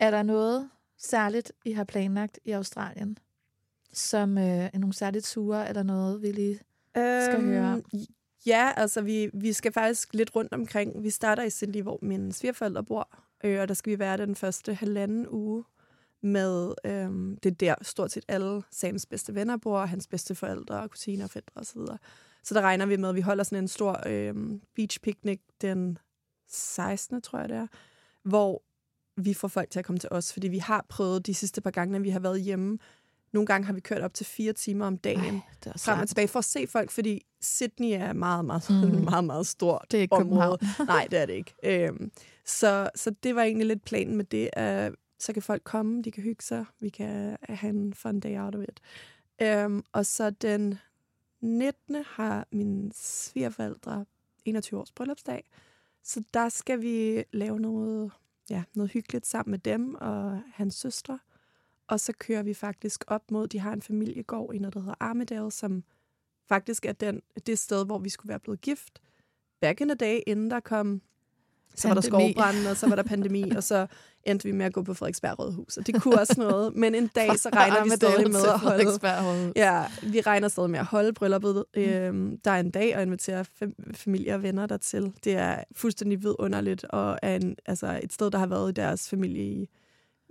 Er 0.00 0.10
der 0.10 0.22
noget 0.22 0.70
særligt, 0.98 1.52
I 1.64 1.72
har 1.72 1.84
planlagt 1.84 2.38
i 2.44 2.50
Australien, 2.50 3.18
som 3.92 4.38
øh, 4.38 4.44
er 4.44 4.78
nogle 4.78 4.94
særligt 4.94 5.24
ture, 5.24 5.68
eller 5.68 5.82
noget, 5.82 6.22
vi 6.22 6.26
lige 6.26 6.60
skal 6.96 7.34
Øhm, 7.36 7.46
høre 7.46 7.72
om? 7.72 7.82
Ja, 8.46 8.72
altså 8.76 9.02
vi, 9.02 9.30
vi 9.34 9.52
skal 9.52 9.72
faktisk 9.72 10.14
lidt 10.14 10.36
rundt 10.36 10.52
omkring. 10.52 11.02
Vi 11.02 11.10
starter 11.10 11.42
i 11.42 11.50
Cindy, 11.50 11.82
hvor 11.82 11.98
mine 12.02 12.32
svigerforældre 12.32 12.84
bor, 12.84 13.08
øh, 13.44 13.60
og 13.60 13.68
der 13.68 13.74
skal 13.74 13.92
vi 13.92 13.98
være 13.98 14.16
den 14.16 14.34
første 14.34 14.74
halvanden 14.74 15.26
uge 15.28 15.64
med, 16.22 16.74
øh, 16.84 17.36
det 17.42 17.60
der 17.60 17.74
stort 17.82 18.12
set 18.12 18.24
alle 18.28 18.62
Sams 18.70 19.06
bedste 19.06 19.34
venner 19.34 19.56
bor, 19.56 19.84
hans 19.84 20.06
bedste 20.06 20.34
forældre, 20.34 20.88
kusiner, 20.88 21.26
fædre 21.26 21.60
osv. 21.60 21.80
Så, 21.80 21.96
så 22.42 22.54
der 22.54 22.60
regner 22.60 22.86
vi 22.86 22.96
med, 22.96 23.08
at 23.08 23.14
vi 23.14 23.20
holder 23.20 23.44
sådan 23.44 23.58
en 23.58 23.68
stor 23.68 24.00
øh, 24.06 24.34
beach 24.74 25.00
picnic 25.00 25.40
den 25.60 25.98
16. 26.48 27.22
tror 27.22 27.38
jeg 27.38 27.48
det 27.48 27.56
er, 27.56 27.66
hvor 28.22 28.62
vi 29.16 29.34
får 29.34 29.48
folk 29.48 29.70
til 29.70 29.78
at 29.78 29.84
komme 29.84 29.98
til 29.98 30.08
os, 30.12 30.32
fordi 30.32 30.48
vi 30.48 30.58
har 30.58 30.86
prøvet 30.88 31.26
de 31.26 31.34
sidste 31.34 31.60
par 31.60 31.70
gange, 31.70 31.92
når 31.92 31.98
vi 31.98 32.10
har 32.10 32.20
været 32.20 32.42
hjemme. 32.42 32.78
Nogle 33.32 33.46
gange 33.46 33.66
har 33.66 33.72
vi 33.72 33.80
kørt 33.80 34.02
op 34.02 34.14
til 34.14 34.26
fire 34.26 34.52
timer 34.52 34.86
om 34.86 34.98
dagen 34.98 35.42
Ej, 35.66 35.72
frem 35.78 36.00
og 36.00 36.08
tilbage 36.08 36.28
for 36.28 36.38
at 36.38 36.44
se 36.44 36.66
folk, 36.66 36.90
fordi 36.90 37.26
Sydney 37.40 37.90
er 37.92 38.12
meget, 38.12 38.44
meget, 38.44 38.70
Mm. 38.70 39.04
meget, 39.10 39.24
meget 39.24 39.46
stort 39.46 39.86
Det 39.90 39.98
er 39.98 40.02
ikke 40.02 40.14
område. 40.16 40.58
Nej, 40.86 41.06
det 41.10 41.18
er 41.18 41.26
det 41.26 41.32
ikke. 41.32 41.54
Øhm, 41.62 42.12
så, 42.44 42.90
så 42.94 43.10
det 43.10 43.34
var 43.36 43.42
egentlig 43.42 43.66
lidt 43.66 43.84
planen 43.84 44.16
med 44.16 44.24
det. 44.24 44.50
Uh, 44.90 44.94
så 45.18 45.32
kan 45.32 45.42
folk 45.42 45.64
komme, 45.64 46.02
de 46.02 46.10
kan 46.10 46.22
hygge 46.22 46.42
sig, 46.44 46.64
vi 46.80 46.88
kan 46.88 47.36
have 47.48 47.70
en 47.70 47.94
fun 47.94 48.20
day 48.20 48.38
out 48.38 48.54
of 48.54 48.62
it. 48.62 48.80
Øhm, 49.42 49.84
og 49.92 50.06
så 50.06 50.30
den 50.30 50.78
19. 51.40 51.96
har 52.06 52.46
mine 52.52 52.90
svigerforældre 52.94 54.04
21 54.44 54.80
års 54.80 54.92
bryllupsdag. 54.92 55.44
Så 56.04 56.22
der 56.34 56.48
skal 56.48 56.82
vi 56.82 57.24
lave 57.32 57.60
noget, 57.60 58.10
ja, 58.50 58.62
noget 58.74 58.90
hyggeligt 58.90 59.26
sammen 59.26 59.50
med 59.50 59.58
dem 59.58 59.94
og 59.94 60.40
hans 60.54 60.74
søstre. 60.74 61.18
Og 61.88 62.00
så 62.00 62.12
kører 62.18 62.42
vi 62.42 62.54
faktisk 62.54 63.04
op 63.06 63.30
mod, 63.30 63.48
de 63.48 63.58
har 63.58 63.72
en 63.72 63.82
familiegård 63.82 64.54
i 64.54 64.58
noget, 64.58 64.74
der 64.74 64.80
hedder 64.80 64.94
Armidale, 65.00 65.50
som 65.50 65.84
faktisk 66.48 66.86
er 66.86 66.92
den, 66.92 67.20
det 67.46 67.58
sted, 67.58 67.86
hvor 67.86 67.98
vi 67.98 68.08
skulle 68.08 68.30
være 68.30 68.40
blevet 68.40 68.60
gift. 68.60 69.02
Back 69.60 69.80
in 69.80 69.88
the 69.88 69.94
day, 69.94 70.20
inden 70.26 70.50
der 70.50 70.60
kom, 70.60 71.02
så 71.74 71.88
var 71.88 71.94
der 71.94 72.02
Pandemi. 72.02 72.32
skovbrand, 72.32 72.66
og 72.66 72.76
så 72.76 72.88
var 72.88 72.96
der 72.96 73.02
pandemi, 73.02 73.50
og 73.56 73.62
så 73.62 73.86
endte 74.24 74.44
vi 74.44 74.52
med 74.52 74.66
at 74.66 74.72
gå 74.72 74.82
på 74.82 74.94
Frederiksberg 74.94 75.38
Rådhus. 75.38 75.76
Og 75.76 75.86
det 75.86 76.02
kunne 76.02 76.20
også 76.20 76.34
noget, 76.38 76.76
men 76.76 76.94
en 76.94 77.06
dag, 77.06 77.38
så 77.38 77.48
regner 77.52 77.84
vi 77.84 77.90
stadig 77.90 78.30
med 78.30 78.40
at 78.40 78.58
holde 78.58 78.84
Ja, 79.56 79.84
vi 80.02 80.20
regner 80.20 80.48
stadig 80.48 80.70
med 80.70 80.78
at 80.78 80.86
holde 80.86 81.12
brylluppet. 81.12 81.64
Mm. 81.76 81.82
Øhm, 81.82 82.38
der 82.44 82.50
er 82.50 82.60
en 82.60 82.70
dag 82.70 82.94
at 82.94 83.06
invitere 83.06 83.44
fam- 83.62 83.92
familie 83.94 84.34
og 84.34 84.42
venner 84.42 84.66
dertil. 84.66 85.12
Det 85.24 85.32
er 85.32 85.64
fuldstændig 85.72 86.22
vidunderligt, 86.22 86.84
og 86.84 87.18
er 87.22 87.36
en, 87.36 87.56
altså 87.66 88.00
et 88.02 88.12
sted, 88.12 88.30
der 88.30 88.38
har 88.38 88.46
været 88.46 88.70
i 88.70 88.72
deres 88.72 89.08
familie 89.08 89.44
i 89.44 89.68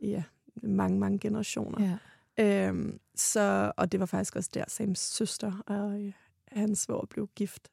ja, 0.01 0.23
mange, 0.63 0.99
mange 0.99 1.19
generationer. 1.19 1.97
Ja. 2.37 2.67
Øhm, 2.67 2.99
så, 3.15 3.71
og 3.77 3.91
det 3.91 3.99
var 3.99 4.05
faktisk 4.05 4.35
også 4.35 4.49
der, 4.53 4.63
Sams 4.67 4.99
søster 4.99 5.63
og 5.67 6.01
øh, 6.01 6.11
hans 6.51 6.79
svor 6.79 7.07
blev 7.09 7.29
gift. 7.35 7.67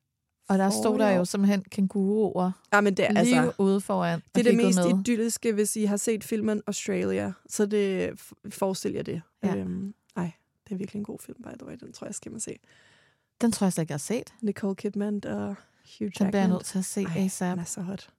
Og 0.49 0.59
der 0.59 0.71
stod 0.71 0.99
der 0.99 1.11
jo 1.11 1.25
simpelthen 1.25 1.63
kænguruer 1.63 2.51
Ja, 2.73 2.81
men 2.81 2.95
det 2.97 3.07
er 3.07 3.13
lige 3.13 3.41
altså... 3.41 3.53
ude 3.59 3.81
foran. 3.81 4.23
Det 4.35 4.47
er 4.47 4.51
det 4.51 4.57
mest 4.57 4.79
med. 4.79 5.01
idylliske, 5.01 5.53
hvis 5.53 5.77
I 5.77 5.85
har 5.85 5.97
set 5.97 6.25
filmen 6.25 6.63
Australia. 6.67 7.33
Så 7.49 7.67
det 7.67 8.11
f- 8.21 8.51
forestil 8.51 8.93
jer 8.93 9.03
det. 9.03 9.23
Ja. 9.43 9.57
Øhm, 9.57 9.95
ej, 10.17 10.31
det 10.69 10.75
er 10.75 10.79
virkelig 10.79 10.99
en 10.99 11.05
god 11.05 11.19
film, 11.19 11.43
by 11.43 11.49
the 11.59 11.67
way. 11.67 11.77
Den 11.81 11.93
tror 11.93 12.07
jeg, 12.07 12.15
skal 12.15 12.33
man 12.33 12.41
se. 12.41 12.57
Den 13.41 13.53
tror 13.53 13.65
jeg 13.65 13.73
slet 13.73 13.83
ikke, 13.83 13.91
jeg 13.91 13.95
har 13.95 13.99
set. 13.99 14.35
Nicole 14.41 14.77
Kidman 14.77 15.25
og 15.27 15.47
Hugh 15.49 15.57
Jackman. 16.01 16.11
Den 16.19 16.31
bliver 16.31 16.41
jeg 16.41 16.49
nødt 16.49 16.65
til 16.65 16.79
at 16.79 16.85
se 16.85 17.03
Ej, 17.03 17.25
ASAP. 17.25 17.51
Den 17.51 17.59
er 17.59 17.65
så 17.65 17.81
hot. 17.81 18.11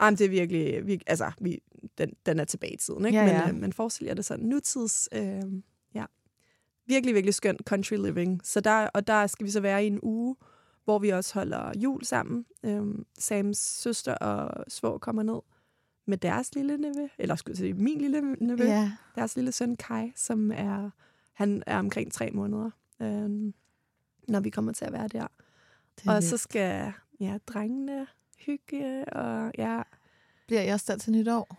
Ej, 0.00 0.10
men 0.10 0.18
det 0.18 0.24
er 0.24 0.28
virkelig, 0.30 0.86
virkelig 0.86 1.00
altså, 1.06 1.32
vi, 1.40 1.58
den, 1.98 2.12
den 2.26 2.38
er 2.40 2.44
tilbage 2.44 2.72
i 2.74 2.76
tiden, 2.76 3.06
ikke? 3.06 3.18
Ja, 3.18 3.24
men, 3.24 3.34
ja. 3.34 3.48
øh, 3.48 3.54
men 3.54 3.72
forestil 3.72 4.06
jer 4.06 4.14
det 4.14 4.24
sådan, 4.24 4.44
nutids, 4.44 5.08
øh, 5.12 5.42
ja, 5.94 6.04
virkelig, 6.86 7.14
virkelig 7.14 7.34
skøn 7.34 7.56
country 7.64 7.94
living. 7.96 8.40
Så 8.44 8.60
der, 8.60 8.86
og 8.94 9.06
der 9.06 9.26
skal 9.26 9.46
vi 9.46 9.50
så 9.50 9.60
være 9.60 9.84
i 9.84 9.86
en 9.86 9.98
uge, 10.02 10.36
hvor 10.84 10.98
vi 10.98 11.08
også 11.08 11.34
holder 11.34 11.72
jul 11.78 12.04
sammen. 12.04 12.46
Øhm, 12.64 13.06
Sams 13.18 13.58
søster 13.58 14.14
og 14.14 14.64
svår 14.68 14.98
kommer 14.98 15.22
ned 15.22 15.40
med 16.06 16.18
deres 16.18 16.54
lille 16.54 16.76
nevø, 16.76 17.08
eller 17.18 17.34
skulle 17.36 17.52
jeg 17.52 17.56
sige, 17.58 17.74
min 17.74 17.98
lille 18.00 18.20
nevø, 18.20 18.64
Ja. 18.64 18.92
deres 19.14 19.36
lille 19.36 19.52
søn 19.52 19.76
Kai, 19.76 20.12
som 20.16 20.50
er, 20.54 20.90
han 21.32 21.62
er 21.66 21.78
omkring 21.78 22.12
tre 22.12 22.30
måneder, 22.30 22.70
øhm, 23.02 23.54
når 24.28 24.40
vi 24.40 24.50
kommer 24.50 24.72
til 24.72 24.84
at 24.84 24.92
være 24.92 25.08
der. 25.08 25.22
Er 25.22 25.26
Og 26.06 26.14
vildt. 26.14 26.24
så 26.24 26.36
skal 26.36 26.92
ja, 27.20 27.38
drengene 27.46 28.06
hygge, 28.46 29.04
og 29.04 29.52
ja... 29.58 29.82
Bliver 30.46 30.62
jeg 30.62 30.74
også 30.74 30.92
der 30.92 30.98
til 30.98 31.12
nytår? 31.12 31.56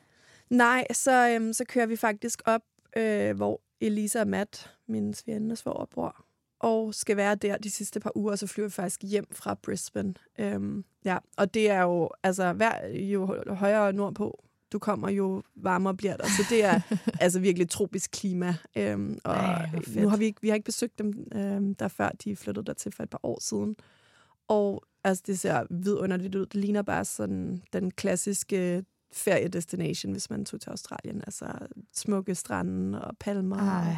Nej, 0.49 0.85
så, 0.93 1.29
øhm, 1.29 1.53
så 1.53 1.65
kører 1.65 1.85
vi 1.85 1.95
faktisk 1.95 2.41
op, 2.45 2.61
øh, 2.97 3.35
hvor 3.35 3.61
Elisa 3.81 4.19
og 4.19 4.27
Matt, 4.27 4.75
min 4.87 5.13
svigerinde 5.13 5.53
og 5.53 5.57
svoger, 5.57 5.85
bor, 5.85 6.25
og 6.59 6.95
skal 6.95 7.17
være 7.17 7.35
der 7.35 7.57
de 7.57 7.71
sidste 7.71 7.99
par 7.99 8.17
uger, 8.17 8.31
og 8.31 8.39
så 8.39 8.47
flyver 8.47 8.67
vi 8.67 8.71
faktisk 8.73 9.01
hjem 9.03 9.27
fra 9.31 9.53
Brisbane. 9.53 10.13
Øhm, 10.39 10.83
ja, 11.05 11.17
og 11.37 11.53
det 11.53 11.69
er 11.69 11.81
jo, 11.81 12.09
altså, 12.23 12.53
hver, 12.53 12.87
jo 12.87 13.43
højere 13.47 13.93
nordpå 13.93 14.43
du 14.71 14.79
kommer, 14.79 15.09
jo 15.09 15.41
varmere 15.55 15.95
bliver 15.95 16.17
der. 16.17 16.23
Så 16.23 16.45
det 16.49 16.63
er 16.63 16.81
altså 17.23 17.39
virkelig 17.39 17.69
tropisk 17.69 18.11
klima. 18.11 18.55
Øhm, 18.75 19.19
og 19.23 19.35
Ej, 19.35 19.69
nu 19.95 20.09
har 20.09 20.17
vi 20.17 20.25
ikke, 20.25 20.41
vi 20.41 20.47
har 20.47 20.55
ikke 20.55 20.65
besøgt 20.65 20.99
dem, 20.99 21.27
øhm, 21.35 21.75
der 21.75 21.87
før 21.87 22.09
de 22.09 22.35
flyttede 22.35 22.65
der 22.65 22.73
til 22.73 22.91
for 22.91 23.03
et 23.03 23.09
par 23.09 23.19
år 23.23 23.39
siden. 23.41 23.75
Og 24.49 24.83
altså, 25.03 25.23
det 25.27 25.39
ser 25.39 25.63
vidunderligt 25.69 26.35
ud. 26.35 26.45
Det 26.45 26.55
ligner 26.55 26.81
bare 26.81 27.05
sådan 27.05 27.61
den 27.73 27.91
klassiske 27.91 28.85
feriedestination, 29.13 30.11
hvis 30.11 30.29
man 30.29 30.45
tog 30.45 30.61
til 30.61 30.69
Australien. 30.69 31.21
Altså 31.27 31.45
smukke 31.93 32.35
strande 32.35 33.01
og 33.05 33.17
palmer. 33.19 33.57
Ej, 33.57 33.95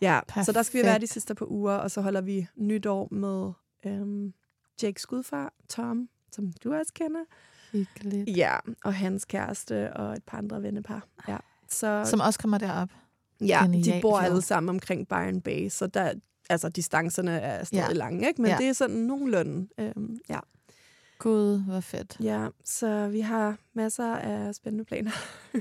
ja, 0.00 0.20
så 0.44 0.52
der 0.52 0.62
skal 0.62 0.80
vi 0.80 0.84
være 0.86 0.94
de 0.94 0.98
perfekt. 0.98 1.12
sidste 1.12 1.34
par 1.34 1.46
uger, 1.50 1.72
og 1.72 1.90
så 1.90 2.00
holder 2.00 2.20
vi 2.20 2.46
nytår 2.56 3.08
med 3.14 3.52
øhm, 3.86 4.32
Jakes 4.82 5.06
gudfar, 5.06 5.52
Tom, 5.68 6.08
som 6.32 6.52
du 6.64 6.74
også 6.74 6.92
kender. 6.92 7.20
hyggeligt. 7.72 8.36
Ja, 8.36 8.56
og 8.84 8.94
hans 8.94 9.24
kæreste 9.24 9.92
og 9.96 10.12
et 10.12 10.22
par 10.26 10.38
andre 10.38 10.62
vennepar. 10.62 11.06
Ja. 11.28 11.36
Så, 11.68 12.02
Som 12.06 12.20
også 12.20 12.38
kommer 12.38 12.58
derop. 12.58 12.88
ja, 13.40 13.60
de 13.66 13.72
genialt 13.72 14.02
bor 14.02 14.18
alle 14.18 14.42
sammen 14.42 14.68
omkring 14.70 15.08
Byron 15.08 15.40
Bay, 15.40 15.68
så 15.68 15.86
der, 15.86 16.12
altså 16.50 16.68
distancerne 16.68 17.30
er 17.40 17.64
stadig 17.64 17.82
Ja. 17.88 17.92
lange, 17.92 18.28
ikke? 18.28 18.42
men 18.42 18.50
Ja. 18.50 18.56
det 18.58 18.68
er 18.68 18.72
sådan 18.72 18.96
nogenlunde. 18.96 19.68
Øhm, 19.78 20.18
ja. 20.28 20.40
Gud, 21.18 21.58
hvor 21.64 21.80
fedt. 21.80 22.16
ja, 22.20 22.48
så 22.64 23.08
vi 23.08 23.20
har 23.20 23.58
masser 23.72 24.16
af 24.16 24.54
spændende 24.54 24.84
planer. 24.84 25.10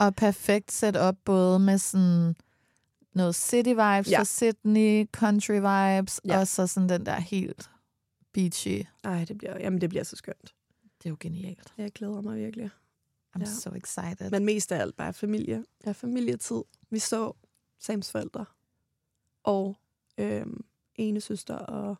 Og 0.00 0.14
perfekt 0.14 0.72
setup 0.72 1.16
både 1.24 1.58
med 1.58 1.78
sådan 1.78 2.36
noget 3.14 3.34
city 3.34 3.68
vibes 3.68 4.10
Ja. 4.10 4.18
fra 4.18 4.24
Sydney, 4.24 5.06
country 5.12 5.52
vibes, 5.54 6.20
Ja. 6.24 6.38
og 6.38 6.46
så 6.46 6.66
sådan 6.66 6.88
den 6.88 7.06
der 7.06 7.20
helt 7.20 7.70
beachy. 8.32 8.82
Ej, 9.04 9.24
det 9.24 9.38
bliver, 9.38 9.56
jamen, 9.60 9.80
det 9.80 9.88
bliver 9.88 10.04
så 10.04 10.16
skønt. 10.16 10.54
Det 10.98 11.06
er 11.06 11.10
jo 11.10 11.16
genialt. 11.20 11.74
Jeg 11.78 11.92
glæder 11.92 12.20
mig 12.20 12.36
virkelig. 12.36 12.70
I'm 13.36 13.40
Ja. 13.40 13.44
so 13.44 13.70
excited. 13.74 14.30
Men 14.30 14.44
mest 14.44 14.72
af 14.72 14.80
alt 14.80 14.96
bare 14.96 15.12
familie. 15.12 15.64
Ja, 15.86 15.92
familietid. 15.92 16.62
Vi 16.90 16.98
så 16.98 17.32
Sams 17.78 18.10
forældre. 18.10 18.44
Og 19.44 19.76
øhm, 20.18 20.64
ene 20.96 21.20
søster 21.20 21.54
og 21.54 21.96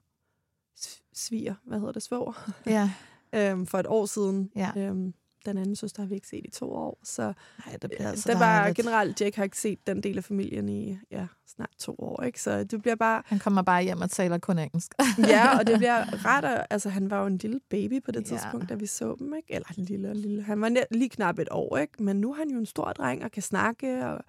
sviger, 1.12 1.54
hvad 1.64 1.78
hedder 1.78 1.92
det, 1.92 2.02
svoger, 2.02 2.50
Ja. 2.66 2.90
øhm, 3.50 3.66
for 3.66 3.78
et 3.78 3.86
år 3.86 4.06
siden. 4.06 4.50
Ja. 4.56 4.70
Øhm, 4.76 5.14
den 5.46 5.58
anden 5.58 5.76
søster 5.76 6.02
har 6.02 6.08
vi 6.08 6.14
ikke 6.14 6.28
set 6.28 6.44
i 6.44 6.50
to 6.50 6.72
år, 6.72 6.98
så 7.02 7.22
Ej, 7.22 7.72
det 7.72 7.90
bliver 7.90 8.02
øh, 8.02 8.08
altså 8.08 8.32
det 8.32 8.40
var 8.40 8.72
generelt, 8.72 9.20
Jake 9.20 9.36
har 9.36 9.44
ikke 9.44 9.58
set 9.58 9.86
den 9.86 10.02
del 10.02 10.16
af 10.18 10.24
familien 10.24 10.68
i 10.68 10.98
ja, 11.10 11.26
snart 11.46 11.70
to 11.78 11.94
år, 11.98 12.22
ikke? 12.22 12.42
Så 12.42 12.64
det 12.64 12.82
bliver 12.82 12.94
bare, 12.94 13.22
Han 13.26 13.38
kommer 13.38 13.62
bare 13.62 13.82
hjem 13.82 14.00
og 14.00 14.10
taler 14.10 14.38
kun 14.38 14.58
engelsk. 14.58 14.92
ja, 15.18 15.58
og 15.58 15.66
det 15.66 15.78
bliver 15.82 16.24
ret, 16.26 16.44
at- 16.44 16.66
altså 16.70 16.88
han 16.88 17.10
var 17.10 17.20
jo 17.20 17.26
en 17.26 17.36
lille 17.38 17.60
baby 17.68 18.02
på 18.02 18.10
det 18.10 18.20
Ja. 18.30 18.36
tidspunkt, 18.36 18.68
da 18.68 18.74
vi 18.74 18.86
så 18.86 19.16
dem, 19.18 19.34
ikke? 19.34 19.54
Eller 19.54 19.68
lille 19.76 20.10
og 20.10 20.16
lille. 20.16 20.42
Han 20.42 20.60
var 20.60 20.76
lige 20.90 21.08
knap 21.08 21.38
et 21.38 21.48
år, 21.50 21.76
ikke? 21.76 22.02
Men 22.02 22.20
nu 22.20 22.30
er 22.32 22.36
han 22.36 22.50
jo 22.50 22.58
en 22.58 22.66
stor 22.66 22.92
dreng 22.92 23.24
og 23.24 23.30
kan 23.30 23.42
snakke, 23.42 24.06
og 24.06 24.20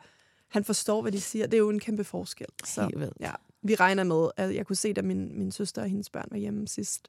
han 0.48 0.64
forstår, 0.64 1.02
hvad 1.02 1.12
de 1.12 1.22
siger. 1.22 1.46
Det 1.46 1.54
er 1.54 1.58
jo 1.58 1.70
en 1.70 1.80
kæmpe 1.80 2.04
forskel. 2.04 2.48
Så 2.66 2.82
Helt 2.84 3.00
vildt. 3.00 3.14
ja, 3.20 3.32
vi 3.62 3.76
regner 3.76 4.04
med, 4.04 4.30
at 4.38 4.56
jeg 4.56 4.66
kunne 4.66 4.76
se, 4.76 4.94
da 4.94 5.02
min, 5.02 5.38
min 5.40 5.52
søster 5.52 5.82
og 5.82 5.88
hendes 5.90 6.10
børn 6.10 6.28
var 6.32 6.38
hjemme 6.38 6.68
sidst, 6.68 7.08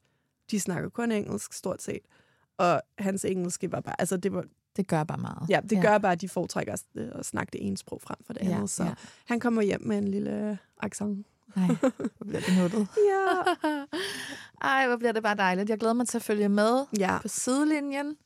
de 0.51 0.61
snakker 0.61 0.89
kun 0.89 1.13
engelsk, 1.13 1.53
stort 1.53 1.83
set. 1.83 2.01
Og 2.59 2.83
hans 2.99 3.25
engelske 3.25 3.73
var 3.73 3.81
bare, 3.81 3.95
altså 4.01 4.17
det 4.17 4.33
var, 4.33 4.45
Det 4.77 4.87
gør 4.87 5.05
bare 5.05 5.19
meget. 5.19 5.49
ja, 5.49 5.61
det 5.71 5.83
gør 5.83 5.99
bare, 5.99 6.13
at 6.13 6.21
de 6.21 6.29
foretrækker 6.29 6.73
at, 6.73 6.83
at 6.97 7.27
snakke 7.27 7.51
det 7.53 7.67
ene 7.67 7.77
sprog 7.77 8.01
frem 8.03 8.17
for 8.27 8.33
det 8.33 8.43
Ja, 8.43 8.55
andet. 8.55 8.71
Så 8.71 8.85
ja. 8.85 8.95
han 9.27 9.41
kommer 9.41 9.63
hjem 9.63 9.83
med 9.87 9.99
en 9.99 10.09
lille 10.09 10.59
accent. 10.81 11.27
Nej, 11.57 11.67
hvor 11.67 12.27
bliver 12.29 12.41
det 12.41 12.59
nuttet. 12.59 12.89
Ja. 13.11 13.55
Ej, 14.69 14.87
hvor 14.87 14.97
bliver 14.97 15.13
det 15.13 15.23
bare 15.23 15.37
dejligt. 15.37 15.71
Jeg 15.71 15.79
glæder 15.79 15.95
mig 15.95 16.09
til 16.09 16.19
at 16.19 16.23
følge 16.23 16.49
med 16.49 16.85
Ja. 16.99 17.19
på 17.23 17.29
sidelinjen. 17.29 18.17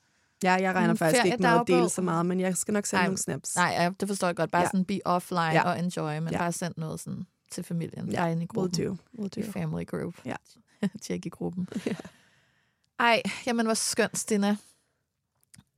Ja, 0.42 0.52
jeg 0.52 0.74
regner 0.74 0.94
faktisk 0.94 1.24
ikke 1.24 1.36
med 1.40 1.50
at 1.60 1.64
dele 1.66 1.88
så 1.88 2.02
meget, 2.02 2.26
men 2.26 2.40
jeg 2.40 2.56
skal 2.56 2.74
nok 2.74 2.86
sende 2.86 3.00
Ej, 3.00 3.06
nogle 3.06 3.18
snaps. 3.18 3.56
Nej, 3.56 3.74
ja, 3.78 3.90
det 4.00 4.08
forstår 4.08 4.26
jeg 4.28 4.36
godt. 4.36 4.50
Bare 4.50 4.62
Ja. 4.62 4.68
sådan 4.68 4.84
be 4.84 4.98
offline 5.04 5.40
Ja. 5.52 5.62
og 5.70 5.78
enjoy, 5.78 6.18
men 6.18 6.28
Ja. 6.32 6.38
bare 6.38 6.52
send 6.52 6.74
noget 6.76 7.00
sådan 7.00 7.26
til 7.54 7.64
familien. 7.64 8.08
Ja, 8.08 8.26
inde 8.26 8.42
i 8.42 8.46
gruppen. 8.46 8.86
do. 8.86 8.96
Will 9.18 9.38
I 9.38 9.42
do. 9.42 9.50
family 9.52 9.86
group. 9.86 10.14
Ja. 10.24 10.36
Tjek 11.02 11.26
i 11.26 11.28
gruppen. 11.28 11.68
Ja. 11.86 11.94
Ej, 12.98 13.22
jamen 13.46 13.66
hvor 13.66 13.74
skønt, 13.74 14.18
Stina. 14.18 14.56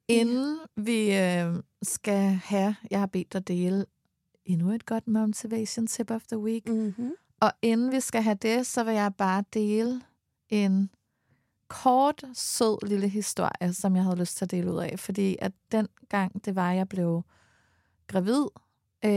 Inden 0.09 0.59
vi 0.77 1.17
øh, 1.17 1.55
skal 1.83 2.31
have, 2.31 2.77
jeg 2.91 2.99
har 2.99 3.07
bedt 3.07 3.33
dig 3.33 3.49
dele 3.49 3.87
endnu 4.45 4.73
et 4.73 4.87
godt 4.87 5.09
motivation 5.09 5.87
tip 5.87 6.11
of 6.11 6.23
the 6.27 6.39
week. 6.39 6.69
Mm-hmm. 6.69 7.13
Og 7.41 7.53
inden 7.63 7.93
vi 7.93 8.01
skal 8.01 8.23
have 8.23 8.35
det, 8.43 8.67
så 8.67 8.85
vil 8.85 8.95
jeg 8.95 9.15
bare 9.15 9.45
dele 9.55 10.03
en 10.49 10.91
kort, 11.69 12.25
sød 12.35 12.89
lille 12.89 13.09
historie, 13.09 13.73
som 13.73 13.97
jeg 13.97 14.05
havde 14.05 14.17
lyst 14.17 14.37
til 14.37 14.45
at 14.45 14.51
dele 14.51 14.73
ud 14.73 14.79
af. 14.79 14.99
Fordi 14.99 15.37
at 15.39 15.53
den 15.73 15.89
gang, 16.09 16.45
det 16.45 16.55
var, 16.57 16.73
jeg 16.73 16.89
blev 16.89 17.23
gravid, 18.07 18.47
øh, 19.05 19.11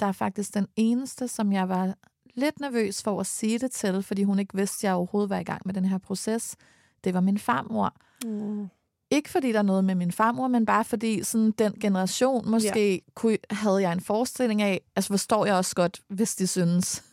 der 0.00 0.06
er 0.06 0.12
faktisk 0.12 0.54
den 0.54 0.66
eneste, 0.76 1.28
som 1.28 1.52
jeg 1.52 1.68
var 1.68 1.94
lidt 2.34 2.60
nervøs 2.60 3.02
for 3.02 3.20
at 3.20 3.26
sige 3.26 3.58
det 3.58 3.70
til, 3.70 4.02
fordi 4.02 4.22
hun 4.22 4.38
ikke 4.38 4.56
vidste, 4.56 4.78
at 4.78 4.84
jeg 4.88 4.94
overhovedet 4.94 5.30
var 5.30 5.38
i 5.38 5.44
gang 5.44 5.62
med 5.64 5.74
den 5.74 5.84
her 5.84 5.98
proces. 5.98 6.56
Det 7.04 7.14
var 7.14 7.20
min 7.20 7.38
farmor. 7.38 7.94
Mm. 8.24 8.68
Ikke 9.10 9.30
fordi 9.30 9.52
der 9.52 9.58
er 9.58 9.62
noget 9.62 9.84
med 9.84 9.94
min 9.94 10.12
farmor, 10.12 10.48
men 10.48 10.66
bare 10.66 10.84
fordi 10.84 11.22
sådan 11.22 11.50
den 11.50 11.72
generation 11.80 12.50
måske 12.50 12.92
ja. 12.94 12.98
kunne, 13.14 13.38
havde 13.50 13.82
jeg 13.82 13.92
en 13.92 14.00
forestilling 14.00 14.62
af, 14.62 14.80
altså 14.96 15.08
forstår 15.08 15.46
jeg 15.46 15.54
også 15.54 15.74
godt, 15.74 16.00
hvis 16.08 16.36
de 16.36 16.46
synes, 16.46 17.04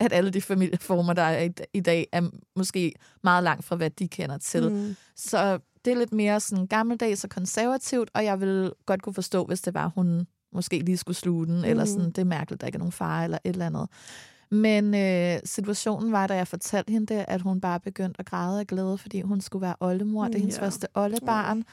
at 0.00 0.12
alle 0.12 0.30
de 0.30 0.40
familieformer, 0.40 1.12
der 1.12 1.22
er 1.22 1.44
i, 1.44 1.50
i 1.72 1.80
dag, 1.80 2.06
er 2.12 2.30
måske 2.56 2.92
meget 3.22 3.44
langt 3.44 3.64
fra, 3.64 3.76
hvad 3.76 3.90
de 3.90 4.08
kender 4.08 4.38
til. 4.38 4.72
Mm. 4.72 4.96
Så 5.16 5.58
det 5.84 5.92
er 5.92 5.96
lidt 5.96 6.12
mere 6.12 6.40
sådan 6.40 6.66
gammeldags 6.66 7.24
og 7.24 7.30
konservativt, 7.30 8.10
og 8.14 8.24
jeg 8.24 8.40
vil 8.40 8.72
godt 8.86 9.02
kunne 9.02 9.14
forstå, 9.14 9.44
hvis 9.44 9.60
det 9.60 9.74
var, 9.74 9.92
hun 9.94 10.26
måske 10.52 10.78
lige 10.78 10.96
skulle 10.96 11.16
sluge 11.16 11.46
den, 11.46 11.56
mm. 11.58 11.64
eller 11.64 11.84
sådan, 11.84 12.06
det 12.06 12.18
er 12.18 12.24
mærkeligt, 12.24 12.60
der 12.60 12.66
ikke 12.66 12.76
er 12.76 12.80
nogen 12.80 12.92
far 12.92 13.24
eller 13.24 13.38
et 13.44 13.50
eller 13.52 13.66
andet. 13.66 13.88
Men 14.50 14.94
øh, 14.94 15.40
situationen 15.44 16.12
var, 16.12 16.26
da 16.26 16.34
jeg 16.36 16.48
fortalte 16.48 16.90
hende 16.92 17.14
det, 17.14 17.24
at 17.28 17.40
hun 17.42 17.60
bare 17.60 17.80
begyndte 17.80 18.20
at 18.20 18.26
græde 18.26 18.60
af 18.60 18.66
glæde, 18.66 18.98
fordi 18.98 19.20
hun 19.20 19.40
skulle 19.40 19.62
være 19.62 19.74
oldemor. 19.80 20.24
Det 20.24 20.34
er 20.34 20.38
hendes 20.38 20.56
Ja. 20.58 20.64
første 20.64 20.86
oldebarn. 20.94 21.64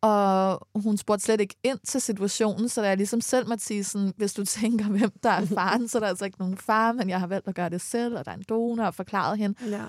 Og 0.00 0.66
hun 0.74 0.96
spurgte 0.96 1.24
slet 1.24 1.40
ikke 1.40 1.54
ind 1.62 1.78
til 1.86 2.00
situationen, 2.00 2.68
så 2.68 2.82
da 2.82 2.88
jeg 2.88 2.96
ligesom 2.96 3.20
selv 3.20 3.48
måtte 3.48 3.64
sige 3.64 3.84
sådan, 3.84 4.12
hvis 4.16 4.32
du 4.34 4.44
tænker, 4.44 4.84
hvem 4.84 5.10
der 5.22 5.30
er 5.30 5.46
faren, 5.46 5.88
så 5.88 5.98
er 5.98 6.00
der 6.00 6.08
altså 6.08 6.24
ikke 6.24 6.38
nogen 6.38 6.56
far, 6.56 6.92
men 6.92 7.08
jeg 7.08 7.20
har 7.20 7.26
valgt 7.26 7.48
at 7.48 7.54
gøre 7.54 7.68
det 7.68 7.80
selv, 7.80 8.18
og 8.18 8.24
der 8.24 8.30
er 8.30 8.36
en 8.36 8.44
donor, 8.48 8.84
og 8.84 8.94
forklaret 8.94 9.38
hende. 9.38 9.70
Ja. 9.70 9.82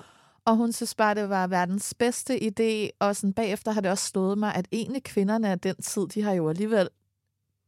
Og 0.46 0.56
hun 0.56 0.72
synes 0.72 0.96
bare, 0.96 1.16
det 1.16 1.30
var 1.30 1.48
verdens 1.48 1.94
bedste 1.94 2.44
idé, 2.44 2.90
og 3.00 3.16
sådan 3.16 3.34
bagefter 3.34 3.72
har 3.72 3.82
det 3.82 3.92
også 3.92 4.08
slået 4.08 4.38
mig, 4.38 4.56
at 4.56 4.68
egentlig 4.72 5.04
kvinderne 5.04 5.50
af 5.50 5.60
den 5.60 5.76
tid, 5.76 6.08
de 6.08 6.22
har 6.24 6.34
jo 6.34 6.50
alligevel 6.50 6.90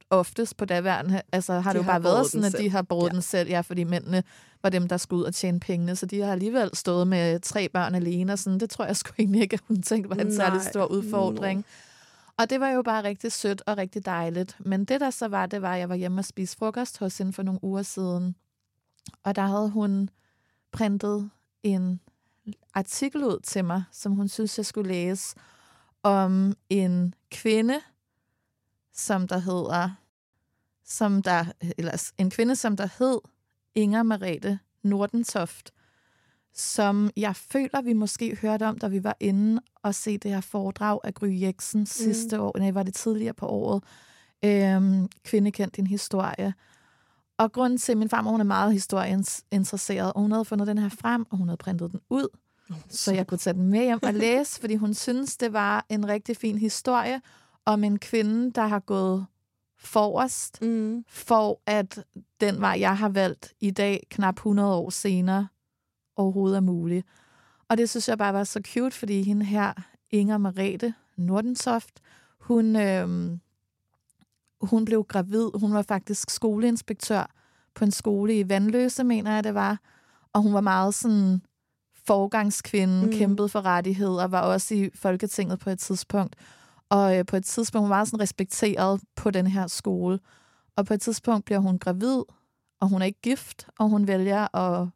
oftest 0.09 0.57
på 0.57 0.65
daværende, 0.65 1.21
altså 1.31 1.53
har 1.53 1.73
De 1.73 1.79
det 1.79 1.85
jo 1.85 1.91
har 1.91 1.91
bare 1.99 2.03
været 2.03 2.31
sådan, 2.31 2.45
at 2.45 2.55
de 2.59 2.69
har 2.69 2.81
båret 2.81 3.09
Ja. 3.09 3.13
den 3.13 3.21
selv, 3.21 3.49
ja, 3.49 3.61
fordi 3.61 3.83
mændene 3.83 4.23
var 4.63 4.69
dem, 4.69 4.87
der 4.87 4.97
skulle 4.97 5.19
ud 5.19 5.25
og 5.25 5.33
tjene 5.33 5.59
pengene, 5.59 5.95
så 5.95 6.05
de 6.05 6.21
har 6.21 6.31
alligevel 6.31 6.69
stået 6.73 7.07
med 7.07 7.39
tre 7.39 7.69
børn 7.69 7.95
alene, 7.95 8.33
og 8.33 8.39
sådan, 8.39 8.59
det 8.59 8.69
tror 8.69 8.85
jeg 8.85 8.95
sgu 8.95 9.13
egentlig 9.19 9.41
ikke, 9.41 9.53
at 9.53 9.61
hun 9.67 9.81
tænkte 9.81 10.09
var 10.09 10.15
en 10.15 10.35
særlig 10.35 10.57
Nej. 10.57 10.71
stor 10.71 10.85
udfordring. 10.85 11.65
Og 12.37 12.49
det 12.49 12.59
var 12.59 12.69
jo 12.69 12.81
bare 12.81 13.03
rigtig 13.03 13.31
sødt 13.31 13.61
og 13.65 13.77
rigtig 13.77 14.05
dejligt. 14.05 14.55
Men 14.59 14.85
det 14.85 15.01
der 15.01 15.09
så 15.09 15.27
var, 15.27 15.45
det 15.45 15.61
var, 15.61 15.73
at 15.73 15.79
jeg 15.79 15.89
var 15.89 15.95
hjemme 15.95 16.21
og 16.21 16.25
spise 16.25 16.57
frokost 16.57 16.99
hos 16.99 17.17
hende 17.17 17.33
for 17.33 17.43
nogle 17.43 17.63
uger 17.63 17.81
siden. 17.81 18.35
Og 19.23 19.35
der 19.35 19.41
havde 19.41 19.69
hun 19.69 20.09
printet 20.71 21.29
en 21.63 21.99
artikel 22.73 23.23
ud 23.23 23.39
til 23.43 23.65
mig, 23.65 23.83
som 23.91 24.11
hun 24.11 24.27
synes, 24.27 24.57
jeg 24.57 24.65
skulle 24.65 24.91
læse, 24.91 25.35
om 26.03 26.53
en 26.69 27.13
kvinde, 27.31 27.75
som 28.95 29.27
der 29.27 29.37
hedder, 29.37 29.89
som 30.85 31.21
der, 31.21 31.45
eller 31.77 32.11
en 32.17 32.29
kvinde, 32.29 32.55
som 32.55 32.77
der 32.77 32.87
hed 32.99 33.19
Inger 33.75 34.03
Merete 34.03 34.59
Nordentoft, 34.83 35.71
som 36.53 37.09
jeg 37.17 37.35
føler, 37.35 37.81
vi 37.81 37.93
måske 37.93 38.37
hørte 38.41 38.67
om, 38.67 38.77
da 38.77 38.87
vi 38.87 39.03
var 39.03 39.17
inde 39.19 39.61
og 39.83 39.95
se 39.95 40.17
det 40.17 40.31
her 40.31 40.41
foredrag 40.41 40.99
af 41.03 41.13
Gry 41.13 41.41
Jeksen 41.41 41.85
sidste 41.85 42.41
år, 42.41 42.57
nej, 42.57 42.71
var 42.71 42.83
det 42.83 42.93
tidligere 42.93 43.33
på 43.33 43.47
året, 43.47 43.83
øhm, 44.45 45.09
Kvinde 45.23 45.51
kendt 45.51 45.75
din 45.75 45.87
historie. 45.87 46.53
Og 47.37 47.51
grunden 47.51 47.77
til, 47.79 47.91
at 47.91 47.97
min 47.97 48.09
farmor 48.09 48.31
hun 48.31 48.39
er 48.39 48.45
meget 48.45 48.73
historieinteresseret, 48.73 50.13
og 50.13 50.21
hun 50.21 50.31
havde 50.31 50.45
fundet 50.45 50.67
den 50.67 50.77
her 50.77 50.89
frem, 50.89 51.25
og 51.29 51.37
hun 51.37 51.47
havde 51.47 51.57
printet 51.57 51.91
den 51.91 51.99
ud, 52.09 52.27
så 52.89 53.13
jeg 53.13 53.27
kunne 53.27 53.37
tage 53.37 53.53
den 53.53 53.67
med 53.67 53.83
hjem 53.83 53.99
og 54.03 54.13
læse, 54.23 54.59
fordi 54.59 54.75
hun 54.75 54.93
synes, 54.93 55.37
det 55.37 55.53
var 55.53 55.85
en 55.89 56.07
rigtig 56.07 56.37
fin 56.37 56.57
historie 56.57 57.21
om 57.65 57.83
en 57.83 57.99
kvinde, 57.99 58.51
der 58.51 58.67
har 58.67 58.79
gået 58.79 59.25
forrest, 59.77 60.61
Mm. 60.61 61.05
for 61.07 61.61
at 61.65 62.05
den 62.41 62.61
vej, 62.61 62.77
jeg 62.79 62.97
har 62.97 63.09
valgt 63.09 63.53
i 63.59 63.71
dag, 63.71 64.07
knap 64.09 64.35
100 64.35 64.75
år 64.75 64.89
senere, 64.89 65.47
overhovedet 66.15 66.57
er 66.57 66.61
mulig. 66.61 67.03
Og 67.69 67.77
det 67.77 67.89
synes 67.89 68.09
jeg 68.09 68.17
bare 68.17 68.33
var 68.33 68.43
så 68.43 68.61
cute, 68.73 68.95
fordi 68.95 69.21
hende 69.23 69.45
her, 69.45 69.73
Inger 70.11 70.37
Merete 70.37 70.93
Nordensoft, 71.17 71.99
hun, 72.39 72.75
øhm, 72.75 73.39
hun 74.61 74.85
blev 74.85 75.03
gravid. 75.03 75.49
Hun 75.55 75.73
var 75.73 75.81
faktisk 75.81 76.29
skoleinspektør 76.29 77.31
på 77.75 77.83
en 77.85 77.91
skole 77.91 78.39
i 78.39 78.49
Vandløse, 78.49 79.03
mener 79.03 79.33
jeg 79.33 79.43
det 79.43 79.53
var. 79.53 79.79
Og 80.33 80.41
hun 80.41 80.53
var 80.53 80.61
meget 80.61 80.93
sådan 80.93 81.41
forgangskvinde, 82.05 83.05
mm. 83.05 83.11
kæmpede 83.11 83.49
for 83.49 83.65
rettigheder, 83.65 84.27
var 84.27 84.41
også 84.41 84.75
i 84.75 84.89
Folketinget 84.95 85.59
på 85.59 85.69
et 85.69 85.79
tidspunkt. 85.79 86.35
Og 86.89 87.17
øh, 87.17 87.25
på 87.25 87.35
et 87.35 87.45
tidspunkt 87.45 87.83
hun 87.83 87.89
var 87.89 88.03
sådan 88.05 88.19
respekteret 88.19 89.01
på 89.15 89.31
den 89.31 89.47
her 89.47 89.67
skole. 89.67 90.19
Og 90.75 90.85
på 90.85 90.93
et 90.93 91.01
tidspunkt 91.01 91.45
bliver 91.45 91.59
hun 91.59 91.79
gravid, 91.79 92.23
og 92.81 92.89
hun 92.89 93.01
er 93.01 93.05
ikke 93.05 93.21
gift, 93.21 93.67
og 93.79 93.89
hun 93.89 94.07
vælger 94.07 94.55
at 94.57 94.87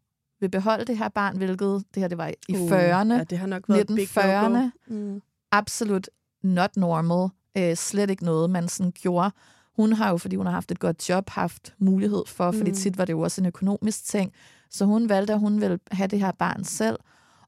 vil 0.41 0.49
beholde 0.49 0.85
det 0.85 0.97
her 0.97 1.09
barn, 1.09 1.37
hvilket 1.37 1.83
det 1.93 2.01
her 2.03 2.07
det 2.07 2.17
var 2.17 2.27
i 2.27 2.55
Uh, 2.57 2.71
40'erne. 2.71 3.13
Ja, 3.13 3.23
det 3.23 3.37
har 3.37 3.47
nok 3.47 3.69
været 3.69 3.81
et 3.81 3.95
big 3.95 4.07
1940'erne. 4.17 4.49
no-go. 4.49 4.69
Mm. 4.87 5.21
Absolut 5.51 6.09
not 6.43 6.77
normal. 6.77 7.29
Øh, 7.57 7.75
slet 7.75 8.09
ikke 8.09 8.25
noget, 8.25 8.49
man 8.49 8.67
sådan 8.67 8.91
gjorde. 8.91 9.31
Hun 9.75 9.93
har 9.93 10.09
jo, 10.09 10.17
fordi 10.17 10.35
hun 10.35 10.45
har 10.45 10.53
haft 10.53 10.71
et 10.71 10.79
godt 10.79 11.09
job, 11.09 11.29
haft 11.29 11.73
mulighed 11.79 12.23
for, 12.27 12.51
fordi 12.51 12.69
Mm. 12.71 12.75
tit 12.75 12.97
var 12.97 13.05
det 13.05 13.13
jo 13.13 13.19
også 13.21 13.41
en 13.41 13.45
økonomisk 13.45 14.03
ting. 14.05 14.33
Så 14.69 14.85
hun 14.85 15.09
valgte, 15.09 15.33
at 15.33 15.39
hun 15.39 15.61
ville 15.61 15.79
have 15.91 16.07
det 16.07 16.19
her 16.19 16.31
barn 16.31 16.63
selv. 16.63 16.97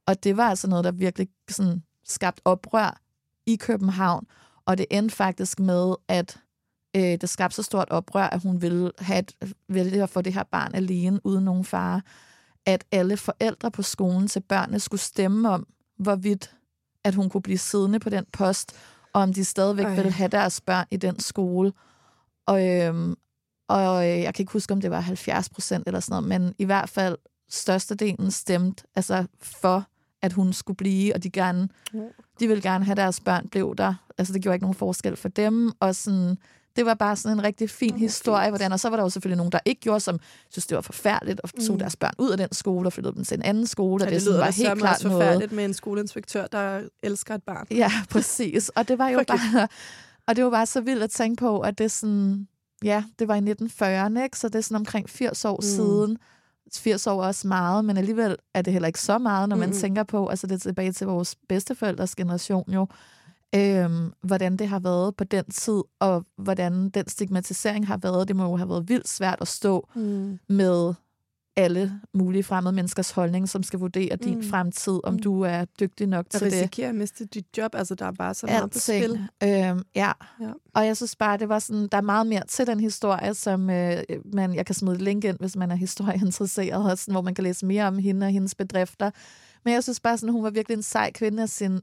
Og 0.05 0.23
det 0.23 0.37
var 0.37 0.49
altså 0.49 0.67
noget, 0.69 0.83
der 0.85 0.91
virkelig 0.91 1.27
sådan 1.49 1.83
skabt 2.05 2.41
oprør 2.45 3.01
i 3.53 3.55
København. 3.55 4.27
Og 4.65 4.77
det 4.77 4.85
endte 4.91 5.15
faktisk 5.15 5.59
med, 5.59 5.95
at 6.07 6.39
øh, 6.95 7.01
det 7.01 7.29
skabte 7.29 7.55
så 7.55 7.63
stort 7.63 7.89
oprør, 7.89 8.23
at 8.23 8.43
hun 8.43 8.61
ville 8.61 8.91
have 8.99 9.19
et, 9.19 9.35
at 9.77 10.09
få 10.09 10.21
det 10.21 10.33
her 10.33 10.43
barn 10.43 10.75
alene, 10.75 11.19
uden 11.23 11.45
nogen 11.45 11.65
far. 11.65 12.03
At 12.65 12.85
alle 12.91 13.17
forældre 13.17 13.71
på 13.71 13.81
skolen 13.81 14.27
til 14.27 14.39
børnene 14.39 14.79
skulle 14.79 15.01
stemme 15.01 15.49
om, 15.49 15.67
hvorvidt 15.99 16.55
at 17.03 17.15
hun 17.15 17.29
kunne 17.29 17.41
blive 17.41 17.57
siddende 17.57 17.99
på 17.99 18.09
den 18.09 18.25
post, 18.33 18.75
og 19.13 19.21
om 19.21 19.33
de 19.33 19.45
stadigvæk 19.45 19.85
Ej. 19.85 19.95
ville 19.95 20.11
have 20.11 20.27
deres 20.27 20.61
børn 20.61 20.85
i 20.91 20.97
den 20.97 21.19
skole. 21.19 21.73
Og, 22.47 22.67
øhm, 22.67 23.15
og 23.69 24.09
øh, 24.09 24.19
jeg 24.21 24.33
kan 24.33 24.43
ikke 24.43 24.53
huske, 24.53 24.73
om 24.73 24.81
det 24.81 24.91
var 24.91 24.99
70 24.99 25.49
procent 25.49 25.87
eller 25.87 25.99
sådan 25.99 26.23
noget, 26.23 26.41
men 26.41 26.55
i 26.57 26.65
hvert 26.65 26.89
fald 26.89 27.17
størstedelen 27.49 28.31
stemte 28.31 28.83
altså 28.95 29.25
for, 29.39 29.85
at 30.22 30.34
hun 30.34 30.53
skulle 30.53 30.78
blive, 30.78 31.15
og 31.15 31.24
de 31.24 31.30
gerne 31.30 31.69
de 32.39 32.47
ville 32.47 32.61
gerne 32.61 32.86
have, 32.86 32.91
at 32.91 32.97
deres 32.97 33.19
børn 33.19 33.47
blev 33.47 33.76
der. 33.78 33.93
Altså, 34.17 34.34
det 34.34 34.41
gjorde 34.41 34.55
ikke 34.55 34.63
nogen 34.63 34.76
forskel 34.76 35.15
for 35.15 35.30
dem. 35.30 35.72
Og 35.80 35.95
sådan, 35.95 36.38
det 36.76 36.86
var 36.86 36.93
bare 36.93 37.15
sådan 37.15 37.38
en 37.38 37.43
rigtig 37.43 37.69
fin 37.69 37.93
Åh, 37.93 37.99
historie, 37.99 38.49
hvordan, 38.49 38.72
og 38.72 38.80
så 38.80 38.89
var 38.89 38.95
der 38.97 39.03
jo 39.03 39.09
selvfølgelig 39.09 39.38
nogen, 39.38 39.51
der 39.51 39.59
ikke 39.65 39.82
gjorde, 39.82 39.99
som 39.99 40.19
synes, 40.49 40.67
det 40.67 40.76
var 40.76 40.82
forfærdeligt, 40.82 41.39
og 41.39 41.49
tog 41.65 41.74
Mm. 41.76 41.80
deres 41.80 41.95
børn 41.95 42.13
ud 42.19 42.30
af 42.30 42.38
den 42.38 42.47
skole, 42.51 42.88
og 42.88 42.93
flyttede 42.93 43.15
dem 43.15 43.24
til 43.24 43.36
en 43.38 43.41
anden 43.43 43.67
skole, 43.67 44.03
Ja, 44.05 44.09
det, 44.09 44.22
det, 44.22 44.28
lyder 44.28 44.38
var 44.39 44.51
helt 44.51 44.80
klart 44.80 45.03
noget. 45.03 45.17
forfærdeligt 45.22 45.51
med 45.51 45.65
en 45.65 45.74
skoleinspektør, 45.74 46.47
der 46.47 46.82
elsker 47.03 47.36
et 47.36 47.43
barn. 47.43 47.67
Ja, 47.72 47.91
præcis. 48.09 48.69
Og 48.69 48.88
det 48.88 48.97
var 48.97 49.09
jo 49.09 49.24
bare, 49.28 49.67
og 50.28 50.36
det 50.36 50.43
var 50.43 50.49
bare 50.49 50.65
så 50.65 50.82
vildt 50.82 51.03
at 51.03 51.09
tænke 51.11 51.39
på, 51.39 51.59
at 51.59 51.78
det 51.78 51.91
sådan, 51.91 52.47
ja, 52.84 53.03
det 53.19 53.28
var 53.28 53.36
i 53.36 53.39
1940'erne, 53.39 54.24
ikke? 54.24 54.39
så 54.39 54.47
det 54.47 54.55
er 54.55 54.61
sådan 54.61 54.76
omkring 54.78 55.09
80 55.09 55.45
år 55.45 55.55
mm. 55.55 55.61
siden. 55.61 56.17
80 56.80 57.07
år 57.07 57.24
er 57.24 57.28
også 57.28 57.47
meget, 57.47 57.86
men 57.86 57.97
alligevel 57.97 58.36
er 58.53 58.61
det 58.61 58.74
heller 58.74 58.88
ikke 58.88 58.99
så 59.01 59.17
meget, 59.17 59.49
når 59.49 59.55
man 59.55 59.69
Mm-mm. 59.69 59.80
tænker 59.80 60.03
på, 60.03 60.28
altså 60.28 60.47
det 60.47 60.55
er 60.55 60.59
tilbage 60.59 60.91
til 60.91 61.07
vores 61.07 61.36
bedsteforældres 61.49 62.15
generation 62.15 62.72
jo, 62.74 62.88
øhm, 63.55 64.13
hvordan 64.24 64.57
det 64.57 64.67
har 64.67 64.80
været 64.80 65.15
på 65.15 65.24
den 65.24 65.45
tid, 65.45 65.82
og 65.99 66.26
hvordan 66.38 66.89
den 66.89 67.07
stigmatisering 67.07 67.88
har 67.88 67.97
været. 67.97 68.28
Det 68.28 68.36
må 68.36 68.43
jo 68.43 68.55
have 68.55 68.69
været 68.69 68.89
vildt 68.89 69.07
svært 69.09 69.38
at 69.41 69.47
stå 69.47 69.89
Mm. 69.95 70.39
med 70.49 70.93
alle 71.55 71.99
mulige 72.13 72.43
fremmede 72.43 72.75
menneskers 72.75 73.11
holdning, 73.11 73.49
som 73.49 73.63
skal 73.63 73.79
vurdere 73.79 74.15
din 74.15 74.35
Mm. 74.37 74.43
fremtid, 74.49 74.99
om 75.03 75.13
Mm. 75.13 75.19
du 75.19 75.41
er 75.41 75.65
dygtig 75.79 76.07
nok 76.07 76.25
Jeg 76.33 76.39
til 76.39 76.51
det 76.51 76.53
risikerer 76.57 76.89
at 76.89 76.95
miste 76.95 77.25
dit 77.25 77.45
job. 77.57 77.75
Altså, 77.75 77.95
der 77.95 78.05
er 78.05 78.11
bare 78.11 78.33
så 78.33 78.45
meget 78.45 78.71
på 78.71 78.79
spil. 78.79 78.93
alting. 78.93 79.69
Øhm, 79.69 79.83
ja. 79.95 80.11
Ja. 80.41 80.51
Og 80.75 80.85
jeg 80.85 80.97
synes 80.97 81.15
bare, 81.15 81.37
det 81.37 81.49
var 81.49 81.59
sådan, 81.59 81.87
der 81.91 81.97
er 81.97 82.01
meget 82.01 82.27
mere 82.27 82.43
til 82.47 82.67
den 82.67 82.79
historie, 82.79 83.33
som 83.33 83.69
øh, 83.69 83.97
man, 84.33 84.55
jeg 84.55 84.65
kan 84.65 84.75
smide 84.75 84.95
et 84.95 85.01
link 85.01 85.23
ind, 85.23 85.37
hvis 85.39 85.55
man 85.55 85.71
er 85.71 85.75
historieinteresseret, 85.75 86.91
og 86.91 86.97
sådan, 86.97 87.13
hvor 87.13 87.21
man 87.21 87.35
kan 87.35 87.43
læse 87.43 87.65
mere 87.65 87.83
om 87.87 87.97
hende 87.97 88.25
og 88.27 88.31
hendes 88.31 88.55
bedrifter. 88.55 89.11
Men 89.65 89.73
jeg 89.73 89.83
synes 89.83 89.99
bare, 89.99 90.17
sådan, 90.17 90.33
hun 90.33 90.43
var 90.43 90.49
virkelig 90.49 90.75
en 90.75 90.83
sej 90.83 91.11
kvinde 91.11 91.43
af 91.43 91.49
sin 91.49 91.79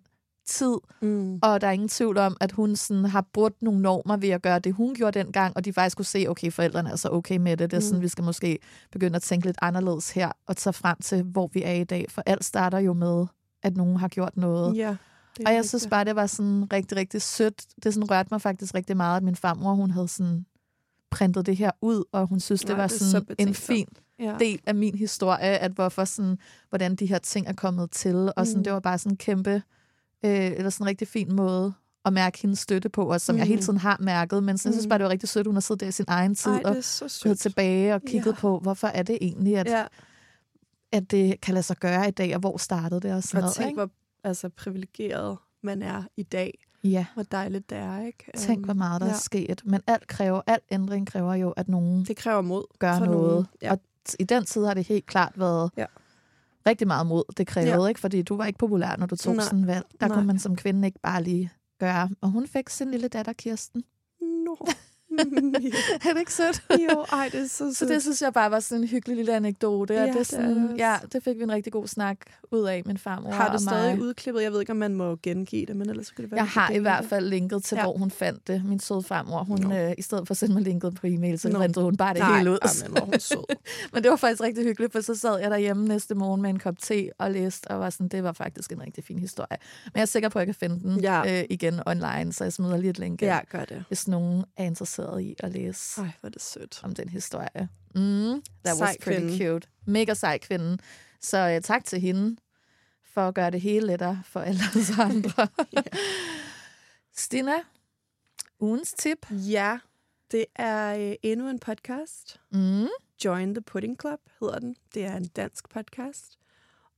tid, 0.49 0.75
Mm. 1.03 1.39
og 1.43 1.61
der 1.61 1.67
er 1.67 1.71
ingen 1.71 1.89
tvivl 1.89 2.19
om, 2.19 2.37
at 2.41 2.53
hun 2.53 2.77
sådan, 2.77 3.05
har 3.05 3.25
brudt 3.33 3.63
nogle 3.63 3.81
normer 3.83 4.17
ved 4.17 4.29
at 4.29 4.43
gøre 4.43 4.59
det, 4.59 4.73
hun 4.75 4.95
gjorde 4.95 5.19
dengang, 5.19 5.57
og 5.57 5.65
de 5.65 5.73
faktisk 5.73 5.97
kunne 5.97 6.05
se, 6.05 6.27
okay, 6.29 6.53
forældrene 6.53 6.91
er 6.91 6.97
så 6.97 7.09
okay 7.13 7.37
med 7.37 7.57
det. 7.57 7.71
Det 7.71 7.77
er 7.77 7.81
sådan, 7.81 7.99
Mm. 7.99 8.03
vi 8.03 8.09
skal 8.09 8.25
måske 8.25 8.59
begynde 8.93 9.17
at 9.17 9.23
tænke 9.23 9.47
lidt 9.47 9.57
anderledes 9.63 10.11
her, 10.11 10.33
og 10.47 10.57
tage 10.57 10.73
frem 10.73 10.97
til, 11.03 11.23
hvor 11.23 11.51
vi 11.53 11.63
er 11.63 11.73
i 11.73 11.85
dag. 11.85 12.07
For 12.09 12.23
alt 12.27 12.45
starter 12.45 12.79
jo 12.79 12.93
med, 12.93 13.27
at 13.63 13.77
nogen 13.77 13.97
har 13.97 14.09
gjort 14.09 14.37
noget. 14.37 14.77
Ja, 14.77 14.89
Og 14.89 14.97
jeg 15.39 15.49
rigtigt. 15.49 15.69
synes 15.69 15.87
bare, 15.91 16.05
det 16.05 16.17
var 16.17 16.27
sådan 16.27 16.73
rigtig, 16.73 16.97
rigtig 16.99 17.23
sødt. 17.23 17.63
Det 17.85 17.95
sådan 17.95 18.11
rørte 18.11 18.29
mig 18.31 18.41
faktisk 18.43 18.75
rigtig 18.75 18.97
meget, 18.97 19.17
at 19.17 19.23
min 19.23 19.37
farmor, 19.37 19.75
hun 19.75 19.91
havde 19.91 20.09
sådan 20.09 20.47
printet 21.11 21.47
det 21.47 21.57
her 21.57 21.71
ud, 21.83 22.05
og 22.13 22.27
hun 22.27 22.41
synes, 22.41 22.61
det 22.61 22.69
Nej, 22.69 22.77
var 22.77 22.87
det 22.87 22.95
er 22.95 22.99
så 22.99 23.11
sådan 23.11 23.27
en 23.39 23.55
fin 23.55 23.87
ja. 24.19 24.37
del 24.39 24.61
af 24.67 24.75
min 24.75 24.95
historie, 24.95 25.39
at 25.59 25.71
hvorfor 25.73 26.05
sådan, 26.05 26.39
hvordan 26.69 26.97
de 26.97 27.07
her 27.07 27.19
ting 27.19 27.47
er 27.49 27.53
kommet 27.53 27.91
til. 27.91 28.33
Og 28.37 28.47
sådan, 28.47 28.59
Mm. 28.59 28.65
det 28.65 28.73
var 28.73 28.81
bare 28.81 28.99
sådan 28.99 29.13
en 29.13 29.17
kæmpe, 29.17 29.63
øh, 30.25 30.31
eller 30.57 30.71
sådan 30.71 30.85
en 30.85 30.89
rigtig 30.89 31.09
fin 31.09 31.33
måde 31.37 31.73
at 32.05 32.13
mærke 32.13 32.39
hendes 32.43 32.59
støtte 32.59 32.89
på, 32.89 33.13
og 33.13 33.21
som 33.21 33.35
mm. 33.35 33.39
jeg 33.39 33.47
hele 33.47 33.59
Mm. 33.59 33.63
tiden 33.65 33.79
har 33.79 33.97
mærket. 34.01 34.43
Men 34.43 34.59
sådan, 34.59 34.71
jeg 34.71 34.75
synes 34.75 34.87
Mm. 34.87 34.89
bare, 34.89 34.99
det 34.99 35.05
var 35.05 35.11
rigtig 35.11 35.29
sødt, 35.29 35.47
hun 35.47 35.57
har 35.57 35.61
siddet 35.61 35.81
der 35.81 35.87
i 35.87 35.93
sin 35.93 36.05
egen 36.09 36.35
tid, 36.35 36.53
Ej, 36.53 36.63
og 36.65 36.77
gået 37.25 37.39
tilbage 37.39 37.95
og 37.95 38.03
kigget 38.03 38.33
Ja. 38.33 38.37
på, 38.41 38.59
hvorfor 38.59 38.89
er 38.89 39.03
det 39.03 39.19
egentlig, 39.21 39.57
at, 39.57 39.67
Ja, 39.67 39.85
at 40.93 41.11
det 41.11 41.41
kan 41.41 41.55
lade 41.55 41.63
sig 41.63 41.77
gøre 41.77 42.09
i 42.09 42.11
dag, 42.11 42.35
og 42.35 42.41
hvor 42.41 42.57
startede 42.57 43.01
det 43.01 43.13
og 43.15 43.23
sådan 43.23 43.37
og 43.39 43.41
noget. 43.43 43.55
tænk, 43.55 43.69
ikke? 43.69 43.81
hvor 43.81 43.91
altså, 44.25 44.49
privilegeret 44.49 45.39
man 45.63 45.83
er 45.83 46.03
i 46.17 46.23
dag. 46.23 46.65
Ja. 46.85 47.07
Hvor 47.15 47.23
dejligt 47.23 47.71
det 47.71 47.79
er, 47.79 48.01
ikke? 48.07 48.25
Tænk, 48.37 48.65
hvor 48.65 48.73
Øhm, 48.73 48.79
meget 48.79 49.01
der 49.01 49.07
ja. 49.07 49.13
er 49.13 49.17
sket. 49.19 49.63
Men 49.65 49.81
alt 49.87 50.07
kræver, 50.07 50.41
alt 50.47 50.65
ændring 50.71 51.07
kræver 51.07 51.35
jo, 51.35 51.51
at 51.51 51.69
nogen 51.69 52.05
Det 52.05 52.17
kræver 52.17 52.41
mod 52.41 52.65
gør 52.79 52.99
for 52.99 53.05
noget. 53.07 53.31
Nogen. 53.33 53.47
Ja. 53.63 53.73
Og 53.73 53.79
i 54.19 54.25
den 54.25 54.45
tid 54.45 54.65
har 54.65 54.75
det 54.75 54.87
helt 54.87 55.07
klart 55.07 55.33
været 55.37 55.71
Ja. 55.77 55.85
Rigtig 56.67 56.87
meget 56.87 57.07
mod, 57.07 57.25
det 57.37 57.47
krævede, 57.47 57.83
Ja. 57.83 57.87
ikke? 57.89 58.01
Fordi 58.01 58.23
du 58.23 58.37
var 58.37 58.47
ikke 58.47 58.59
populær, 58.59 58.97
når 58.97 59.07
du 59.07 59.17
tog 59.17 59.35
Nej. 59.37 59.45
sådan 59.45 59.67
valg. 59.67 59.85
Der 60.01 60.09
Nej. 60.09 60.15
kunne 60.17 60.27
man 60.27 60.39
som 60.39 60.57
kvinde 60.57 60.87
ikke 60.89 61.01
bare 61.03 61.23
lige 61.23 61.51
gøre. 61.81 62.11
Og 62.21 62.31
hun 62.31 62.47
fik 62.47 62.69
sin 62.69 62.91
lille 62.91 63.09
datter, 63.09 63.33
Kirsten. 63.33 63.83
Nå. 64.21 64.57
er 66.09 66.13
det 66.13 66.19
ikke 66.19 66.33
sødt? 66.33 66.63
jo, 66.71 67.05
ej, 67.13 67.29
det 67.33 67.41
er 67.41 67.47
så 67.49 67.57
Så 67.57 67.75
sødt. 67.75 67.91
det 67.91 68.03
synes 68.03 68.23
jeg 68.23 68.33
bare 68.33 68.51
var 68.51 68.61
sådan 68.61 68.83
en 68.83 68.89
hyggelig 68.89 69.17
lille 69.17 69.37
anekdote. 69.37 69.95
Ja, 69.95 70.07
det 70.07 70.17
er 70.17 70.23
sådan, 70.23 70.69
det 70.69 70.79
ja, 70.79 70.97
det 71.13 71.23
fik 71.25 71.37
vi 71.39 71.43
en 71.43 71.53
rigtig 71.53 71.73
god 71.73 71.87
snak 71.87 72.17
ud 72.53 72.63
af, 72.65 72.83
min 72.87 72.99
farmor 72.99 73.31
Har 73.31 73.53
du 73.57 73.63
stadig 73.63 73.97
mig. 73.97 74.05
udklippet? 74.07 74.43
Jeg 74.43 74.53
ved 74.53 74.61
ikke, 74.61 74.73
om 74.73 74.77
man 74.77 74.95
må 74.95 75.17
gengive 75.23 75.67
det, 75.67 75.77
men 75.77 75.91
ellers 75.91 76.11
kan 76.11 76.23
det 76.25 76.31
være, 76.33 76.41
Jeg 76.41 76.49
har 76.49 76.71
i 76.71 76.79
hvert 76.79 77.05
fald 77.05 77.27
linket 77.29 77.65
til, 77.65 77.77
Ja. 77.77 77.83
hvor 77.83 77.97
hun 77.99 78.11
fandt 78.11 78.47
det. 78.49 78.65
Min 78.65 78.81
søde 78.81 79.03
farmor, 79.03 79.45
hun, 79.45 79.61
Nå. 79.61 79.75
øh, 79.75 79.93
i 79.99 80.03
stedet 80.03 80.27
for 80.27 80.33
at 80.33 80.39
sende 80.39 80.55
mig 80.55 80.63
linket 80.63 80.95
på 80.95 81.07
e-mail, 81.07 81.39
så 81.39 81.49
Nå. 81.49 81.59
rentede 81.59 81.85
hun 81.85 81.97
bare 81.97 82.15
det 82.15 82.21
Nej, 82.23 82.39
hele 82.39 82.51
ud. 82.53 82.59
jamen, 82.83 82.97
hvor 82.97 83.05
hun 83.05 83.21
sød. 83.21 83.57
Men 83.95 84.03
det 84.03 84.11
var 84.11 84.17
faktisk 84.17 84.43
rigtig 84.43 84.65
hyggeligt, 84.65 84.93
for 84.93 85.01
så 85.01 85.15
sad 85.15 85.39
jeg 85.41 85.51
derhjemme 85.51 85.89
næste 85.89 86.15
morgen 86.15 86.43
med 86.43 86.51
en 86.51 86.59
kop 86.59 86.75
te 86.79 87.09
og 87.19 87.31
læste, 87.31 87.69
og 87.71 87.81
var 87.81 87.91
sådan, 87.91 88.09
det 88.09 88.23
var 88.25 88.33
faktisk 88.33 88.73
en 88.73 88.83
rigtig 88.83 89.05
fin 89.05 89.19
historie. 89.19 89.57
Men 89.85 89.93
jeg 89.95 90.01
er 90.03 90.07
sikker 90.07 90.29
på, 90.29 90.39
at 90.39 90.47
jeg 90.49 90.55
kan 90.55 90.69
finde 90.71 90.81
den 90.81 91.01
Ja. 91.01 91.39
øh, 91.41 91.45
igen 91.51 91.81
online, 91.87 92.33
så 92.33 92.45
jeg 92.45 92.53
smider 92.53 92.77
lige 92.77 92.91
et 92.91 92.99
link 92.99 93.23
Ja, 93.23 93.39
gør 93.53 93.65
det. 93.65 93.85
hvis 93.89 94.09
nogen 94.09 94.45
er 94.57 94.65
interesseret 94.65 95.08
i 95.17 95.35
at 95.39 95.53
læse 95.53 96.01
Ej, 96.01 96.11
hvor 96.21 96.27
er 96.27 96.31
det 96.31 96.43
sødt. 96.43 96.81
om 96.85 96.95
den 96.95 97.09
historie. 97.09 97.69
Mm, 97.95 98.43
that 98.65 98.77
Sej 98.77 98.87
was 98.87 98.97
pretty 99.01 99.21
kvinde. 99.21 99.39
cute. 99.39 99.69
Mega 99.87 100.15
sej 100.15 100.39
kvinde. 100.39 100.79
Så 101.21 101.57
uh, 101.57 101.63
tak 101.63 101.85
til 101.85 102.01
hende 102.01 102.37
for 103.05 103.29
at 103.29 103.35
gøre 103.35 103.51
det 103.51 103.61
hele 103.61 103.87
lettere 103.87 104.23
for 104.27 104.41
alle 104.41 104.61
os 104.77 104.99
andre. 105.11 105.49
Stina, 107.15 107.57
ugens 108.61 108.93
tip. 108.99 109.27
Ja, 109.31 109.79
det 110.31 110.45
er 110.57 111.09
øh, 111.11 111.15
endnu 111.23 111.49
en 111.49 111.59
podcast. 111.59 112.41
Mm. 112.53 112.87
Join 113.25 113.55
the 113.55 113.63
Pudding 113.63 114.01
Club 114.01 114.21
hedder 114.41 114.59
den. 114.59 114.77
Det 114.95 115.05
er 115.05 115.17
en 115.17 115.25
dansk 115.27 115.69
podcast. 115.69 116.39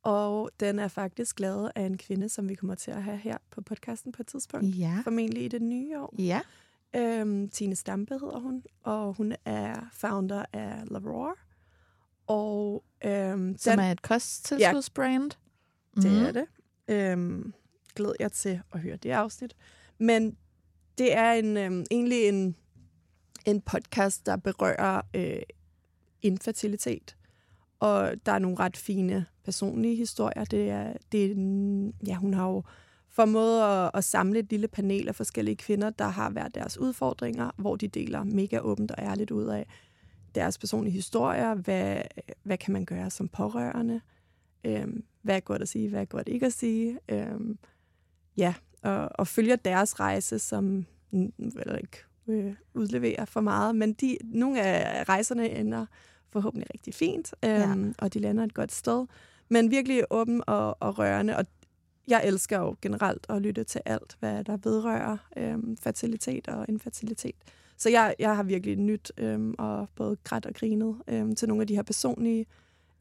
Og 0.02 0.50
den 0.61 0.78
er 0.78 0.88
faktisk 0.88 1.40
lavet 1.40 1.72
af 1.74 1.82
en 1.82 1.98
kvinde, 1.98 2.28
som 2.28 2.48
vi 2.48 2.54
kommer 2.54 2.74
til 2.74 2.90
at 2.90 3.02
have 3.02 3.16
her 3.16 3.38
på 3.50 3.61
podcasten 3.61 4.12
på 4.12 4.22
et 4.22 4.26
tidspunkt. 4.26 4.78
Ja. 4.78 5.00
Formentlig 5.04 5.44
i 5.44 5.48
det 5.48 5.62
nye 5.62 5.98
år. 5.98 6.14
Ja. 6.18 6.40
Øhm, 6.97 7.49
Tine 7.49 7.76
Stampe 7.76 8.18
hedder 8.18 8.38
hun, 8.38 8.62
og 8.82 9.14
hun 9.14 9.34
er 9.45 9.88
founder 9.93 10.45
af 10.53 10.82
Lavroar. 10.91 11.47
Og 12.26 12.84
øhm, 13.05 13.57
Som 13.59 13.70
den, 13.70 13.80
er 13.80 13.93
et 13.93 14.03
kosttilskudsbrand. 14.03 15.30
Mm. 15.97 16.03
det 16.03 16.28
er 16.28 16.32
det. 16.32 16.47
Øhm, 16.88 17.55
glæder 17.95 18.14
jeg 18.20 18.32
til 18.32 18.61
at 18.72 18.80
høre 18.80 18.97
det 18.97 19.11
afsnit. 19.11 19.57
Men 19.99 20.36
det 20.99 21.16
er 21.16 21.32
en, 21.32 21.57
øhm, 21.57 21.84
egentlig 21.91 22.28
en, 22.28 22.57
en 23.47 23.61
podcast, 23.61 24.26
der 24.26 24.36
berører 24.36 25.01
øh, 25.14 25.43
infertilitet. 26.22 27.16
Og 27.80 28.12
der 28.26 28.32
er 28.32 28.38
nogle 28.38 28.59
ret 28.59 28.76
fine 28.76 29.26
personlige 29.45 29.97
historier. 29.97 30.45
Det 30.45 30.70
er, 30.70 30.93
det 31.12 31.24
er, 31.24 31.34
ja, 32.07 32.14
hun 32.14 32.34
har 32.34 32.49
jo 32.49 32.62
formået 33.20 33.62
at, 33.62 33.90
at 33.94 34.04
samle 34.04 34.38
et 34.38 34.50
lille 34.50 34.68
panel 34.68 35.08
af 35.08 35.14
forskellige 35.14 35.56
kvinder, 35.56 35.90
der 35.90 36.08
har 36.08 36.30
været 36.30 36.54
deres 36.54 36.78
udfordringer, 36.78 37.50
hvor 37.56 37.76
de 37.76 37.88
deler 37.88 38.24
mega 38.24 38.58
åbent 38.58 38.90
og 38.90 39.02
ærligt 39.02 39.30
ud 39.30 39.44
af 39.44 39.66
deres 40.34 40.58
personlige 40.58 40.92
historier. 40.92 41.54
Hvad, 41.54 42.02
hvad 42.42 42.58
kan 42.58 42.72
man 42.72 42.84
gøre 42.84 43.10
som 43.10 43.28
pårørende? 43.28 44.00
Øhm, 44.64 45.04
hvad 45.22 45.36
er 45.36 45.40
godt 45.40 45.62
at 45.62 45.68
sige, 45.68 45.88
hvad 45.88 46.00
er 46.00 46.04
godt 46.04 46.28
ikke 46.28 46.46
at 46.46 46.52
sige? 46.52 46.98
Øhm, 47.08 47.58
ja, 48.36 48.54
og, 48.82 49.08
og 49.14 49.26
følger 49.26 49.56
deres 49.56 50.00
rejse, 50.00 50.38
som 50.38 50.86
vel 51.38 51.78
ikke 51.82 51.98
øh, 52.28 52.54
udleverer 52.74 53.24
for 53.24 53.40
meget, 53.40 53.74
men 53.74 53.92
de, 53.92 54.18
nogle 54.24 54.62
af 54.62 55.08
rejserne 55.08 55.50
ender 55.50 55.86
forhåbentlig 56.28 56.66
rigtig 56.74 56.94
fint, 56.94 57.34
øhm, 57.44 57.84
ja. 57.84 57.92
og 57.98 58.14
de 58.14 58.18
lander 58.18 58.44
et 58.44 58.54
godt 58.54 58.72
sted. 58.72 59.06
Men 59.48 59.70
virkelig 59.70 60.04
åben 60.10 60.42
og, 60.46 60.76
og 60.80 60.98
rørende, 60.98 61.36
og 61.36 61.46
jeg 62.09 62.26
elsker 62.26 62.59
jo 62.59 62.76
generelt 62.82 63.26
at 63.28 63.42
lytte 63.42 63.64
til 63.64 63.80
alt, 63.84 64.16
hvad 64.20 64.44
der 64.44 64.57
vedrører 64.57 65.16
øhm, 65.36 65.76
fertilitet 65.76 66.48
og 66.48 66.66
infertilitet. 66.68 67.36
Så 67.76 67.90
jeg, 67.90 68.14
jeg 68.18 68.36
har 68.36 68.42
virkelig 68.42 68.76
nyt 68.76 69.12
øhm, 69.18 69.55
og 69.59 69.88
både 69.94 70.16
grædt 70.24 70.46
og 70.46 70.55
grinet 70.55 70.96
øhm, 71.09 71.34
til 71.34 71.48
nogle 71.48 71.61
af 71.61 71.66
de 71.66 71.74
her 71.74 71.82
personlige 71.82 72.46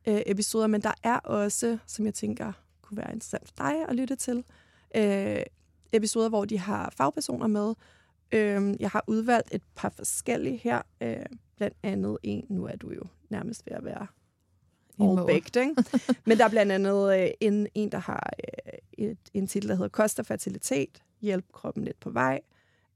øh, 0.08 0.22
episoder, 0.26 0.68
men 0.68 0.82
der 0.82 0.94
er 1.04 1.18
også, 1.18 1.78
som 1.88 2.06
jeg 2.06 2.14
tænker 2.14 2.52
kunne 2.82 2.98
være 2.98 3.14
interessant 3.14 3.48
for 3.48 3.54
dig 3.58 3.90
at 3.90 3.96
lytte 3.96 4.16
til, 4.16 4.44
øh, 4.96 5.44
episoder, 5.92 6.30
hvor 6.30 6.46
de 6.46 6.60
har 6.60 6.94
fagpersoner 6.98 7.48
med. 7.48 7.74
Øh, 8.32 8.76
jeg 8.80 8.90
har 8.90 9.04
udvalgt 9.08 9.56
et 9.56 9.62
par 9.76 9.90
forskellige 9.90 10.58
her, 10.58 10.82
øh, 11.02 11.26
blandt 11.58 11.78
andet 11.84 12.18
en, 12.24 12.46
nu 12.50 12.66
er 12.66 12.76
du 12.76 12.92
jo 12.92 13.04
nærmest 13.30 13.66
ved 13.66 13.74
at 13.74 13.86
være 13.86 14.08
all 15.00 15.28
baked, 15.28 15.62
ikke? 15.62 15.76
Men 16.26 16.38
der 16.38 16.46
er 16.46 16.50
blandt 16.50 16.72
andet 16.72 17.20
øh, 17.20 17.30
en, 17.40 17.68
en, 17.76 17.92
der 17.92 17.98
har 17.98 18.34
øh, 18.44 19.08
et, 19.08 19.18
en 19.34 19.48
titel, 19.48 19.70
der 19.70 19.76
hedder 19.76 19.90
Kost 19.90 20.20
og 20.20 20.26
fertilitet, 20.26 21.04
hjælp 21.22 21.46
kroppen 21.54 21.84
lidt 21.84 22.00
på 22.00 22.10
vej, 22.10 22.42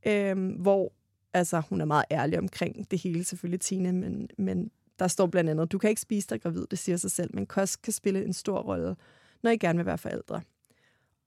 øh, 0.05 0.61
hvor 0.61 0.93
altså, 1.33 1.61
hun 1.69 1.81
er 1.81 1.85
meget 1.85 2.05
ærlig 2.11 2.39
omkring 2.39 2.91
det 2.91 2.99
hele, 2.99 3.23
selvfølgelig 3.23 3.61
Tine, 3.61 3.91
men, 3.91 4.29
men 4.37 4.71
der 4.99 5.07
står 5.07 5.27
blandt 5.27 5.49
andet, 5.49 5.71
du 5.71 5.77
kan 5.77 5.89
ikke 5.89 6.01
spise 6.01 6.27
dig 6.29 6.41
gravid, 6.41 6.65
det 6.71 6.79
siger 6.79 6.97
sig 6.97 7.11
selv, 7.11 7.29
men 7.33 7.45
kost 7.45 7.81
kan 7.81 7.93
spille 7.93 8.25
en 8.25 8.33
stor 8.33 8.59
rolle, 8.59 8.95
når 9.43 9.51
I 9.51 9.57
gerne 9.57 9.77
vil 9.77 9.85
være 9.85 9.97
forældre. 9.97 10.41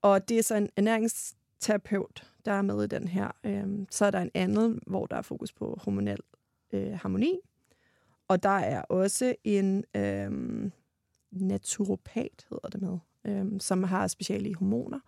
Og 0.01 0.29
det 0.29 0.39
er 0.39 0.43
så 0.43 0.55
en 0.55 0.69
ernæringsterapeut, 0.75 2.31
der 2.45 2.51
er 2.51 2.61
med 2.61 2.83
i 2.83 2.87
den 2.87 3.07
her. 3.07 3.31
Øhm, 3.43 3.87
så 3.91 4.05
er 4.05 4.11
der 4.11 4.19
en 4.19 4.31
anden, 4.33 4.79
hvor 4.87 5.05
der 5.05 5.15
er 5.15 5.21
fokus 5.21 5.53
på 5.53 5.79
hormonel 5.83 6.19
øh, 6.73 6.93
harmoni. 6.93 7.39
Og 8.27 8.43
der 8.43 8.49
er 8.49 8.81
også 8.81 9.35
en 9.43 9.83
øhm, 9.95 10.71
naturopat, 11.31 12.45
hedder 12.49 12.69
det 12.69 12.81
med, 12.81 12.97
øhm, 13.25 13.59
som 13.59 13.83
har 13.83 14.07
speciale 14.07 14.49
i 14.49 14.53
hormoner. 14.53 14.99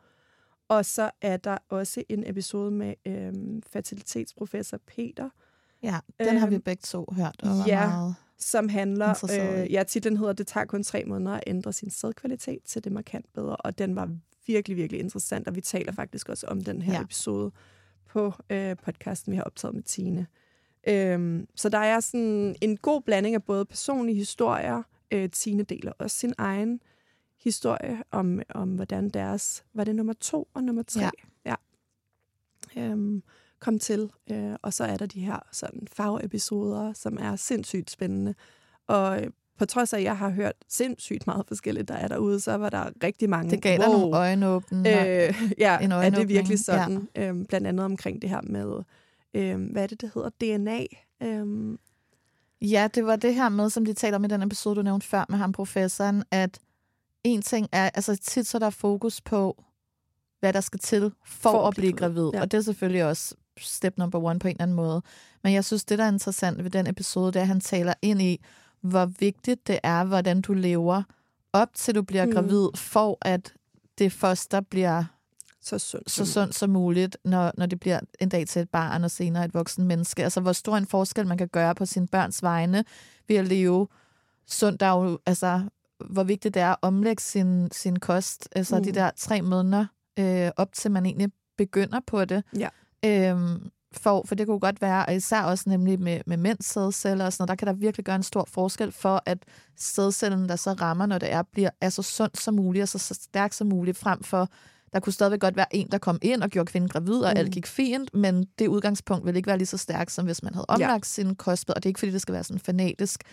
Og 0.67 0.85
så 0.85 1.11
er 1.21 1.37
der 1.37 1.57
også 1.69 2.03
en 2.09 2.29
episode 2.29 2.71
med 2.71 2.93
øhm, 3.05 3.61
fertilitetsprofessor 3.61 4.77
Peter, 4.87 5.29
Ja, 5.83 5.99
den 6.19 6.37
har 6.37 6.47
vi 6.47 6.55
Øhm, 6.55 6.63
begge 6.63 6.81
to 6.81 7.05
hørt. 7.15 7.35
Og 7.43 7.49
var 7.49 7.63
ja. 7.67 7.87
meget... 7.87 8.15
som 8.37 8.69
handler, 8.69 9.29
øh, 9.39 9.73
ja, 9.73 9.83
titlen 9.83 10.17
hedder, 10.17 10.33
det 10.33 10.47
tager 10.47 10.65
kun 10.65 10.83
tre 10.83 11.03
måneder 11.05 11.31
at 11.31 11.43
ændre 11.47 11.73
sin 11.73 11.89
sædkvalitet 11.89 12.63
til 12.65 12.83
det 12.83 12.91
markant 12.91 13.33
bedre, 13.33 13.55
og 13.55 13.77
den 13.77 13.95
var 13.95 14.09
virkelig, 14.47 14.77
virkelig 14.77 14.99
interessant, 14.99 15.47
og 15.47 15.55
vi 15.55 15.61
taler 15.61 15.91
faktisk 15.91 16.29
også 16.29 16.47
om 16.47 16.61
den 16.61 16.81
her 16.81 16.93
ja. 16.93 17.01
episode 17.01 17.51
på 18.07 18.33
øh, 18.49 18.77
podcasten, 18.85 19.31
vi 19.31 19.37
har 19.37 19.43
optaget 19.43 19.75
med 19.75 19.83
Tine. 19.83 20.27
Øhm, 20.87 21.47
så 21.55 21.69
der 21.69 21.77
er 21.77 21.99
sådan 21.99 22.55
en 22.61 22.77
god 22.77 23.01
blanding 23.01 23.35
af 23.35 23.43
både 23.43 23.65
personlige 23.65 24.15
historier, 24.15 24.83
øh, 25.11 25.29
Tine 25.29 25.63
deler 25.63 25.91
også 25.99 26.17
sin 26.17 26.33
egen 26.37 26.81
historie 27.43 28.03
om, 28.11 28.41
om 28.49 28.69
hvordan 28.69 29.09
deres, 29.09 29.63
var 29.73 29.83
det 29.83 29.95
nummer 29.95 30.13
to 30.13 30.47
og 30.53 30.63
nummer 30.63 30.83
tre? 30.83 31.09
Ja. 31.45 31.55
ja. 32.75 32.81
Øhm, 32.81 33.23
kom 33.59 33.79
til. 33.79 34.11
Øh, 34.31 34.55
og 34.61 34.73
så 34.73 34.83
er 34.83 34.97
der 34.97 35.05
de 35.05 35.19
her 35.19 35.39
sådan 35.51 35.87
fagepisoder, 35.91 36.93
som 36.93 37.17
er 37.21 37.35
sindssygt 37.35 37.91
spændende. 37.91 38.35
Og 38.87 39.21
øh, 39.21 39.27
på 39.57 39.65
trods 39.65 39.93
af, 39.93 39.97
at 39.97 40.03
jeg 40.03 40.17
har 40.17 40.29
hørt 40.29 40.53
sindssygt 40.67 41.27
meget 41.27 41.45
forskelligt, 41.47 41.87
der 41.87 41.93
er 41.93 42.07
derude, 42.07 42.39
så 42.39 42.55
var 42.55 42.69
der 42.69 42.89
rigtig 43.03 43.29
mange... 43.29 43.51
Det 43.51 43.61
gav 43.61 43.77
dig 43.77 43.87
nogle 43.87 44.17
øjenåbne. 44.17 44.79
Øh, 44.79 45.41
ja, 45.57 45.79
en 45.79 45.91
er 45.91 46.09
det 46.09 46.27
virkelig 46.27 46.59
sådan? 46.59 47.07
Ja. 47.15 47.27
Øhm, 47.27 47.45
blandt 47.45 47.67
andet 47.67 47.85
omkring 47.85 48.21
det 48.21 48.29
her 48.29 48.41
med, 48.43 48.83
øhm, 49.33 49.65
hvad 49.65 49.83
er 49.83 49.87
det, 49.87 50.01
det 50.01 50.11
hedder? 50.13 50.29
DNA. 50.29 50.85
Øhm, 51.21 51.79
Ja, 52.61 52.87
det 52.95 53.05
var 53.05 53.15
det 53.15 53.35
her 53.35 53.49
med, 53.49 53.69
som 53.69 53.85
de 53.85 53.93
taler 53.93 54.15
om 54.15 54.23
i 54.25 54.27
den 54.27 54.41
episode, 54.41 54.75
du 54.75 54.81
nævnte 54.81 55.07
før 55.07 55.25
med 55.29 55.37
ham, 55.37 55.51
professoren, 55.51 56.23
at 56.31 56.59
en 57.23 57.41
ting 57.41 57.67
er, 57.71 57.89
altså 57.93 58.15
tit 58.15 58.47
så 58.47 58.57
er 58.57 58.59
der 58.59 58.69
fokus 58.69 59.21
på, 59.21 59.63
hvad 60.39 60.53
der 60.53 60.61
skal 60.61 60.79
til 60.79 61.11
for, 61.25 61.51
for 61.51 61.67
at 61.67 61.73
blive 61.75 61.93
gravid. 61.93 62.29
Ja. 62.33 62.41
Og 62.41 62.51
det 62.51 62.57
er 62.57 62.61
selvfølgelig 62.61 63.05
også 63.05 63.35
step 63.57 63.97
number 63.97 64.23
one 64.23 64.39
på 64.39 64.47
en 64.47 64.51
eller 64.51 64.63
anden 64.63 64.75
måde. 64.75 65.01
Men 65.43 65.53
jeg 65.53 65.65
synes, 65.65 65.85
det 65.85 65.97
der 65.99 66.05
er 66.05 66.11
interessant 66.11 66.63
ved 66.63 66.71
den 66.71 66.87
episode, 66.87 67.27
det 67.27 67.35
er, 67.35 67.41
at 67.41 67.47
han 67.47 67.59
taler 67.59 67.93
ind 68.01 68.21
i, 68.21 68.41
hvor 68.81 69.05
vigtigt 69.05 69.67
det 69.67 69.79
er, 69.83 70.03
hvordan 70.03 70.41
du 70.41 70.53
lever 70.53 71.03
op 71.53 71.69
til 71.73 71.95
du 71.95 72.01
bliver 72.01 72.25
mm. 72.25 72.31
gravid, 72.31 72.67
for 72.75 73.17
at 73.21 73.53
det 73.97 74.11
foster 74.11 74.61
bliver 74.61 75.03
så 75.61 75.79
sundt. 75.79 76.11
så 76.11 76.25
sundt 76.25 76.55
som 76.55 76.69
muligt, 76.69 77.17
når, 77.25 77.51
når 77.57 77.65
det 77.65 77.79
bliver 77.79 77.99
en 78.19 78.29
dag 78.29 78.47
til 78.47 78.61
et 78.61 78.69
barn 78.69 79.03
og 79.03 79.11
senere 79.11 79.45
et 79.45 79.53
voksen 79.53 79.87
menneske. 79.87 80.23
Altså, 80.23 80.41
hvor 80.41 80.53
stor 80.53 80.77
en 80.77 80.85
forskel 80.85 81.27
man 81.27 81.37
kan 81.37 81.47
gøre 81.47 81.75
på 81.75 81.85
sine 81.85 82.07
børns 82.07 82.43
vegne 82.43 82.83
ved 83.27 83.35
at 83.35 83.47
leve 83.47 83.87
sundt. 84.47 84.79
Der 84.79 84.85
er 84.85 85.03
jo, 85.03 85.19
altså, 85.25 85.61
hvor 86.09 86.23
vigtigt 86.23 86.53
det 86.53 86.61
er 86.61 86.69
at 86.69 86.77
omlægge 86.81 87.21
sin, 87.21 87.71
sin 87.71 87.99
kost. 87.99 88.49
Altså, 88.51 88.77
mm. 88.77 88.83
De 88.83 88.91
der 88.91 89.11
tre 89.17 89.41
måneder 89.41 89.85
øh, 90.19 90.51
op 90.57 90.73
til 90.73 90.91
man 90.91 91.05
egentlig 91.05 91.31
begynder 91.57 91.99
på 92.07 92.25
det. 92.25 92.43
Ja. 92.57 92.69
Øhm, 93.05 93.71
for, 93.91 94.23
for 94.25 94.35
det 94.35 94.47
kunne 94.47 94.59
godt 94.59 94.81
være, 94.81 95.05
og 95.05 95.15
især 95.15 95.41
også 95.41 95.69
nemlig 95.69 95.99
med, 95.99 96.21
med 96.25 96.37
mænds 96.37 96.65
sædceller 96.65 97.25
og 97.25 97.33
sådan 97.33 97.41
noget, 97.41 97.49
der 97.49 97.55
kan 97.55 97.67
der 97.67 97.73
virkelig 97.73 98.05
gøre 98.05 98.15
en 98.15 98.23
stor 98.23 98.47
forskel 98.51 98.91
for, 98.91 99.23
at 99.25 99.37
sædcellen, 99.77 100.49
der 100.49 100.55
så 100.55 100.73
rammer, 100.73 101.05
når 101.05 101.17
det 101.17 101.31
er, 101.31 101.41
bliver 101.41 101.69
er 101.81 101.89
så 101.89 102.01
sundt 102.01 102.37
som 102.37 102.53
muligt 102.53 102.81
og 102.81 102.89
så, 102.89 102.97
så 102.97 103.13
stærk 103.13 103.53
som 103.53 103.67
muligt, 103.67 103.97
frem 103.97 104.23
for 104.23 104.49
der 104.93 104.99
kunne 104.99 105.13
stadigvæk 105.13 105.39
godt 105.39 105.55
være 105.55 105.75
en, 105.75 105.87
der 105.91 105.97
kom 105.97 106.19
ind 106.21 106.43
og 106.43 106.49
gjorde 106.49 106.71
kvinden 106.71 106.89
gravid, 106.89 107.17
og 107.19 107.31
mm. 107.31 107.39
alt 107.39 107.51
gik 107.51 107.67
fint, 107.67 108.13
men 108.13 108.45
det 108.59 108.67
udgangspunkt 108.67 109.25
ville 109.25 109.37
ikke 109.37 109.47
være 109.47 109.57
lige 109.57 109.67
så 109.67 109.77
stærkt, 109.77 110.11
som 110.11 110.25
hvis 110.25 110.43
man 110.43 110.53
havde 110.53 110.65
omlagt 110.67 111.05
ja. 111.05 111.23
sin 111.23 111.35
kost, 111.35 111.69
og 111.69 111.75
det 111.75 111.85
er 111.85 111.89
ikke, 111.89 111.99
fordi 111.99 112.11
det 112.11 112.21
skal 112.21 112.33
være 112.33 112.43
sådan 112.43 112.59
fanatisk. 112.59 113.23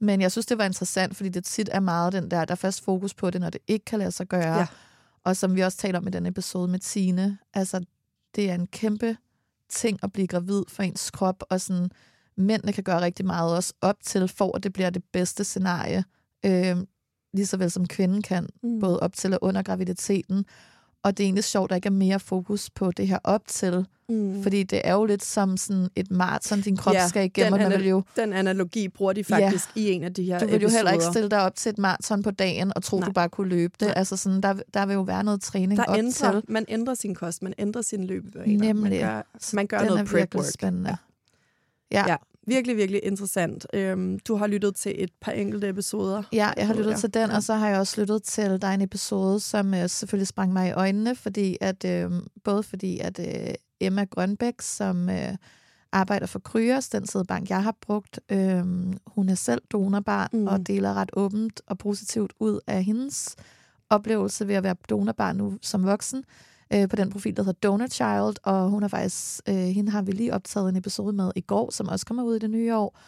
Men 0.00 0.20
jeg 0.20 0.32
synes, 0.32 0.46
det 0.46 0.58
var 0.58 0.64
interessant, 0.64 1.16
fordi 1.16 1.28
det 1.28 1.44
tit 1.44 1.68
er 1.72 1.80
meget 1.80 2.12
den 2.12 2.30
der, 2.30 2.44
der 2.44 2.52
er 2.52 2.56
fast 2.56 2.84
fokus 2.84 3.14
på 3.14 3.30
det, 3.30 3.40
når 3.40 3.50
det 3.50 3.60
ikke 3.66 3.84
kan 3.84 3.98
lade 3.98 4.10
sig 4.10 4.26
gøre. 4.26 4.58
Ja. 4.58 4.66
Og 5.24 5.36
som 5.36 5.56
vi 5.56 5.60
også 5.60 5.78
taler 5.78 5.98
om 5.98 6.06
i 6.06 6.10
den 6.10 6.26
episode 6.26 6.68
med 6.68 6.78
Tine, 6.78 7.38
altså 7.54 7.84
det 8.34 8.50
er 8.50 8.54
en 8.54 8.66
kæmpe 8.66 9.16
ting 9.68 9.98
at 10.02 10.12
blive 10.12 10.26
gravid 10.26 10.62
for 10.68 10.82
ens 10.82 11.10
krop, 11.10 11.42
og 11.50 11.60
sådan, 11.60 11.90
mændene 12.36 12.72
kan 12.72 12.84
gøre 12.84 13.00
rigtig 13.00 13.26
meget 13.26 13.56
også 13.56 13.74
op 13.80 13.96
til, 14.02 14.28
for 14.28 14.56
at 14.56 14.62
det 14.62 14.72
bliver 14.72 14.90
det 14.90 15.04
bedste 15.12 15.44
scenarie, 15.44 16.04
øh, 16.46 16.76
lige 17.32 17.46
så 17.46 17.56
vel 17.56 17.70
som 17.70 17.86
kvinden 17.86 18.22
kan, 18.22 18.48
mm. 18.62 18.80
både 18.80 19.00
op 19.00 19.14
til 19.14 19.32
og 19.32 19.38
under 19.42 19.62
graviditeten. 19.62 20.44
Og 21.02 21.16
det 21.16 21.24
er 21.24 21.26
egentlig 21.26 21.44
sjovt, 21.44 21.64
at 21.66 21.70
der 21.70 21.76
ikke 21.76 21.86
er 21.86 21.90
mere 21.90 22.20
fokus 22.20 22.70
på 22.70 22.90
det 22.90 23.08
her 23.08 23.18
op 23.24 23.42
til, 23.48 23.86
Mm. 24.08 24.42
fordi 24.42 24.62
det 24.62 24.80
er 24.84 24.92
jo 24.94 25.04
lidt 25.04 25.24
som 25.24 25.56
sådan 25.56 25.88
et 25.96 26.10
maraton, 26.10 26.60
din 26.60 26.76
krop 26.76 26.94
Ja, 26.94 27.08
skal 27.08 27.24
igennem, 27.24 27.52
og 27.52 27.58
den 27.58 27.68
man 27.68 27.78
vil 27.78 27.88
jo 27.88 28.02
Den 28.16 28.32
analogi 28.32 28.88
bruger 28.88 29.12
de 29.12 29.24
faktisk 29.24 29.68
ja. 29.76 29.80
i 29.80 29.90
en 29.90 30.04
af 30.04 30.14
de 30.14 30.24
her 30.24 30.38
du 30.38 30.46
vil 30.46 30.62
jo 30.62 30.68
heller 30.68 30.90
ikke 30.92 30.96
episoder. 31.02 31.12
stille 31.12 31.28
dig 31.30 31.42
op 31.42 31.54
til 31.54 31.70
et 31.70 31.78
maraton 31.78 32.22
på 32.22 32.30
dagen 32.30 32.72
og 32.76 32.82
tro, 32.82 32.98
Nej. 32.98 33.06
du 33.06 33.12
bare 33.12 33.28
kunne 33.28 33.48
løbe 33.48 33.74
det. 33.80 33.86
Nej. 33.88 33.94
Altså 33.96 34.16
sådan, 34.16 34.40
der, 34.40 34.54
der 34.74 34.86
vil 34.86 34.94
jo 34.94 35.00
være 35.02 35.24
noget 35.24 35.40
træning 35.42 35.76
Der 35.76 35.84
op 35.84 35.96
ændrer, 35.98 36.32
til. 36.32 36.42
man 36.48 36.64
ændrer 36.68 36.94
sin 36.94 37.14
kost, 37.14 37.42
man 37.42 37.54
ændrer 37.58 37.82
sin 37.82 38.04
løbebaner. 38.04 38.58
Nemlig. 38.58 38.90
Man 38.90 39.00
gør, 39.00 39.22
man 39.52 39.66
gør 39.66 39.78
Den 39.78 39.86
noget 39.86 40.06
prep 40.08 40.34
work. 40.34 40.44
spændende. 40.44 40.96
Ja. 41.92 41.98
Ja. 42.06 42.10
ja. 42.10 42.16
Virkelig, 42.50 42.76
virkelig 42.76 43.00
interessant. 43.04 43.66
Øhm, 43.74 44.18
du 44.18 44.36
har 44.36 44.46
lyttet 44.46 44.74
til 44.76 44.94
et 44.98 45.10
par 45.20 45.32
enkelte 45.32 45.68
episoder. 45.68 46.22
Ja, 46.32 46.50
jeg 46.56 46.66
har 46.66 46.74
lyttet 46.74 46.96
til 46.96 47.14
den, 47.14 47.30
og 47.30 47.42
så 47.42 47.54
har 47.54 47.68
jeg 47.68 47.78
også 47.78 48.00
lyttet 48.00 48.22
til, 48.22 48.62
der 48.62 48.68
er 48.68 48.74
en 48.74 48.80
episode, 48.80 49.40
som 49.40 49.74
øh, 49.74 49.88
selvfølgelig 49.88 50.28
sprang 50.28 50.52
mig 50.52 50.68
i 50.68 50.72
øjnene, 50.72 51.16
fordi 51.16 51.56
at, 51.60 51.84
øh, 51.84 52.10
både 52.44 52.62
fordi, 52.62 52.98
at 52.98 53.18
øh, 53.18 53.54
Emma 53.80 54.04
Grønbæk, 54.04 54.54
som 54.60 55.08
øh, 55.10 55.36
arbejder 55.92 56.26
for 56.26 56.38
Kryos, 56.38 56.88
den 56.88 57.06
sædbank, 57.06 57.50
jeg 57.50 57.62
har 57.62 57.76
brugt, 57.80 58.20
øh, 58.32 58.64
hun 59.06 59.28
er 59.28 59.34
selv 59.34 59.62
donorbarn 59.72 60.28
mm. 60.32 60.46
og 60.46 60.66
deler 60.66 60.94
ret 60.94 61.10
åbent 61.12 61.60
og 61.66 61.78
positivt 61.78 62.32
ud 62.40 62.60
af 62.66 62.84
hendes 62.84 63.36
oplevelse 63.90 64.48
ved 64.48 64.54
at 64.54 64.62
være 64.62 64.76
donorbarn 64.88 65.36
nu 65.36 65.58
som 65.62 65.84
voksen, 65.84 66.24
øh, 66.74 66.88
på 66.88 66.96
den 66.96 67.10
profil, 67.10 67.36
der 67.36 67.42
hedder 67.42 67.68
Donor 67.68 67.86
Child, 67.86 68.36
og 68.42 68.70
hun 68.70 68.82
er 68.82 68.88
faktisk, 68.88 69.40
øh, 69.48 69.54
hende 69.54 69.90
har 69.90 70.02
vi 70.02 70.12
lige 70.12 70.34
optaget 70.34 70.68
en 70.68 70.76
episode 70.76 71.12
med 71.12 71.32
i 71.36 71.40
går, 71.40 71.70
som 71.70 71.88
også 71.88 72.06
kommer 72.06 72.22
ud 72.22 72.36
i 72.36 72.38
det 72.38 72.50
nye 72.50 72.76
år. 72.76 72.98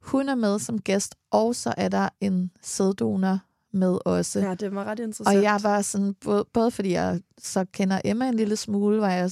Hun 0.00 0.28
er 0.28 0.34
med 0.34 0.58
som 0.58 0.80
gæst, 0.80 1.14
og 1.30 1.54
så 1.54 1.74
er 1.76 1.88
der 1.88 2.08
en 2.20 2.50
sæddonor 2.62 3.38
med 3.72 3.98
også. 4.04 4.40
Ja, 4.40 4.54
det 4.54 4.74
var 4.74 4.84
ret 4.84 4.98
interessant. 4.98 5.36
Og 5.36 5.42
jeg 5.42 5.60
var 5.62 5.82
sådan, 5.82 6.14
både, 6.24 6.44
både 6.52 6.70
fordi 6.70 6.92
jeg 6.92 7.20
så 7.38 7.64
kender 7.72 8.00
Emma 8.04 8.28
en 8.28 8.34
lille 8.34 8.56
smule, 8.56 8.98
hvor 8.98 9.06
jeg 9.06 9.30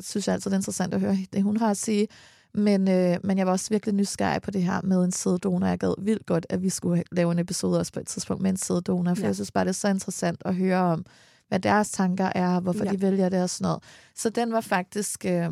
synes 0.00 0.28
altid, 0.28 0.50
det 0.50 0.56
er 0.56 0.58
interessant 0.58 0.94
at 0.94 1.00
høre 1.00 1.16
det, 1.32 1.42
hun 1.42 1.56
har 1.56 1.70
at 1.70 1.76
sige, 1.76 2.08
men, 2.54 2.88
øh, 2.88 3.16
men 3.24 3.38
jeg 3.38 3.46
var 3.46 3.52
også 3.52 3.70
virkelig 3.70 3.94
nysgerrig 3.94 4.42
på 4.42 4.50
det 4.50 4.62
her 4.62 4.80
med 4.82 5.04
en 5.04 5.12
sæddonor. 5.12 5.66
Jeg 5.66 5.78
gad 5.78 5.94
vildt 5.98 6.26
godt, 6.26 6.46
at 6.48 6.62
vi 6.62 6.68
skulle 6.68 7.02
lave 7.12 7.32
en 7.32 7.38
episode 7.38 7.78
også 7.78 7.92
på 7.92 8.00
et 8.00 8.06
tidspunkt 8.06 8.42
med 8.42 8.50
en 8.50 8.56
sæddonor, 8.56 9.14
for 9.14 9.22
ja. 9.22 9.26
jeg 9.26 9.34
synes 9.34 9.50
bare, 9.50 9.64
det 9.64 9.68
er 9.68 9.72
så 9.72 9.88
interessant 9.88 10.42
at 10.44 10.54
høre 10.54 10.80
om, 10.80 11.04
hvad 11.52 11.60
deres 11.60 11.90
tanker 11.90 12.32
er, 12.34 12.60
hvorfor 12.60 12.84
Ja. 12.84 12.90
ja. 12.90 12.96
de 12.96 13.00
vælger 13.02 13.28
det 13.28 13.42
og 13.42 13.50
sådan 13.50 13.64
noget. 13.64 13.82
Så 14.14 14.30
den 14.30 14.52
var 14.52 14.60
faktisk, 14.60 15.24
øh, 15.24 15.50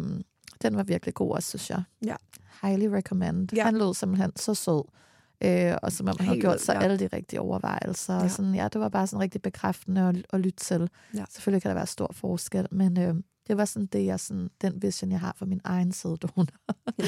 den 0.63 0.77
var 0.77 0.83
virkelig 0.83 1.15
god 1.15 1.33
også, 1.33 1.49
synes 1.49 1.71
jeg. 1.71 1.83
Ja. 2.05 2.15
Highly 2.63 2.87
recommend. 2.87 3.53
Ja. 3.53 3.57
Ja. 3.57 3.65
Han 3.65 3.77
lød 3.77 3.95
simpelthen 3.95 4.33
så 4.37 4.55
sød. 4.55 4.83
Øh, 5.45 5.75
og 5.83 5.93
som 5.93 6.09
om 6.09 6.15
han 6.19 6.27
havde 6.27 6.41
gjort 6.41 6.61
sig 6.61 6.75
ja. 6.75 6.83
alle 6.83 6.99
de 6.99 7.07
rigtige 7.07 7.41
overvejelser. 7.41 8.15
Ja. 8.15 8.23
Ja. 8.23 8.29
Sådan, 8.29 8.55
ja, 8.55 8.69
det 8.73 8.81
var 8.81 8.89
bare 8.89 9.07
sådan 9.07 9.21
rigtig 9.21 9.43
bekræftende 9.43 10.01
at, 10.01 10.17
at 10.33 10.41
lytte 10.41 10.65
til. 10.65 10.91
Ja. 11.15 11.25
Selvfølgelig 11.31 11.63
kan 11.63 11.69
der 11.69 11.75
være 11.75 11.87
stor 11.87 12.11
forskel, 12.13 12.67
men 12.71 12.99
øh, 12.99 13.15
det 13.49 13.57
var 13.57 13.65
sådan 13.65 13.87
det, 13.87 14.07
jeg 14.07 14.21
sådan, 14.21 14.51
den 14.63 14.83
vision, 14.83 15.11
jeg 15.11 15.21
har 15.21 15.35
for 15.37 15.47
min 15.47 15.61
egen 15.65 15.93
sæddonor. 15.93 16.47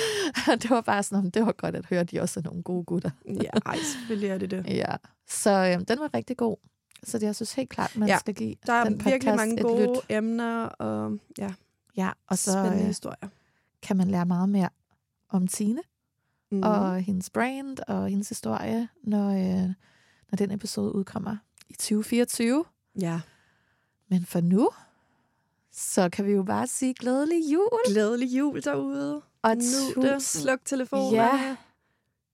det 0.62 0.70
var 0.70 0.80
bare 0.80 1.02
sådan, 1.02 1.30
det 1.30 1.46
var 1.46 1.52
godt 1.52 1.76
at 1.76 1.86
høre, 1.86 2.00
at 2.00 2.10
de 2.10 2.20
også 2.20 2.40
er 2.40 2.44
nogle 2.44 2.62
gode 2.62 2.84
gutter. 2.84 3.10
Ja, 3.26 3.50
ej, 3.66 3.76
selvfølgelig 3.76 4.28
er 4.28 4.38
det 4.38 4.50
det. 4.50 4.64
Ja, 4.66 4.96
så 5.28 5.50
øh, 5.50 5.84
den 5.88 6.00
var 6.00 6.14
rigtig 6.14 6.36
god. 6.36 6.56
Så 7.04 7.18
det, 7.18 7.26
jeg 7.26 7.36
synes 7.36 7.52
helt 7.52 7.70
klart, 7.70 7.96
man 7.96 8.08
Ja, 8.08 8.18
skal 8.18 8.34
give 8.34 8.54
Der 8.66 8.72
er 8.72 8.84
den 8.84 9.04
virkelig 9.04 9.34
mange 9.36 9.62
gode 9.62 9.82
lyt. 9.82 10.00
emner, 10.08 10.64
og 10.64 11.18
ja, 11.38 11.54
Ja, 11.96 12.10
og 12.26 12.38
så 12.38 12.52
spændende 12.52 12.78
øh, 12.80 12.86
historier. 12.86 13.28
kan 13.82 13.96
man 13.96 14.08
lære 14.08 14.26
meget 14.26 14.48
mere 14.48 14.68
om 15.28 15.46
Tine 15.48 15.82
Mm. 16.50 16.62
og 16.62 17.00
hendes 17.00 17.30
brand 17.30 17.78
og 17.88 18.08
hendes 18.08 18.28
historie, 18.28 18.88
når, 19.02 19.28
øh, 19.30 19.68
når 20.30 20.36
den 20.38 20.50
episode 20.50 20.94
udkommer 20.94 21.36
i 21.68 21.72
2024. 21.72 22.64
Ja, 23.00 23.20
Men 24.08 24.24
for 24.26 24.40
nu, 24.40 24.70
så 25.72 26.08
kan 26.12 26.26
vi 26.26 26.32
jo 26.32 26.42
bare 26.42 26.66
sige 26.66 26.94
glædelig 26.94 27.52
jul. 27.52 27.68
glædelig 27.92 28.38
jul 28.38 28.62
derude. 28.62 29.22
Og 29.42 29.54
tusind- 29.56 30.02
det. 30.04 30.22
Sluk 30.22 30.60
telefonen. 30.64 31.12
Ja. 31.14 31.56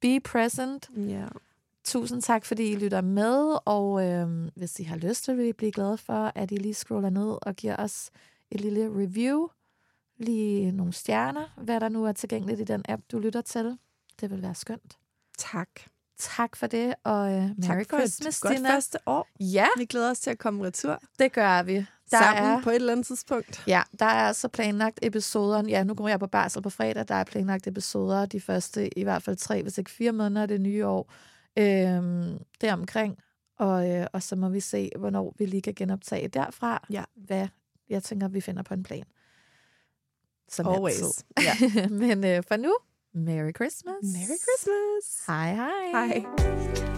Be 0.00 0.20
present. 0.20 0.90
ja. 0.96 1.26
Tusind 1.88 2.22
tak, 2.22 2.44
fordi 2.44 2.72
I 2.72 2.76
lytter 2.76 3.00
med, 3.00 3.58
og 3.64 4.04
øh, 4.06 4.48
hvis 4.56 4.80
I 4.80 4.82
har 4.82 4.96
lyst, 4.96 5.24
så 5.24 5.34
vil 5.34 5.44
vi 5.46 5.52
blive 5.52 5.72
glade 5.72 5.98
for, 5.98 6.32
at 6.34 6.50
I 6.52 6.56
lige 6.56 6.74
scroller 6.74 7.10
ned 7.10 7.38
og 7.42 7.54
giver 7.56 7.76
os 7.76 8.10
et 8.50 8.60
lille 8.60 8.90
review, 8.94 9.48
lige 10.18 10.72
nogle 10.72 10.92
stjerner, 10.92 11.54
hvad 11.56 11.80
der 11.80 11.88
nu 11.88 12.04
er 12.04 12.12
tilgængeligt 12.12 12.60
i 12.60 12.64
den 12.64 12.82
app, 12.88 13.02
du 13.12 13.18
lytter 13.18 13.40
til. 13.40 13.78
Det 14.20 14.30
vil 14.30 14.42
være 14.42 14.54
skønt. 14.54 14.98
Tak. 15.38 15.68
Tak 16.18 16.56
for 16.56 16.66
det, 16.66 16.94
og 17.04 17.32
øh, 17.32 17.42
Merry 17.42 17.52
tak 17.62 17.86
for 17.90 17.96
Christmas, 17.98 18.36
et 18.38 18.42
godt 18.42 18.56
Dina. 18.56 18.74
første 18.74 18.98
år. 19.06 19.28
Ja, 19.40 19.66
Vi 19.76 19.84
glæder 19.84 20.10
os 20.10 20.20
til 20.20 20.30
at 20.30 20.38
komme 20.38 20.64
retur. 20.64 21.02
det 21.18 21.32
gør 21.32 21.62
vi. 21.62 21.74
Der 22.10 22.18
Sammen 22.18 22.44
er, 22.44 22.62
på 22.62 22.70
et 22.70 22.74
eller 22.74 22.92
andet 22.92 23.06
tidspunkt. 23.06 23.64
ja, 23.66 23.82
der 23.98 24.06
er 24.06 24.26
altså 24.28 24.48
planlagt 24.48 24.98
episoder. 25.02 25.62
Ja, 25.68 25.84
nu 25.84 25.94
går 25.94 26.08
jeg 26.08 26.18
på 26.20 26.26
barsel 26.26 26.62
på 26.62 26.70
fredag. 26.70 27.08
Der 27.08 27.14
er 27.14 27.24
planlagt 27.24 27.66
episoder 27.66 28.26
de 28.26 28.40
første, 28.40 28.98
i 28.98 29.02
hvert 29.02 29.22
fald 29.22 29.36
tre, 29.36 29.62
hvis 29.62 29.78
ikke 29.78 29.90
fire 29.90 30.12
måneder 30.12 30.42
af 30.42 30.48
det 30.48 30.60
nye 30.60 30.86
år. 30.86 31.12
Øhm, 31.58 32.38
deromkring. 32.60 33.18
Og, 33.58 33.90
øh, 33.90 34.06
og 34.12 34.22
så 34.22 34.36
må 34.36 34.48
vi 34.48 34.60
se, 34.60 34.90
hvornår 34.98 35.34
vi 35.38 35.46
lige 35.46 35.62
kan 35.62 35.74
genoptage 35.74 36.28
derfra. 36.28 36.86
Ja. 36.90 37.04
Hvad 37.16 37.48
jeg 37.88 38.02
tænker, 38.02 38.28
vi 38.28 38.40
finder 38.40 38.62
på 38.62 38.74
en 38.74 38.82
plan. 38.82 39.04
Som 40.48 40.68
Always. 40.68 41.02
altid. 41.02 41.24
Ja. 41.38 41.88
Men 42.04 42.24
øh, 42.24 42.42
for 42.48 42.56
nu, 42.56 42.74
Merry 43.14 43.52
Christmas. 43.54 44.02
Merry 44.02 44.38
Christmas. 44.46 45.26
Hej, 45.26 45.54
hej. 45.54 46.06
Hej. 46.06 46.97